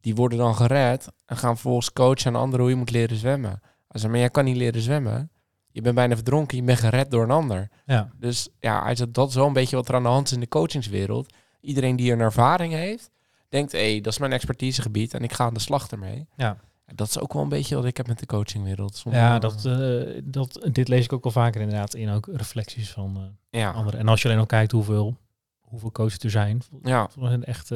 die 0.00 0.14
worden 0.14 0.38
dan 0.38 0.54
gered 0.56 1.08
en 1.26 1.36
gaan 1.36 1.52
vervolgens 1.54 1.92
coachen 1.92 2.34
aan 2.34 2.40
anderen 2.40 2.60
hoe 2.60 2.70
je 2.70 2.76
moet 2.76 2.90
leren 2.90 3.16
zwemmen. 3.16 3.60
Hij 3.88 4.00
zei, 4.00 4.10
maar 4.12 4.20
jij 4.20 4.30
kan 4.30 4.44
niet 4.44 4.56
leren 4.56 4.80
zwemmen. 4.82 5.30
Je 5.70 5.80
bent 5.80 5.94
bijna 5.94 6.14
verdronken, 6.14 6.56
je 6.56 6.62
bent 6.62 6.78
gered 6.78 7.10
door 7.10 7.22
een 7.22 7.30
ander. 7.30 7.68
ja, 7.86 8.10
Dus 8.18 8.48
ja, 8.60 8.82
hij 8.82 8.94
zei, 8.96 9.10
dat 9.10 9.28
is 9.28 9.34
wel 9.34 9.46
een 9.46 9.52
beetje 9.52 9.76
wat 9.76 9.88
er 9.88 9.94
aan 9.94 10.02
de 10.02 10.08
hand 10.08 10.26
is 10.26 10.32
in 10.32 10.40
de 10.40 10.48
coachingswereld. 10.48 11.34
Iedereen 11.60 11.96
die 11.96 12.12
een 12.12 12.20
ervaring 12.20 12.72
heeft, 12.72 13.10
denkt, 13.48 13.72
hé, 13.72 13.90
hey, 13.90 14.00
dat 14.00 14.12
is 14.12 14.18
mijn 14.18 14.32
expertisegebied 14.32 15.14
en 15.14 15.22
ik 15.22 15.32
ga 15.32 15.44
aan 15.44 15.54
de 15.54 15.60
slag 15.60 15.88
ermee. 15.90 16.26
ja. 16.36 16.56
Dat 16.94 17.08
is 17.08 17.18
ook 17.18 17.32
wel 17.32 17.42
een 17.42 17.48
beetje 17.48 17.74
wat 17.76 17.84
ik 17.84 17.96
heb 17.96 18.06
met 18.06 18.18
de 18.18 18.26
coachingwereld. 18.26 19.02
Ja 19.10 19.38
dat, 19.38 19.64
eh, 19.64 20.16
eh, 20.16 20.22
dat, 20.24 20.68
dit 20.72 20.88
lees 20.88 21.04
ik 21.04 21.12
ook 21.12 21.22
wel 21.22 21.32
vaker 21.32 21.60
inderdaad 21.60 21.94
in 21.94 22.10
ook 22.10 22.28
reflecties 22.32 22.90
van 22.90 23.16
eh, 23.50 23.60
ja. 23.60 23.70
anderen. 23.70 24.00
En 24.00 24.08
als 24.08 24.22
je 24.22 24.28
alleen 24.28 24.40
al 24.40 24.46
kijkt 24.46 24.72
hoeveel, 24.72 25.16
hoeveel 25.60 25.92
coaches 25.92 26.18
er 26.18 26.30
zijn, 26.30 26.62
Ja. 26.82 26.98
volgens 26.98 27.16
mij 27.16 27.28
zijn 27.28 27.44
echt... 27.44 27.68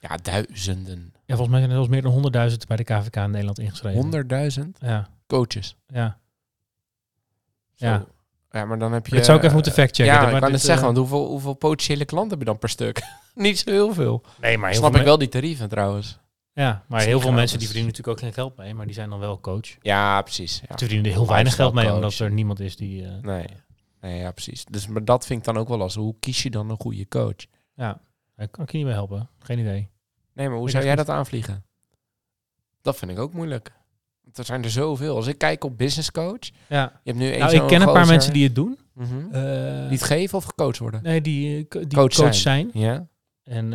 ja, 0.00 0.16
duizenden. 0.22 1.12
ja, 1.14 1.36
volgens 1.36 1.48
mij 1.48 1.58
zijn 1.58 1.70
er 1.70 1.76
zelfs 1.76 1.88
meer 1.88 2.02
dan 2.32 2.50
100.000 2.50 2.56
bij 2.66 2.76
de 2.76 2.84
KVK 2.84 3.16
in 3.16 3.30
Nederland 3.30 3.58
ingeschreven. 3.58 4.00
Honderdduizend 4.00 4.78
Ja, 4.80 5.08
coaches. 5.26 5.76
ja. 5.86 6.18
Zo. 7.74 7.86
Ja. 7.86 8.04
Ja, 8.50 8.64
maar 8.64 8.78
dan 8.78 8.92
heb 8.92 9.06
je... 9.06 9.14
Dit 9.14 9.24
zou 9.24 9.36
ik 9.36 9.42
even 9.42 9.54
moeten 9.54 9.72
factchecken. 9.72 10.14
Ja, 10.14 10.22
maar 10.22 10.34
ik 10.34 10.40
kan 10.40 10.52
het 10.52 10.60
zeggen, 10.60 10.84
want 10.84 10.96
hoeveel, 10.96 11.26
hoeveel 11.26 11.54
potentiële 11.54 12.04
klanten 12.04 12.30
heb 12.30 12.38
je 12.38 12.44
dan 12.44 12.58
per 12.58 12.68
stuk? 12.68 13.02
Niet 13.34 13.58
zo 13.58 13.70
heel 13.70 13.92
veel. 13.92 14.22
Nee, 14.40 14.58
maar 14.58 14.68
heel 14.70 14.78
Snap 14.78 14.90
veel 14.90 15.00
ik 15.00 15.06
wel 15.06 15.18
die 15.18 15.28
tarieven 15.28 15.68
trouwens. 15.68 16.18
Ja, 16.54 16.84
maar 16.88 17.00
heel 17.02 17.20
veel 17.20 17.32
mensen 17.32 17.58
die 17.58 17.66
verdienen 17.66 17.90
natuurlijk 17.92 18.18
ook 18.18 18.24
geen 18.24 18.34
geld 18.34 18.56
mee, 18.56 18.74
maar 18.74 18.86
die 18.86 18.94
zijn 18.94 19.10
dan 19.10 19.18
wel 19.18 19.40
coach. 19.40 19.76
Ja, 19.80 20.22
precies. 20.22 20.60
Ja. 20.60 20.66
Ze 20.68 20.74
verdienen 20.78 21.06
er 21.06 21.12
heel 21.16 21.26
weinig 21.26 21.54
geld 21.54 21.74
mee, 21.74 21.92
omdat 21.92 22.18
er 22.18 22.30
niemand 22.30 22.60
is 22.60 22.76
die... 22.76 23.04
eh, 23.04 23.12
Nee. 23.22 23.46
nee, 24.00 24.18
ja, 24.18 24.30
precies. 24.30 24.64
Dus 24.64 24.86
maar 24.86 25.04
dat 25.04 25.26
vind 25.26 25.38
ik 25.38 25.44
dan 25.46 25.56
ook 25.56 25.68
wel 25.68 25.78
lastig. 25.78 26.02
Hoe 26.02 26.14
kies 26.20 26.42
je 26.42 26.50
dan 26.50 26.70
een 26.70 26.80
goede 26.80 27.08
coach? 27.08 27.46
ja, 27.74 28.00
daar 28.36 28.48
kan 28.48 28.64
ik 28.64 28.70
je 28.70 28.76
niet 28.76 28.86
bij 28.86 28.94
helpen. 28.94 29.28
Geen 29.38 29.58
idee. 29.58 29.88
Nee, 30.32 30.48
maar 30.48 30.56
hoe 30.56 30.66
Ik 30.66 30.72
zou 30.72 30.84
jij 30.84 30.96
dat 30.96 31.08
aanvliegen? 31.08 31.64
Dat 32.82 32.96
vind 32.96 33.10
ik 33.10 33.18
ook 33.18 33.32
moeilijk. 33.32 33.72
Want 34.24 34.38
er 34.38 34.44
zijn 34.44 34.64
er 34.64 34.70
zoveel. 34.70 35.16
Als 35.16 35.26
ik 35.26 35.38
kijk 35.38 35.64
op 35.64 35.78
business 35.78 36.10
coach, 36.10 36.50
Ja. 36.68 36.82
je 37.02 37.10
hebt 37.10 37.18
nu 37.18 37.30
één 37.30 37.38
Nou, 37.38 37.54
ik 37.54 37.66
ken 37.66 37.80
een 37.80 37.92
paar 37.92 38.06
mensen 38.06 38.32
die 38.32 38.44
het 38.44 38.54
doen. 38.54 38.78
Mhm. 38.92 39.16
Eh, 39.32 39.42
die 39.82 39.98
het 39.98 40.02
geven 40.02 40.38
of 40.38 40.44
gecoacht 40.44 40.78
worden. 40.78 41.02
nee, 41.02 41.20
die, 41.20 41.48
eh, 41.56 41.80
die 41.80 41.86
Coach 41.88 42.14
coach, 42.14 42.34
zijn. 42.34 42.34
zijn. 42.34 42.70
Ja, 42.72 43.06
En 43.42 43.72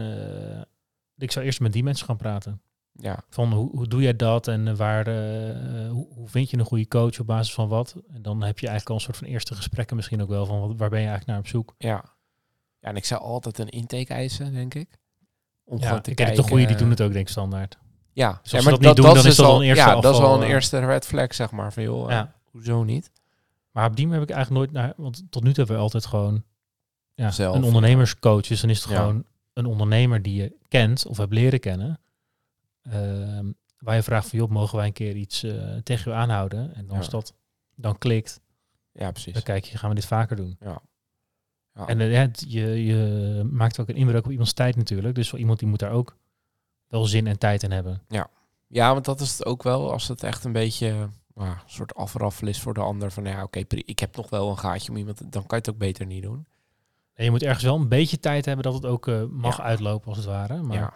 ik 1.18 1.32
zou 1.32 1.46
eerst 1.46 1.60
met 1.60 1.74
die 1.74 1.84
mensen 1.84 2.06
gaan 2.06 2.18
praten. 2.18 2.62
Ja, 3.02 3.24
Van 3.30 3.54
hoe, 3.54 3.70
hoe 3.72 3.88
doe 3.88 4.02
jij 4.02 4.16
dat 4.16 4.48
en 4.48 4.68
eh, 4.68 4.76
waar, 4.76 5.08
eh, 5.08 5.90
hoe, 5.90 6.08
hoe 6.16 6.28
vind 6.28 6.50
je 6.50 6.58
een 6.58 6.66
goede 6.66 6.88
coach 6.88 7.20
op 7.20 7.28
basis 7.28 7.54
van 7.54 7.68
wat? 7.68 7.96
En 8.14 8.22
dan 8.22 8.44
heb 8.44 8.60
je 8.60 8.68
eigenlijk 8.68 8.90
al 8.90 8.96
een 8.96 9.02
soort 9.02 9.18
van 9.18 9.28
eerste 9.28 9.56
gesprekken 9.56 9.96
misschien 9.96 10.22
ook 10.22 10.30
wel 10.30 10.46
van 10.46 10.60
wat, 10.60 10.78
waar 10.78 10.90
ben 10.90 11.02
je 11.02 11.08
eigenlijk 11.08 11.28
naar 11.28 11.40
op 11.40 11.48
zoek? 11.48 11.76
ja. 11.78 12.04
Ja, 12.82 12.90
en 12.90 12.96
ik 12.96 13.06
zou 13.06 13.22
altijd 13.22 13.60
een 13.60 13.70
intake 13.70 14.14
eisen, 14.14 14.54
denk 14.54 14.74
ik. 14.74 15.00
Om 15.64 15.80
Ja, 15.80 15.96
ik 15.96 16.16
kijken. 16.16 16.36
de 16.36 16.42
goede 16.44 16.66
die 16.66 16.76
doen 16.76 16.90
het 16.90 17.02
ook 17.02 17.12
denk 17.12 17.26
ik 17.26 17.32
standaard. 17.32 17.78
Ja, 18.14 18.40
als 18.42 18.52
ja 18.52 18.62
maar 18.62 18.72
dat 18.72 18.82
niet 18.82 18.96
doen, 18.96 19.06
dan 19.06 19.16
is 19.16 19.24
dus 19.24 19.36
dat 19.36 19.46
al, 19.46 19.56
een 19.56 19.68
eerste 19.68 19.86
ja, 19.90 20.00
dat 20.00 20.14
is 20.14 20.22
al 20.22 20.36
een 20.36 20.44
eh. 20.44 20.50
eerste 20.50 20.80
red 20.80 21.06
flag, 21.06 21.34
zeg 21.34 21.52
maar. 21.52 21.74
Van 21.74 21.84
joh, 21.84 22.06
eh, 22.06 22.12
Ja. 22.12 22.34
hoezo 22.44 22.84
niet? 22.84 23.12
Maar 23.72 23.86
op 23.86 23.96
die 23.96 24.06
manier 24.06 24.20
heb 24.20 24.30
ik 24.30 24.36
eigenlijk 24.36 24.66
nooit 24.66 24.84
naar... 24.84 24.94
Want 24.98 25.24
tot 25.30 25.44
nu 25.44 25.50
toe 25.50 25.58
hebben 25.58 25.76
we 25.76 25.82
altijd 25.82 26.06
gewoon 26.06 26.44
ja, 27.14 27.32
Zelf, 27.32 27.56
een 27.56 27.64
ondernemerscoach. 27.64 28.48
Dus 28.48 28.62
dan 28.62 28.70
is 28.70 28.84
het 28.84 28.88
gewoon 28.88 29.24
een 29.54 29.66
ondernemer 29.66 30.22
die 30.22 30.42
je 30.42 30.54
kent 30.68 31.06
of 31.08 31.18
hebt 31.18 31.34
leren 31.34 31.60
kennen. 31.60 32.00
Ehm, 32.82 33.52
waar 33.80 33.96
je 33.96 34.04
vraagt 34.04 34.30
van, 34.30 34.40
joh, 34.40 34.50
mogen 34.50 34.78
wij 34.78 34.88
een 34.88 34.94
keer 34.94 35.16
iets 35.16 35.44
eh, 35.44 35.76
tegen 35.84 36.12
je 36.12 36.18
aanhouden? 36.18 36.76
En 36.76 36.90
als 36.90 37.06
Ja. 37.06 37.12
dat 37.12 37.34
dan 37.76 37.98
klikt, 37.98 38.42
Ja, 38.92 39.12
precies. 39.12 39.34
dan 39.34 39.44
kijk 39.44 39.66
je, 39.66 39.78
gaan 39.78 39.90
we 39.90 39.96
dit 39.96 40.06
vaker 40.06 40.36
doen? 40.36 40.58
Ja. 40.60 40.82
Ja. 41.74 41.88
En 41.88 42.00
eh, 42.00 42.12
ja, 42.12 42.20
het- 42.20 42.46
je, 42.48 42.86
je 42.86 43.44
maakt 43.52 43.80
ook 43.80 43.90
een 43.90 43.96
inbreuk 43.96 44.26
op 44.26 44.32
iemands 44.32 44.54
tijd 44.54 44.76
natuurlijk. 44.76 45.16
Dus 45.16 45.32
wel 45.32 45.40
iemand 45.40 45.60
die 45.60 45.68
moet 45.68 45.80
daar 45.80 45.92
ook 45.92 46.18
wel 46.88 47.06
zin 47.06 47.28
en 47.28 47.38
tijd 47.40 47.64
in 47.64 47.72
hebben. 47.72 48.02
Ja, 48.68 48.94
want 48.94 49.06
dat 49.06 49.20
is 49.22 49.32
het 49.32 49.46
ook 49.46 49.64
wel. 49.64 49.92
Als 49.92 50.08
het 50.08 50.24
echt 50.24 50.44
een 50.44 50.52
beetje 50.52 50.88
een 51.36 51.54
soort 51.66 51.96
afraffel 51.96 52.48
is 52.48 52.60
voor 52.62 52.74
de 52.74 52.80
ander. 52.80 53.12
Van 53.12 53.24
ja, 53.26 53.44
oké, 53.44 53.60
ik 53.68 54.00
heb 54.00 54.16
nog 54.16 54.30
wel 54.30 54.50
een 54.50 54.58
gaatje 54.58 54.92
om 54.92 54.98
iemand. 54.98 55.18
Dan 55.18 55.30
kan 55.32 55.44
je 55.48 55.56
het 55.56 55.70
ook 55.70 55.78
beter 55.78 56.06
niet 56.06 56.24
doen. 56.24 56.46
En 57.14 57.24
je 57.24 57.32
moet 57.32 57.44
ergens 57.44 57.64
wel 57.64 57.76
een 57.76 57.88
beetje 57.88 58.20
tijd 58.20 58.46
hebben 58.46 58.64
dat 58.64 58.74
het 58.74 58.86
ook 58.86 59.08
eh, 59.08 59.24
mag 59.30 59.58
Ja. 59.58 59.64
uitlopen 59.64 60.08
als 60.08 60.18
het 60.18 60.26
ware. 60.26 60.62
Maar 60.62 60.78
Ja. 60.78 60.94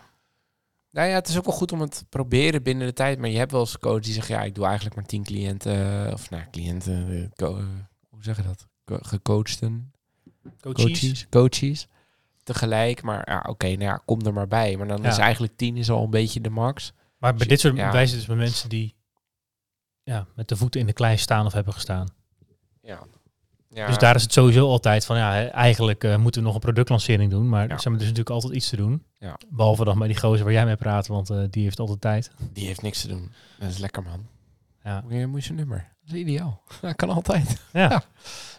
Nou 0.94 1.08
ja, 1.10 1.14
het 1.16 1.28
is 1.28 1.38
ook 1.38 1.46
wel 1.46 1.54
goed 1.56 1.72
om 1.72 1.82
het 1.82 1.98
te 1.98 2.06
proberen 2.06 2.64
binnen 2.64 2.88
de 2.88 2.94
tijd. 2.94 3.20
Maar 3.20 3.30
je 3.30 3.38
hebt 3.38 3.52
wel 3.52 3.60
eens 3.60 3.80
coach 3.80 4.02
die 4.02 4.14
zegt, 4.14 4.28
ja, 4.28 4.42
ik 4.44 4.56
doe 4.56 4.66
eigenlijk 4.66 4.96
maar 4.96 5.06
tien 5.06 5.24
cliënten. 5.24 6.14
Of 6.14 6.30
nou, 6.30 6.44
cliënten, 6.52 7.08
eh, 7.10 7.48
eh, 7.48 7.56
hoe 8.10 8.24
zeg 8.24 8.36
je 8.38 8.44
dat? 8.44 8.68
Co- 8.86 9.00
gecoachten. 9.02 9.94
Coaches. 10.62 11.28
Coaches. 11.30 11.88
Tegelijk, 12.44 13.02
maar 13.02 13.30
ja, 13.30 13.46
oké, 13.50 13.68
nou 13.68 13.82
ja, 13.84 14.02
kom 14.06 14.22
er 14.22 14.34
maar 14.34 14.48
bij. 14.48 14.78
Maar 14.78 14.88
dan 14.88 15.02
Ja. 15.02 15.10
is 15.10 15.18
eigenlijk 15.18 15.56
tien 15.56 15.78
is 15.78 15.90
al 15.90 16.04
een 16.04 16.10
beetje 16.10 16.42
de 16.42 16.50
max. 16.50 16.94
Maar 17.18 17.34
bij 17.36 17.48
dit 17.48 17.60
soort 17.60 17.76
Ja. 17.76 17.92
wijzen 17.92 18.18
dus 18.18 18.26
bij 18.26 18.36
mensen 18.36 18.70
die 18.70 18.96
ja, 20.04 20.28
met 20.36 20.48
de 20.48 20.56
voeten 20.56 20.80
in 20.80 20.86
de 20.86 20.94
klei 20.94 21.18
staan 21.18 21.46
of 21.46 21.54
hebben 21.54 21.74
gestaan. 21.74 22.08
Ja. 22.82 23.00
Ja. 23.74 23.88
Dus 23.88 23.98
daar 23.98 24.16
is 24.16 24.22
het 24.24 24.34
sowieso 24.34 24.68
altijd 24.68 25.06
van, 25.06 25.18
ja, 25.18 25.50
eigenlijk 25.50 26.04
eh, 26.04 26.16
moeten 26.18 26.42
we 26.42 26.48
nog 26.48 26.56
een 26.56 26.62
productlancering 26.62 27.32
doen. 27.32 27.50
Maar 27.50 27.64
Ja. 27.68 27.70
er 27.74 27.80
zijn 27.80 27.94
dus 27.94 28.04
natuurlijk 28.04 28.30
altijd 28.30 28.54
iets 28.54 28.70
te 28.70 28.76
doen. 28.76 29.04
Ja. 29.20 29.38
Behalve 29.50 29.84
dan 29.84 29.98
bij 29.98 30.08
die 30.08 30.18
gozer 30.18 30.44
waar 30.44 30.54
jij 30.54 30.66
mee 30.66 30.76
praat, 30.76 31.08
want 31.08 31.30
eh, 31.30 31.38
die 31.50 31.64
heeft 31.64 31.80
altijd 31.80 32.02
tijd. 32.02 32.32
Die 32.54 32.66
heeft 32.68 32.82
niks 32.82 33.02
te 33.02 33.08
doen. 33.08 33.32
Dat 33.60 33.70
is 33.70 33.78
lekker, 33.78 34.04
man. 34.04 34.26
Ja. 34.84 35.04
Je, 35.10 35.28
moet 35.28 35.40
je 35.40 35.46
zijn 35.46 35.58
nummer. 35.58 35.92
Dat 36.06 36.16
is 36.16 36.22
ideaal. 36.22 36.62
Dat 36.82 36.96
kan 36.96 37.10
altijd. 37.10 37.62
Ja. 37.74 37.90
Ja. 37.90 38.04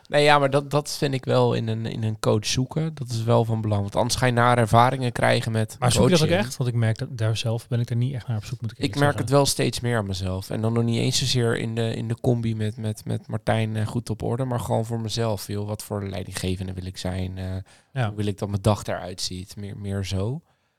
Nee, 0.09 0.25
ja, 0.25 0.39
maar 0.39 0.51
dat, 0.51 0.71
dat 0.71 0.97
vind 0.97 1.15
ik 1.15 1.25
wel 1.25 1.55
in 1.55 1.69
een, 1.69 1.87
in 1.87 2.03
een 2.03 2.19
coach 2.19 2.47
zoeken. 2.47 2.95
Dat 2.95 3.09
is 3.11 3.23
wel 3.23 3.45
van 3.45 3.61
belang. 3.61 3.81
Want 3.81 3.97
anders 3.97 4.15
ga 4.15 4.27
je 4.27 4.33
nare 4.33 4.61
ervaringen 4.61 5.13
krijgen 5.13 5.53
met 5.53 5.77
Maar 5.79 5.93
zoek 5.93 6.05
je 6.05 6.11
dat 6.11 6.23
ook 6.23 6.29
echt? 6.29 6.57
Want 6.57 6.71
ik 6.71 6.77
merk 6.77 6.99
dat 6.99 7.19
daar 7.19 7.37
zelf 7.37 7.69
ben 7.69 7.81
ik 7.81 7.91
er 7.91 7.97
niet 7.97 8.15
echt 8.15 8.27
naar 8.29 8.37
op 8.37 8.45
zoek, 8.45 8.61
moet 8.61 8.71
ik 8.71 8.79
Ik 8.79 8.85
merk 8.91 9.01
zeggen. 9.03 9.21
het 9.21 9.31
wel 9.31 9.47
steeds 9.47 9.81
meer 9.81 9.97
aan 9.99 10.07
mezelf. 10.07 10.51
En 10.51 10.61
dan 10.61 10.73
nog 10.73 10.85
niet 10.85 10.99
eens 10.99 11.19
zozeer 11.19 11.57
in 11.59 11.75
de, 11.75 11.95
in 11.95 12.09
de 12.09 12.21
combi 12.21 12.55
met, 12.57 12.77
met, 12.77 13.05
met 13.05 13.27
Martijn 13.27 13.77
eh, 13.77 13.87
goed 13.87 14.11
op 14.11 14.23
orde. 14.23 14.45
Maar 14.45 14.61
gewoon 14.61 14.85
voor 14.85 15.01
mezelf. 15.01 15.47
Joh, 15.47 15.67
wat 15.67 15.83
voor 15.83 16.09
leidinggevende 16.09 16.73
wil 16.73 16.87
ik 16.87 16.97
zijn? 16.99 17.39
eh, 17.39 17.45
Ja. 17.93 18.07
Hoe 18.07 18.17
wil 18.17 18.27
ik 18.27 18.39
dat 18.39 18.49
mijn 18.49 18.63
dag 18.63 18.85
eruit 18.85 19.21
ziet? 19.21 19.57
Meer, 19.57 19.77
meer 19.77 20.05
zo. 20.05 20.31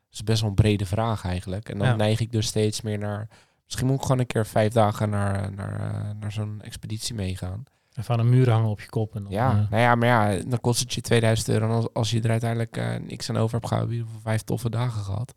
Dat 0.10 0.14
is 0.14 0.24
best 0.24 0.42
wel 0.42 0.50
een 0.50 0.56
brede 0.56 0.86
vraag 0.86 1.26
eigenlijk. 1.26 1.70
En 1.70 1.78
dan 1.78 1.88
Ja. 1.88 1.96
neig 1.96 2.20
ik 2.20 2.32
dus 2.32 2.48
steeds 2.48 2.82
meer 2.82 2.98
naar... 2.98 3.28
Misschien 3.66 3.88
moet 3.88 3.96
ik 3.96 4.02
gewoon 4.02 4.20
een 4.20 4.28
keer 4.28 4.46
vijf 4.46 4.74
dagen 4.74 5.10
naar, 5.10 5.52
naar, 5.54 5.80
eh, 5.80 6.10
naar 6.20 6.32
zo'n 6.32 6.62
expeditie 6.62 7.16
meegaan. 7.16 7.64
Even 7.94 8.14
aan 8.14 8.20
een 8.20 8.30
muur 8.30 8.50
hangen 8.50 8.70
op 8.70 8.82
je 8.82 8.90
kop. 8.90 9.16
En 9.16 9.24
dan, 9.24 9.32
Ja, 9.32 9.50
eh, 9.50 9.70
nou 9.70 9.82
ja, 9.82 9.96
maar 9.96 10.08
ja, 10.08 10.44
dan 10.48 10.62
kost 10.62 10.80
het 10.80 10.94
je 10.94 11.02
2000 11.02 11.50
euro. 11.50 11.66
En 11.66 11.72
als, 11.72 11.88
als 11.94 12.12
je 12.12 12.22
er 12.22 12.30
uiteindelijk 12.30 12.78
eh, 12.78 12.96
niks 13.08 13.30
aan 13.30 13.38
over 13.38 13.56
hebt 13.56 13.68
gehouden, 13.68 13.98
heb 13.98 14.08
je 14.08 14.20
vijf 14.22 14.42
toffe 14.42 14.70
dagen 14.70 15.02
gehad. 15.04 15.34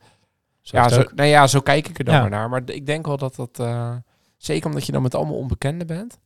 zo 0.60 0.76
ja, 0.76 0.88
zo, 0.88 1.00
ook. 1.00 1.14
nou 1.14 1.28
ja, 1.28 1.46
zo 1.46 1.60
kijk 1.60 1.88
ik 1.88 1.98
er 1.98 2.04
dan 2.04 2.14
Ja. 2.14 2.20
maar 2.20 2.30
naar. 2.30 2.48
Maar 2.48 2.62
ik 2.64 2.86
denk 2.86 3.06
wel 3.06 3.16
dat 3.16 3.34
dat, 3.34 3.58
eh, 3.58 3.96
zeker 4.36 4.66
omdat 4.68 4.86
je 4.86 4.92
dan 4.92 5.02
met 5.02 5.14
allemaal 5.14 5.36
onbekenden 5.36 5.86
bent, 5.86 6.18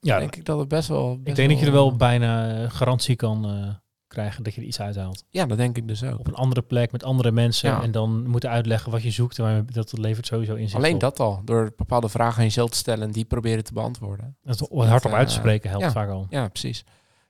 ja, 0.00 0.18
denk 0.18 0.36
ik 0.36 0.44
dat 0.44 0.58
het 0.58 0.68
best 0.68 0.88
wel... 0.88 1.12
ik 1.12 1.24
best 1.24 1.36
denk 1.36 1.48
dat 1.50 1.58
je 1.60 1.66
er 1.66 1.72
wel 1.72 1.96
bijna 1.96 2.62
eh, 2.62 2.70
garantie 2.70 3.16
kan 3.16 3.44
eh, 3.44 3.74
krijgen 4.12 4.42
dat 4.42 4.54
je 4.54 4.60
er 4.60 4.66
iets 4.66 4.80
uithaalt. 4.80 5.24
Ja, 5.30 5.46
dat 5.46 5.56
denk 5.58 5.76
ik 5.76 5.88
dus 5.88 6.02
ook. 6.04 6.18
Op 6.18 6.26
een 6.26 6.34
andere 6.34 6.62
plek 6.62 6.92
met 6.92 7.04
andere 7.04 7.30
mensen 7.30 7.70
Ja. 7.70 7.82
en 7.82 7.90
dan 7.90 8.26
moeten 8.26 8.50
uitleggen 8.50 8.90
wat 8.92 9.02
je 9.02 9.10
zoekt. 9.10 9.38
En 9.38 9.66
dat 9.72 9.98
levert 9.98 10.26
sowieso 10.26 10.54
inzicht 10.54 10.74
Alleen 10.76 10.94
op. 10.94 11.00
dat 11.00 11.20
al, 11.20 11.40
door 11.44 11.72
bepaalde 11.76 12.08
vragen 12.08 12.38
aan 12.38 12.44
jezelf 12.44 12.70
te 12.70 12.76
stellen 12.76 13.06
en 13.06 13.12
die 13.12 13.24
proberen 13.24 13.64
te 13.64 13.72
beantwoorden. 13.72 14.36
Dat 14.42 14.58
het 14.58 14.70
hardop 14.70 15.10
eh, 15.10 15.16
uit 15.18 15.28
te 15.28 15.34
spreken 15.34 15.70
helpt 15.70 15.84
ja. 15.84 15.92
vaak 15.92 16.10
al. 16.10 16.26
Ja, 16.30 16.48
precies. 16.48 16.84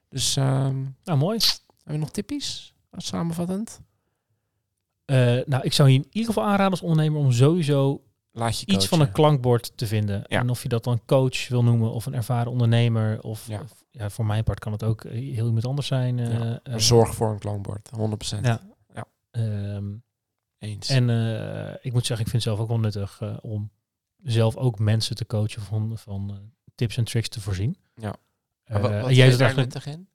Dus 0.08 0.36
ehm, 0.36 0.82
Nou, 1.04 1.18
mooi. 1.18 1.38
hebben 1.38 1.92
we 1.94 1.96
nog 1.98 2.10
tippies? 2.10 2.74
Samenvattend? 2.96 3.80
Eh, 5.04 5.16
nou, 5.46 5.62
ik 5.62 5.72
zou 5.72 5.88
je 5.88 5.94
in 5.94 6.06
ieder 6.10 6.32
geval 6.32 6.48
aanraden 6.48 6.70
als 6.70 6.82
ondernemer 6.82 7.20
om 7.20 7.32
sowieso 7.32 8.02
Laat 8.34 8.60
je 8.60 8.66
iets 8.66 8.88
van 8.88 9.00
een 9.00 9.12
klankbord 9.12 9.72
te 9.76 9.86
vinden. 9.86 10.24
Ja. 10.26 10.38
En 10.38 10.50
of 10.50 10.62
je 10.62 10.68
dat 10.68 10.84
dan 10.84 11.00
coach 11.06 11.48
wil 11.48 11.62
noemen 11.64 11.92
of 11.92 12.06
een 12.06 12.14
ervaren 12.14 12.52
ondernemer. 12.52 13.22
Of 13.22 13.46
Ja. 13.46 13.60
of, 13.60 13.84
ja, 13.90 14.10
voor 14.10 14.26
mijn 14.26 14.44
part 14.44 14.58
kan 14.58 14.72
het 14.72 14.82
ook 14.82 15.04
eh, 15.04 15.12
heel 15.12 15.46
iemand 15.46 15.66
anders 15.66 15.86
zijn. 15.86 16.18
eh, 16.18 16.32
Ja, 16.32 16.60
eh, 16.62 16.76
zorg 16.76 17.14
voor 17.14 17.30
een 17.30 17.38
klankbord, 17.38 17.90
100%. 17.96 18.44
Ja. 18.46 18.60
Ja. 18.94 19.04
Ehm, 19.30 19.94
Eens. 20.58 20.88
en 20.88 21.10
eh, 21.10 21.74
ik 21.80 21.92
moet 21.92 22.06
zeggen, 22.06 22.26
ik 22.26 22.30
vind 22.32 22.32
het 22.32 22.42
zelf 22.42 22.58
ook 22.58 22.68
wel 22.68 22.80
nuttig 22.80 23.22
om 23.42 23.70
zelf 24.22 24.56
ook 24.56 24.78
mensen 24.78 25.16
te 25.16 25.26
coachen 25.26 25.62
van, 25.62 25.98
van 25.98 26.52
tips 26.74 26.96
en 26.96 27.04
tricks 27.04 27.28
te 27.28 27.40
voorzien. 27.40 27.76
Ja. 27.94 28.14
Wat, 28.64 28.80
jij 28.82 29.30
daar 29.30 29.40
eigenlijk, 29.40 29.56
nuttig 29.56 29.86
in? 29.86 30.08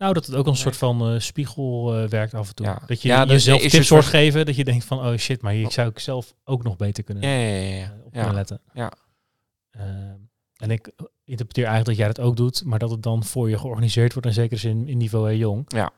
Nou, 0.00 0.12
dat 0.14 0.26
het 0.26 0.34
ook 0.34 0.46
een 0.46 0.56
soort 0.56 0.76
van 0.76 1.00
eh, 1.14 1.18
spiegel 1.20 1.96
eh, 1.98 2.08
werkt 2.08 2.34
af 2.34 2.48
en 2.48 2.54
toe. 2.54 2.66
Ja. 2.66 2.82
Dat 2.86 3.02
je 3.02 3.08
Ja, 3.08 3.24
jezelf 3.24 3.60
tips 3.62 3.86
soort- 3.86 4.04
geven, 4.04 4.46
dat 4.46 4.56
je 4.56 4.64
denkt 4.64 4.84
van, 4.84 4.98
oh 4.98 5.16
shit, 5.16 5.42
maar 5.42 5.52
hier 5.52 5.70
zou 5.70 5.88
ik 5.88 5.98
zelf 5.98 6.34
ook 6.44 6.62
nog 6.62 6.76
beter 6.76 7.04
kunnen, 7.04 7.22
eh, 7.22 7.88
op 8.04 8.14
Ja. 8.14 8.18
kunnen 8.18 8.34
letten. 8.34 8.60
Ja. 8.74 8.92
Ehm, 9.70 10.16
en 10.56 10.70
ik 10.70 10.90
interpreteer 11.24 11.64
eigenlijk 11.66 11.86
dat 11.98 12.06
jij 12.06 12.06
dat 12.14 12.20
ook 12.26 12.36
doet, 12.36 12.64
maar 12.64 12.78
dat 12.78 12.90
het 12.90 13.02
dan 13.02 13.24
voor 13.24 13.50
je 13.50 13.58
georganiseerd 13.58 14.12
wordt, 14.12 14.28
in 14.28 14.34
zekere 14.34 14.60
zin 14.60 14.88
in 14.88 14.96
niveau 14.98 15.28
heel 15.28 15.38
jong. 15.38 15.64
Ja. 15.66 15.90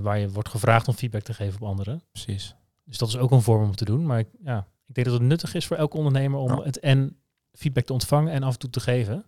Waar 0.00 0.18
je 0.18 0.30
wordt 0.30 0.48
gevraagd 0.48 0.88
om 0.88 0.94
feedback 0.94 1.22
te 1.22 1.34
geven 1.34 1.60
op 1.60 1.68
anderen. 1.68 2.02
Precies. 2.12 2.54
Dus 2.84 2.98
dat 2.98 3.08
is 3.08 3.16
ook 3.16 3.30
een 3.30 3.42
vorm 3.42 3.62
om 3.62 3.76
te 3.76 3.84
doen. 3.84 4.06
Maar 4.06 4.18
ik, 4.18 4.28
ja, 4.44 4.66
ik 4.86 4.94
denk 4.94 5.06
dat 5.06 5.16
het 5.18 5.26
nuttig 5.28 5.54
is 5.54 5.66
voor 5.66 5.76
elke 5.76 5.96
ondernemer 5.96 6.38
om 6.38 6.50
het 6.58 6.78
en 6.78 7.16
feedback 7.52 7.84
te 7.84 7.92
ontvangen 7.92 8.32
en 8.32 8.42
af 8.42 8.52
en 8.52 8.58
toe 8.58 8.70
te 8.70 8.80
geven. 8.80 9.24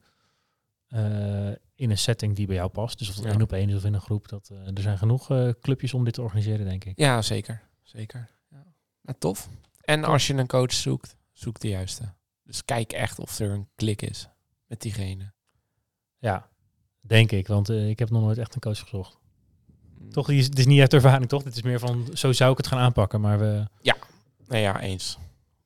Eh, 0.93 1.49
in 1.75 1.91
een 1.91 1.99
setting 1.99 2.37
die 2.37 2.47
bij 2.47 2.57
jou 2.57 2.69
past. 2.71 2.99
Dus 2.99 3.09
of 3.09 3.15
het 3.15 3.25
Ja. 3.25 3.31
één 3.31 3.43
op 3.43 3.53
één 3.53 3.69
is 3.69 3.75
of 3.75 3.85
in 3.85 3.95
een 3.95 4.01
groep. 4.01 4.29
Dat, 4.29 4.49
eh, 4.53 4.67
er 4.77 4.83
zijn 4.83 4.99
genoeg 4.99 5.31
eh, 5.31 5.49
clubjes 5.61 5.95
om 5.95 6.05
dit 6.05 6.15
te 6.15 6.23
organiseren, 6.23 6.67
denk 6.67 6.85
ik. 6.85 6.99
Ja, 6.99 7.23
zeker. 7.23 7.63
Zeker. 7.83 8.31
Ja. 8.51 8.65
Nou, 9.03 9.19
tof. 9.19 9.49
En 9.81 10.05
als 10.05 10.27
je 10.27 10.35
een 10.35 10.47
coach 10.47 10.73
zoekt, 10.73 11.17
zoek 11.33 11.61
de 11.61 11.69
juiste. 11.69 12.13
Dus 12.43 12.65
kijk 12.65 12.93
echt 12.93 13.19
of 13.19 13.39
er 13.39 13.51
een 13.51 13.69
klik 13.75 14.03
is 14.03 14.29
met 14.67 14.81
diegene. 14.81 15.33
Ja, 16.19 16.49
denk 17.01 17.31
ik. 17.33 17.47
Want 17.47 17.69
ik 17.69 17.99
heb 17.99 18.11
nog 18.11 18.23
nooit 18.23 18.39
echt 18.39 18.55
een 18.55 18.61
coach 18.61 18.79
gezocht. 18.79 19.19
Mm. 19.99 20.11
Toch, 20.11 20.27
het 20.27 20.59
is 20.59 20.67
niet 20.67 20.81
uit 20.81 20.93
ervaring, 20.93 21.29
toch? 21.29 21.45
Het 21.45 21.57
is 21.57 21.63
meer 21.63 21.79
van, 21.79 22.09
zo 22.13 22.33
zou 22.33 22.51
ik 22.51 22.57
het 22.57 22.67
gaan 22.67 22.79
aanpakken. 22.79 23.21
Maar 23.21 23.39
we, 23.39 23.67
Nee, 24.47 24.63
ja, 24.63 24.81
eens. 24.81 25.19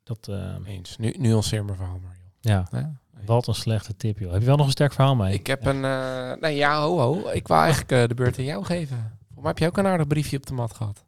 dat, 0.03 0.29
Eens. 0.67 0.97
Nu, 0.97 1.15
nuanceer 1.19 1.65
mijn 1.65 1.77
verhaal 1.77 1.99
maar, 1.99 2.17
joh. 2.17 2.29
ja, 2.41 2.69
Ja? 2.79 3.01
Wat 3.27 3.47
een 3.47 3.55
slechte 3.55 3.97
tip, 3.97 4.19
joh. 4.19 4.31
Heb 4.33 4.41
je 4.41 4.47
wel 4.47 4.57
nog 4.57 4.67
een 4.67 4.73
sterk 4.73 4.93
verhaal 4.93 5.15
mee? 5.17 5.35
Ik 5.35 5.47
heb 5.47 5.67
een... 5.67 5.85
eh 5.85 6.33
nee, 6.41 6.57
ja, 6.57 6.81
ho, 6.83 6.99
ho. 6.99 7.29
Ik 7.33 7.49
wou 7.49 7.61
eigenlijk 7.63 7.93
eh, 7.93 8.09
de 8.09 8.15
beurt 8.15 8.39
aan 8.39 8.45
jou 8.45 8.65
geven. 8.65 9.19
Mij 9.35 9.45
heb 9.45 9.59
je 9.59 9.67
ook 9.67 9.77
een 9.77 9.87
aardig 9.87 10.07
briefje 10.07 10.37
op 10.37 10.47
de 10.47 10.55
mat 10.55 10.75
gehad. 10.75 11.05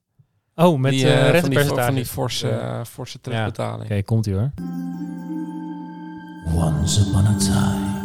Oh, 0.55 0.79
met 0.79 0.93
die, 0.93 1.05
eh 1.07 1.11
eh, 1.13 1.19
van, 1.21 1.25
die, 1.25 1.33
rentepercentage. 1.33 1.87
van 1.87 1.95
die 1.95 2.07
forse, 2.07 2.83
forse 2.87 3.21
terugbetaling. 3.21 3.83
Oké, 3.91 4.03
komt 4.03 4.27
ie 4.27 4.35
hoor. 4.35 4.51
Once 6.55 7.01
upon 7.01 7.27
a 7.27 7.37
time. 7.39 7.97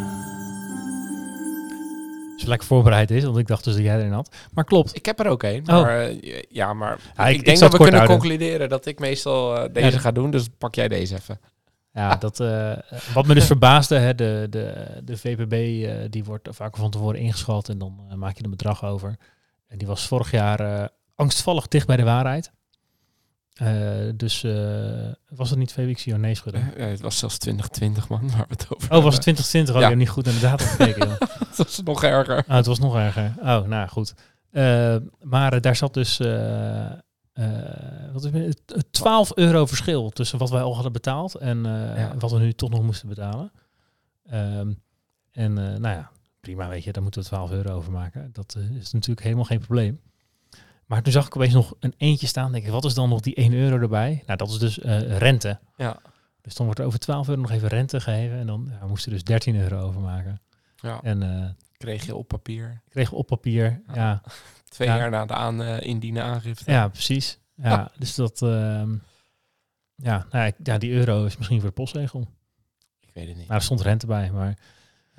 Als 2.32 2.42
je 2.42 2.48
lekker 2.48 2.66
voorbereid 2.68 3.10
is, 3.10 3.24
want 3.24 3.36
ik 3.36 3.46
dacht 3.46 3.64
dus 3.64 3.74
dat 3.74 3.82
jij 3.82 3.98
erin 3.98 4.12
had. 4.12 4.34
Maar 4.52 4.64
klopt. 4.64 4.96
Ik 4.96 5.06
heb 5.06 5.20
er 5.20 5.26
ook 5.26 5.42
een. 5.42 5.60
Oh. 5.60 5.82
Maar, 5.82 6.00
eh, 6.00 6.42
ja, 6.48 6.72
maar 6.74 6.98
Ja, 7.16 7.26
ik- 7.26 7.44
denk 7.44 7.58
dat 7.58 7.70
we 7.72 7.76
kunnen 7.76 7.94
houden. 7.94 8.18
concluderen 8.18 8.68
dat 8.68 8.86
ik 8.86 8.98
meestal 8.98 9.56
eh, 9.56 9.72
deze 9.72 9.90
Ja. 9.92 9.98
ga 9.98 10.12
doen. 10.12 10.30
Dus 10.30 10.48
pak 10.58 10.74
jij 10.74 10.88
deze 10.88 11.14
even. 11.14 11.40
Ja, 11.94 12.16
dat, 12.16 12.40
eh, 12.40 12.72
wat 13.14 13.26
me 13.26 13.34
dus 13.34 13.46
verbaasde, 13.54 13.96
hè, 13.98 14.14
de, 14.14 14.46
de, 14.50 14.86
de 15.04 15.16
VPB 15.16 15.52
eh, 15.52 16.10
die 16.10 16.24
wordt 16.24 16.48
vaak 16.52 16.76
van 16.76 16.90
tevoren 16.90 17.20
ingeschat 17.20 17.68
en 17.68 17.78
dan 17.78 18.06
eh, 18.10 18.16
maak 18.16 18.36
je 18.36 18.44
een 18.44 18.50
bedrag 18.50 18.84
over. 18.84 19.16
En 19.66 19.78
die 19.78 19.86
was 19.86 20.06
vorig 20.06 20.30
jaar 20.30 20.88
angstvallig 21.14 21.68
dicht 21.68 21.86
bij 21.86 21.96
de 21.96 22.02
waarheid. 22.02 22.52
Dus 24.14 24.42
was 25.28 25.50
het 25.50 25.58
niet 25.58 25.68
twee 25.68 25.86
weken? 25.86 26.12
Oh, 26.12 26.18
nee, 26.18 26.34
schudden. 26.34 26.72
Het 26.76 27.00
was 27.00 27.18
zelfs 27.18 27.38
2020, 27.38 28.08
man, 28.08 28.30
waar 28.30 28.46
we 28.48 28.54
het 28.54 28.66
over 28.68 28.96
Oh, 28.96 29.02
was 29.02 29.14
het 29.14 29.22
2020? 29.22 29.74
Oh, 29.74 29.80
Ja. 29.80 29.86
ik 29.86 29.90
heb 29.90 30.00
niet 30.00 30.08
goed 30.08 30.24
naar 30.24 30.34
de 30.34 30.40
data 30.40 30.64
gekeken. 30.64 31.08
dat 31.56 31.68
is 31.68 31.80
nog 31.84 32.02
erger. 32.04 32.38
Oh, 32.48 32.54
het 32.54 32.66
was 32.66 32.78
nog 32.78 32.96
erger. 32.96 33.34
Oh, 33.38 33.66
nou 33.66 33.88
goed. 33.88 34.14
Maar 35.22 35.60
daar 35.60 35.76
zat 35.76 35.94
dus 35.94 36.18
wat 38.12 38.24
is 38.24 38.30
het, 38.46 38.72
Eh, 38.72 38.78
12 38.90 39.32
euro 39.36 39.66
verschil 39.66 40.10
tussen 40.10 40.38
wat 40.38 40.50
wij 40.50 40.62
al 40.62 40.74
hadden 40.74 40.92
betaald 40.92 41.34
en 41.34 41.66
eh, 41.66 41.96
Ja. 41.98 42.16
wat 42.18 42.30
we 42.30 42.38
nu 42.38 42.52
toch 42.52 42.70
nog 42.70 42.82
moesten 42.82 43.08
betalen. 43.08 43.52
Ehm, 44.26 44.72
en 45.32 45.58
eh, 45.58 45.64
nou 45.78 45.94
ja, 45.96 46.10
prima, 46.40 46.68
weet 46.68 46.84
je, 46.84 46.92
daar 46.92 47.02
moeten 47.02 47.22
we 47.22 47.26
12 47.28 47.50
euro 47.50 47.74
over 47.74 47.92
maken. 47.92 48.30
Dat 48.32 48.54
eh, 48.58 48.70
is 48.76 48.92
natuurlijk 48.92 49.22
helemaal 49.22 49.44
geen 49.44 49.60
probleem. 49.60 50.00
Maar 50.86 51.02
toen 51.02 51.12
zag 51.12 51.26
ik 51.26 51.36
opeens 51.36 51.54
nog 51.54 51.74
een 51.80 51.94
eentje 51.96 52.26
staan. 52.26 52.52
Denk 52.52 52.64
ik, 52.64 52.70
wat 52.70 52.84
is 52.84 52.94
dan 52.94 53.08
nog 53.08 53.20
die 53.20 53.34
1 53.34 53.52
euro 53.52 53.78
erbij? 53.78 54.22
Nou, 54.26 54.38
dat 54.38 54.48
is 54.50 54.58
dus 54.58 54.78
eh, 54.78 55.18
rente. 55.18 55.58
Ja. 55.76 55.98
Dus 56.40 56.54
dan 56.54 56.64
wordt 56.66 56.80
er 56.80 56.86
over 56.86 56.98
12 56.98 57.28
euro 57.28 57.40
nog 57.40 57.50
even 57.50 57.68
rente 57.68 58.00
gegeven. 58.00 58.38
En 58.38 58.46
dan 58.46 58.66
ja, 58.70 58.78
we 58.80 58.86
moesten 58.88 59.12
dus 59.12 59.24
13 59.24 59.56
euro 59.56 59.80
overmaken. 59.80 60.40
Ja, 60.76 61.00
En 61.02 61.22
eh 61.22 61.48
kreeg 61.76 62.06
je 62.06 62.14
op 62.14 62.28
papier. 62.28 62.80
kregen 62.88 63.12
we 63.12 63.18
op 63.18 63.26
papier. 63.26 63.82
Ja. 63.86 63.94
Ja, 63.94 64.22
Twee 64.74 64.88
Ja. 64.88 64.96
jaar 64.96 65.10
na 65.10 65.26
de 65.26 65.32
aan 65.34 65.62
eh, 65.62 65.80
indienen 65.86 66.22
aangifte. 66.22 66.70
ja, 66.70 66.88
precies. 66.88 67.38
Ja, 67.54 67.90
dus 67.98 68.14
dat... 68.14 68.42
ehm, 68.42 68.92
ja, 69.96 70.16
nou, 70.16 70.26
ja, 70.30 70.44
ik- 70.44 70.54
ja, 70.62 70.78
die 70.78 70.92
euro 70.92 71.24
is 71.24 71.36
misschien 71.36 71.60
voor 71.60 71.68
de 71.68 71.74
postzegel. 71.74 72.26
Ik 73.00 73.10
weet 73.14 73.28
het 73.28 73.36
niet. 73.36 73.48
Maar 73.48 73.56
er 73.56 73.62
stond 73.62 73.80
rente 73.80 74.06
bij. 74.06 74.30
Maar 74.32 74.58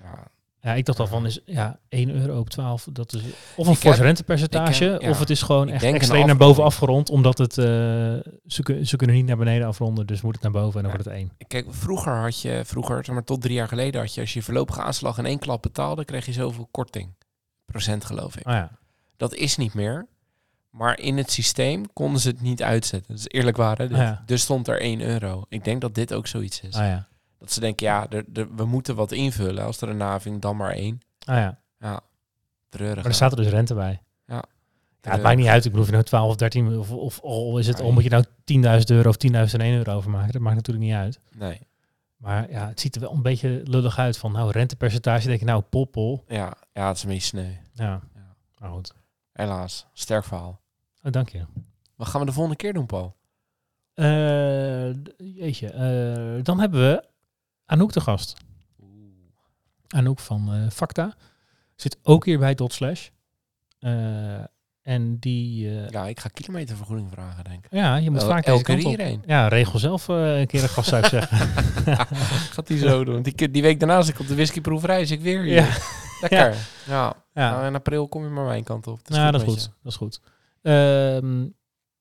Ja, 0.02 0.28
ja, 0.62 0.74
ik 0.74 0.86
dacht 0.86 1.00
al 1.00 1.08
van, 1.08 1.26
is 1.26 1.40
ja, 1.46 1.80
1 1.90 2.10
euro 2.10 2.40
op 2.40 2.50
12. 2.50 2.88
Dat 2.92 3.14
is 3.14 3.22
of 3.56 3.68
een 3.68 3.74
Ik 3.74 3.80
fors 3.80 3.96
heb- 3.96 4.06
rentepercentage. 4.06 4.86
ik, 4.94 5.02
ja. 5.02 5.10
Of 5.10 5.20
het 5.20 5.30
is 5.30 5.42
gewoon 5.42 5.68
Ik 5.68 5.74
echt 5.74 5.84
extreem 5.84 6.26
naar 6.26 6.38
boven 6.38 6.64
afgerond. 6.64 7.10
Omdat 7.10 7.38
het, 7.38 7.58
eh, 7.58 7.66
ze, 8.46 8.60
kun- 8.64 8.86
ze 8.88 8.96
kunnen 8.96 9.16
niet 9.16 9.26
naar 9.26 9.38
beneden 9.38 9.68
afronden. 9.68 10.08
Dus 10.08 10.22
moet 10.22 10.34
het 10.34 10.44
naar 10.44 10.52
boven 10.52 10.76
en 10.84 10.88
dan 10.88 10.92
Ja. 10.98 11.04
wordt 11.04 11.06
het 11.06 11.30
1. 11.40 11.48
Kijk, 11.48 11.66
vroeger 11.70 12.14
had 12.14 12.42
je, 12.42 12.62
vroeger, 12.66 13.06
zeg 13.06 13.16
maar 13.16 13.24
tot 13.24 13.42
drie 13.42 13.56
jaar 13.56 13.68
geleden 13.68 14.02
had 14.02 14.14
je, 14.14 14.22
als 14.22 14.34
je 14.34 14.42
voorlopige 14.42 14.82
aanslag 14.82 15.18
in 15.18 15.26
één 15.26 15.40
klap 15.40 15.62
betaalde, 15.62 16.06
kreeg 16.06 16.26
je 16.26 16.34
zoveel 16.34 16.68
korting. 16.72 17.14
Procent 17.66 18.06
geloof 18.06 18.36
ik. 18.38 18.48
Oh 18.48 18.54
ja. 18.54 18.72
Dat 19.18 19.34
is 19.34 19.58
niet 19.58 19.74
meer. 19.74 20.06
Maar 20.70 21.00
in 21.00 21.18
het 21.18 21.32
systeem 21.32 21.94
konden 21.94 22.22
ze 22.22 22.28
het 22.30 22.42
niet 22.42 22.64
uitzetten. 22.64 23.16
Is 23.16 23.28
eerlijk 23.28 23.58
dit. 23.58 23.92
Ah, 23.92 23.98
ja. 23.98 24.24
Dus 24.26 24.42
stond 24.42 24.68
er 24.68 24.82
1 24.82 25.02
euro. 25.02 25.46
Ik 25.50 25.64
denk 25.64 25.82
dat 25.82 25.96
dit 25.96 26.14
ook 26.14 26.28
zoiets 26.28 26.62
is. 26.62 26.76
Ah 26.76 26.86
ja. 26.86 27.08
Dat 27.40 27.52
ze 27.52 27.60
denken, 27.60 27.86
ja, 27.86 28.08
we 28.56 28.66
moeten 28.66 28.96
wat 28.96 29.12
invullen. 29.12 29.66
Als 29.66 29.82
er 29.82 29.90
een 29.90 29.98
naving, 29.98 30.42
dan 30.42 30.58
maar 30.58 30.72
één. 30.72 31.00
Ah 31.26 31.36
ja. 31.36 31.60
Ja, 31.80 32.00
treurig. 32.70 32.96
Maar 32.96 33.06
er 33.06 33.14
staat 33.14 33.32
er 33.32 33.38
dus 33.38 33.48
rente 33.48 33.74
bij. 33.74 34.02
Ja. 34.26 34.44
Ja, 35.02 35.12
het 35.12 35.22
maakt 35.22 35.38
niet 35.38 35.48
uit. 35.48 35.66
Ik 35.66 35.72
bedoel, 35.72 35.82
of 35.82 35.88
je 35.88 35.92
nou 35.92 36.04
12 36.06 36.30
of 36.30 36.36
13 36.36 36.80
of, 36.80 36.92
of 36.92 37.22
al 37.22 37.58
is 37.58 37.68
het, 37.68 37.82
al 37.82 37.92
moet 37.92 38.04
je 38.04 38.10
nou 38.10 38.24
10.000 38.80 38.84
euro 38.86 39.10
of 39.10 39.16
10.001 39.28 39.60
euro 39.60 39.94
overmaken. 39.94 40.32
Dat 40.32 40.42
maakt 40.42 40.56
natuurlijk 40.56 40.86
niet 40.86 40.96
uit. 40.96 41.20
Nee, 41.38 41.60
Maar 42.18 42.50
ja, 42.52 42.68
het 42.68 42.80
ziet 42.80 42.96
er 42.96 43.02
wel 43.02 43.12
een 43.12 43.22
beetje 43.22 43.62
lullig 43.64 43.98
uit 44.00 44.18
van, 44.18 44.32
nou, 44.32 44.52
rentepercentage. 44.52 45.28
denk 45.28 45.40
je, 45.40 45.46
nou, 45.46 45.62
poppel. 45.62 46.24
ja, 46.28 46.54
ja, 46.74 46.88
het 46.88 46.98
is 46.98 47.04
een 47.04 47.10
beetje 47.10 47.26
sneu. 47.26 47.52
Ja. 47.74 48.02
Ja. 48.16 48.36
Maar 48.60 48.70
goed. 48.70 48.94
Helaas, 49.36 49.86
sterk 49.94 50.24
verhaal. 50.24 50.62
Oh, 51.04 51.12
dank 51.12 51.30
je. 51.30 51.46
Wat 51.96 52.08
gaan 52.08 52.20
we 52.20 52.26
de 52.26 52.32
volgende 52.32 52.58
keer 52.58 52.74
doen, 52.74 52.86
Paul? 52.86 53.16
D- 55.04 55.14
jeetje. 55.18 55.68
eh, 55.70 56.44
dan 56.44 56.60
hebben 56.60 56.80
we 56.80 57.04
Anouk 57.66 57.92
te 57.92 58.02
gast. 58.02 58.34
Anouk 59.88 60.20
van 60.20 60.54
eh 60.54 60.70
Facta. 60.70 61.16
Zit 61.76 61.98
ook 62.04 62.26
hier 62.26 62.40
bij 62.40 62.56
Dot 62.56 62.74
Slash. 62.74 63.10
En 64.82 65.18
die... 65.20 65.70
Ja, 65.90 66.06
ik 66.08 66.20
ga 66.20 66.30
kilometervergoeding 66.30 67.10
vragen, 67.12 67.44
denk 67.44 67.66
ik. 67.66 67.72
ja, 67.72 67.96
je 67.96 68.12
moet 68.12 68.24
vaak 68.24 68.46
elke 68.46 68.72
op. 68.72 68.78
hierheen. 68.78 69.24
Ja, 69.26 69.48
regel 69.48 69.80
zelf 69.80 70.08
een 70.08 70.48
keer 70.48 70.64
een 70.64 70.70
gast, 70.70 70.90
zou 70.90 71.04
ik 71.04 71.10
zeggen. 71.10 71.38
Gaat 72.54 72.68
die 72.68 72.78
zo 72.78 73.04
doen? 73.06 73.22
Die, 73.22 73.52
die 73.52 73.62
week 73.62 73.80
daarna 73.80 74.02
zit 74.02 74.14
ik 74.14 74.20
op 74.20 74.28
de 74.28 74.36
whiskyproeverij, 74.36 75.02
is 75.02 75.12
ik 75.12 75.22
weer 75.22 75.42
hier. 75.44 75.54
Ja. 75.54 75.78
Lekker. 76.22 76.56
Ja. 76.88 77.16
Ja. 77.34 77.50
Nou, 77.52 77.66
in 77.66 77.76
april 77.76 78.08
kom 78.08 78.24
je 78.24 78.30
maar 78.30 78.46
mijn 78.46 78.64
kant 78.64 78.88
op. 78.88 79.10
nou, 79.10 79.32
dat 79.32 79.42
is 79.42 79.48
met 79.48 79.56
goed. 79.58 79.72
Dat 79.84 79.92
is 79.92 79.98
goed. 79.98 80.20
Ehm, 80.62 81.48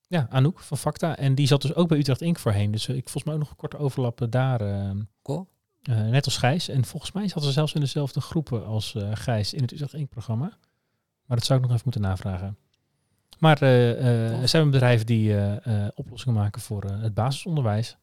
ja, 0.07 0.27
Anouk 0.31 0.59
van 0.61 0.79
Facta. 0.79 1.17
En 1.17 1.35
die 1.35 1.47
zat 1.47 1.63
dus 1.63 1.75
ook 1.75 1.89
bij 1.89 1.99
Utrecht 1.99 2.21
Inc. 2.21 2.39
voorheen. 2.39 2.71
Dus 2.71 2.89
eh, 2.89 2.97
ik 2.97 3.03
volgens 3.03 3.25
mij 3.25 3.35
ook 3.35 3.41
nog 3.41 3.51
een 3.51 3.57
korte 3.57 3.77
overlappen 3.79 4.31
daar. 4.31 4.61
ehm, 4.61 5.01
Cool. 5.23 5.49
eh, 5.83 5.97
net 5.97 6.25
als 6.25 6.37
Gijs. 6.37 6.69
En 6.69 6.85
volgens 6.85 7.13
mij 7.13 7.29
zat 7.29 7.43
ze 7.45 7.53
zelfs 7.53 7.73
in 7.75 7.81
dezelfde 7.81 8.21
groepen 8.21 8.67
als 8.67 8.95
eh, 8.95 9.11
Gijs 9.15 9.55
in 9.55 9.63
het 9.63 9.73
Utrecht 9.73 9.93
Inc. 9.95 10.11
programma. 10.11 10.53
Maar 11.27 11.37
dat 11.37 11.47
zou 11.47 11.59
ik 11.59 11.65
nog 11.65 11.73
even 11.75 11.91
moeten 11.93 12.03
navragen. 12.11 12.57
Maar 13.39 13.63
eh 13.63 13.91
eh, 13.91 14.41
er 14.43 14.49
zijn 14.49 14.71
bedrijven 14.71 15.07
die 15.07 15.37
eh, 15.37 15.85
eh, 15.87 15.89
oplossingen 15.95 16.39
maken 16.39 16.61
voor 16.61 16.85
eh, 16.85 17.01
het 17.01 17.15
basisonderwijs. 17.15 17.97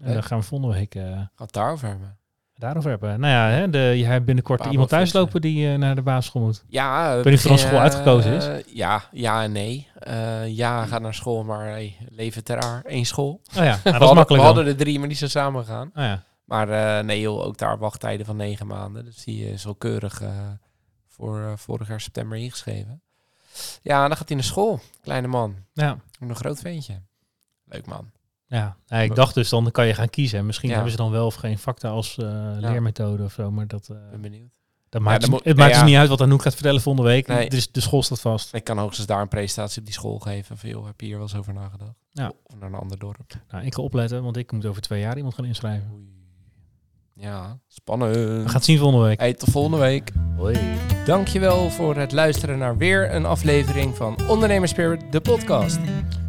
En 0.00 0.12
daar 0.12 0.22
gaan 0.22 0.38
we 0.38 0.44
volgende 0.44 0.74
week 0.74 0.94
eh, 0.94 1.20
Gaat 1.34 1.52
daarover 1.52 1.88
hebben. 1.88 2.18
Daarover 2.56 2.90
hebben. 2.90 3.20
Nou 3.20 3.32
ja, 3.32 3.58
hè, 3.58 3.70
de, 3.70 3.78
je 3.78 4.04
hebt 4.04 4.24
binnenkort 4.24 4.64
iemand 4.64 4.88
thuis 4.88 5.02
fixen. 5.02 5.20
lopen 5.20 5.40
die 5.40 5.72
eh, 5.72 5.78
naar 5.78 5.94
de 5.94 6.02
basisschool 6.02 6.42
moet. 6.42 6.64
Ja, 6.68 7.14
weet 7.14 7.24
niet 7.24 7.34
of 7.34 7.44
er 7.44 7.50
een 7.50 7.58
school 7.58 7.78
uitgekozen 7.78 8.32
is. 8.32 8.46
is. 8.46 8.64
Ja, 8.66 9.02
ja 9.12 9.42
en 9.42 9.52
nee. 9.52 9.88
Eh, 9.98 10.48
ja, 10.48 10.86
gaat 10.86 11.00
naar 11.00 11.14
school, 11.14 11.44
maar 11.44 11.66
hey, 11.66 11.96
leven 12.08 12.44
ter 12.44 12.60
aar. 12.60 12.82
Eén 12.84 13.06
school. 13.06 13.40
Oh 13.48 13.54
ja, 13.54 13.62
nou, 13.62 13.72
dat 13.72 13.82
we 13.82 13.90
is 13.90 13.98
hadden, 13.98 14.14
makkelijk 14.14 14.42
we 14.42 14.48
hadden 14.48 14.66
er 14.66 14.76
drie, 14.76 14.98
maar 14.98 15.08
die 15.08 15.16
zijn 15.16 15.30
samen 15.30 15.64
gaan. 15.64 15.90
Oh 15.94 16.02
ja. 16.02 16.24
Maar 16.46 16.68
eh, 16.68 17.04
nee 17.04 17.20
joh, 17.20 17.44
ook 17.44 17.58
daar 17.58 17.78
wachttijden 17.78 18.26
van 18.26 18.36
negen 18.36 18.66
maanden. 18.66 19.04
Dus 19.04 19.24
die 19.24 19.52
is 19.52 19.66
al 19.66 19.74
keurig 19.74 20.20
eh, 20.22 20.50
voor 21.08 21.40
eh, 21.40 21.52
vorig 21.56 21.88
jaar 21.88 22.00
september 22.00 22.38
ingeschreven. 22.38 23.02
Ja, 23.82 24.08
dan 24.08 24.16
gaat 24.16 24.28
hij 24.28 24.36
naar 24.36 24.46
school. 24.46 24.80
Kleine 25.00 25.26
man. 25.26 25.56
Ja. 25.72 25.90
Ook 26.20 26.28
een 26.28 26.36
groot 26.36 26.60
ventje. 26.60 27.02
Leuk 27.64 27.86
man. 27.86 28.10
Ja, 28.48 28.76
nou, 28.86 29.02
ik 29.04 29.14
dacht 29.14 29.34
dus 29.34 29.48
dan 29.48 29.70
kan 29.70 29.86
je 29.86 29.94
gaan 29.94 30.10
kiezen. 30.10 30.38
En 30.38 30.46
misschien 30.46 30.68
Ja. 30.68 30.74
hebben 30.74 30.92
ze 30.92 30.98
dan 30.98 31.10
wel 31.10 31.26
of 31.26 31.34
geen 31.34 31.58
facta 31.58 31.88
als 31.88 32.18
eh, 32.18 32.26
leermethode 32.58 33.24
of 33.24 33.32
zo. 33.32 33.50
Maar 33.50 33.66
dat, 33.66 33.88
eh, 33.88 33.96
Ben 34.10 34.20
benieuwd. 34.20 34.50
dat 34.88 35.02
maakt, 35.02 35.20
dan 35.20 35.30
dus- 35.30 35.40
het 35.42 35.56
maakt 35.56 35.72
ja. 35.74 35.80
dus 35.80 35.88
niet 35.88 35.98
uit 35.98 36.08
wat 36.08 36.20
Anouk 36.20 36.42
gaat 36.42 36.54
vertellen 36.54 36.80
volgende 36.80 37.08
week. 37.08 37.26
Nee. 37.26 37.48
Dus 37.48 37.70
de 37.72 37.80
school 37.80 38.02
staat 38.02 38.20
vast. 38.20 38.54
Ik 38.54 38.64
kan 38.64 38.78
hoogstens 38.78 39.06
daar 39.06 39.20
een 39.20 39.28
presentatie 39.28 39.78
op 39.78 39.84
die 39.84 39.94
school 39.94 40.18
geven. 40.18 40.56
Van, 40.58 40.68
joh, 40.70 40.86
heb 40.86 41.00
je 41.00 41.06
hier 41.06 41.14
wel 41.16 41.24
eens 41.24 41.36
over 41.36 41.52
nagedacht? 41.52 41.94
Ja. 42.12 42.32
Of 42.42 42.54
naar 42.58 42.68
een 42.68 42.74
ander 42.78 42.98
dorp. 42.98 43.34
Nou, 43.50 43.64
ik 43.64 43.74
ga 43.74 43.82
opletten, 43.82 44.22
want 44.22 44.36
ik 44.36 44.52
moet 44.52 44.66
over 44.66 44.82
twee 44.82 45.00
jaar 45.00 45.16
iemand 45.16 45.34
gaan 45.34 45.44
inschrijven. 45.44 45.90
Oei. 45.94 46.14
Ja, 47.18 47.58
spannend. 47.68 48.14
We 48.16 48.42
gaan 48.44 48.54
het 48.54 48.64
zien 48.64 48.78
volgende 48.78 49.04
week. 49.06 49.18
Hey, 49.20 49.34
tot 49.34 49.50
volgende 49.50 49.78
week. 49.78 50.12
Hoi. 50.36 50.58
Dankjewel 51.04 51.70
voor 51.70 51.96
het 51.96 52.12
luisteren 52.12 52.58
naar 52.58 52.76
weer 52.76 53.14
een 53.14 53.24
aflevering 53.24 53.96
van 53.96 54.16
Ondernemers 54.28 54.70
Spirit, 54.70 55.12
de 55.12 55.20
podcast. 55.20 55.78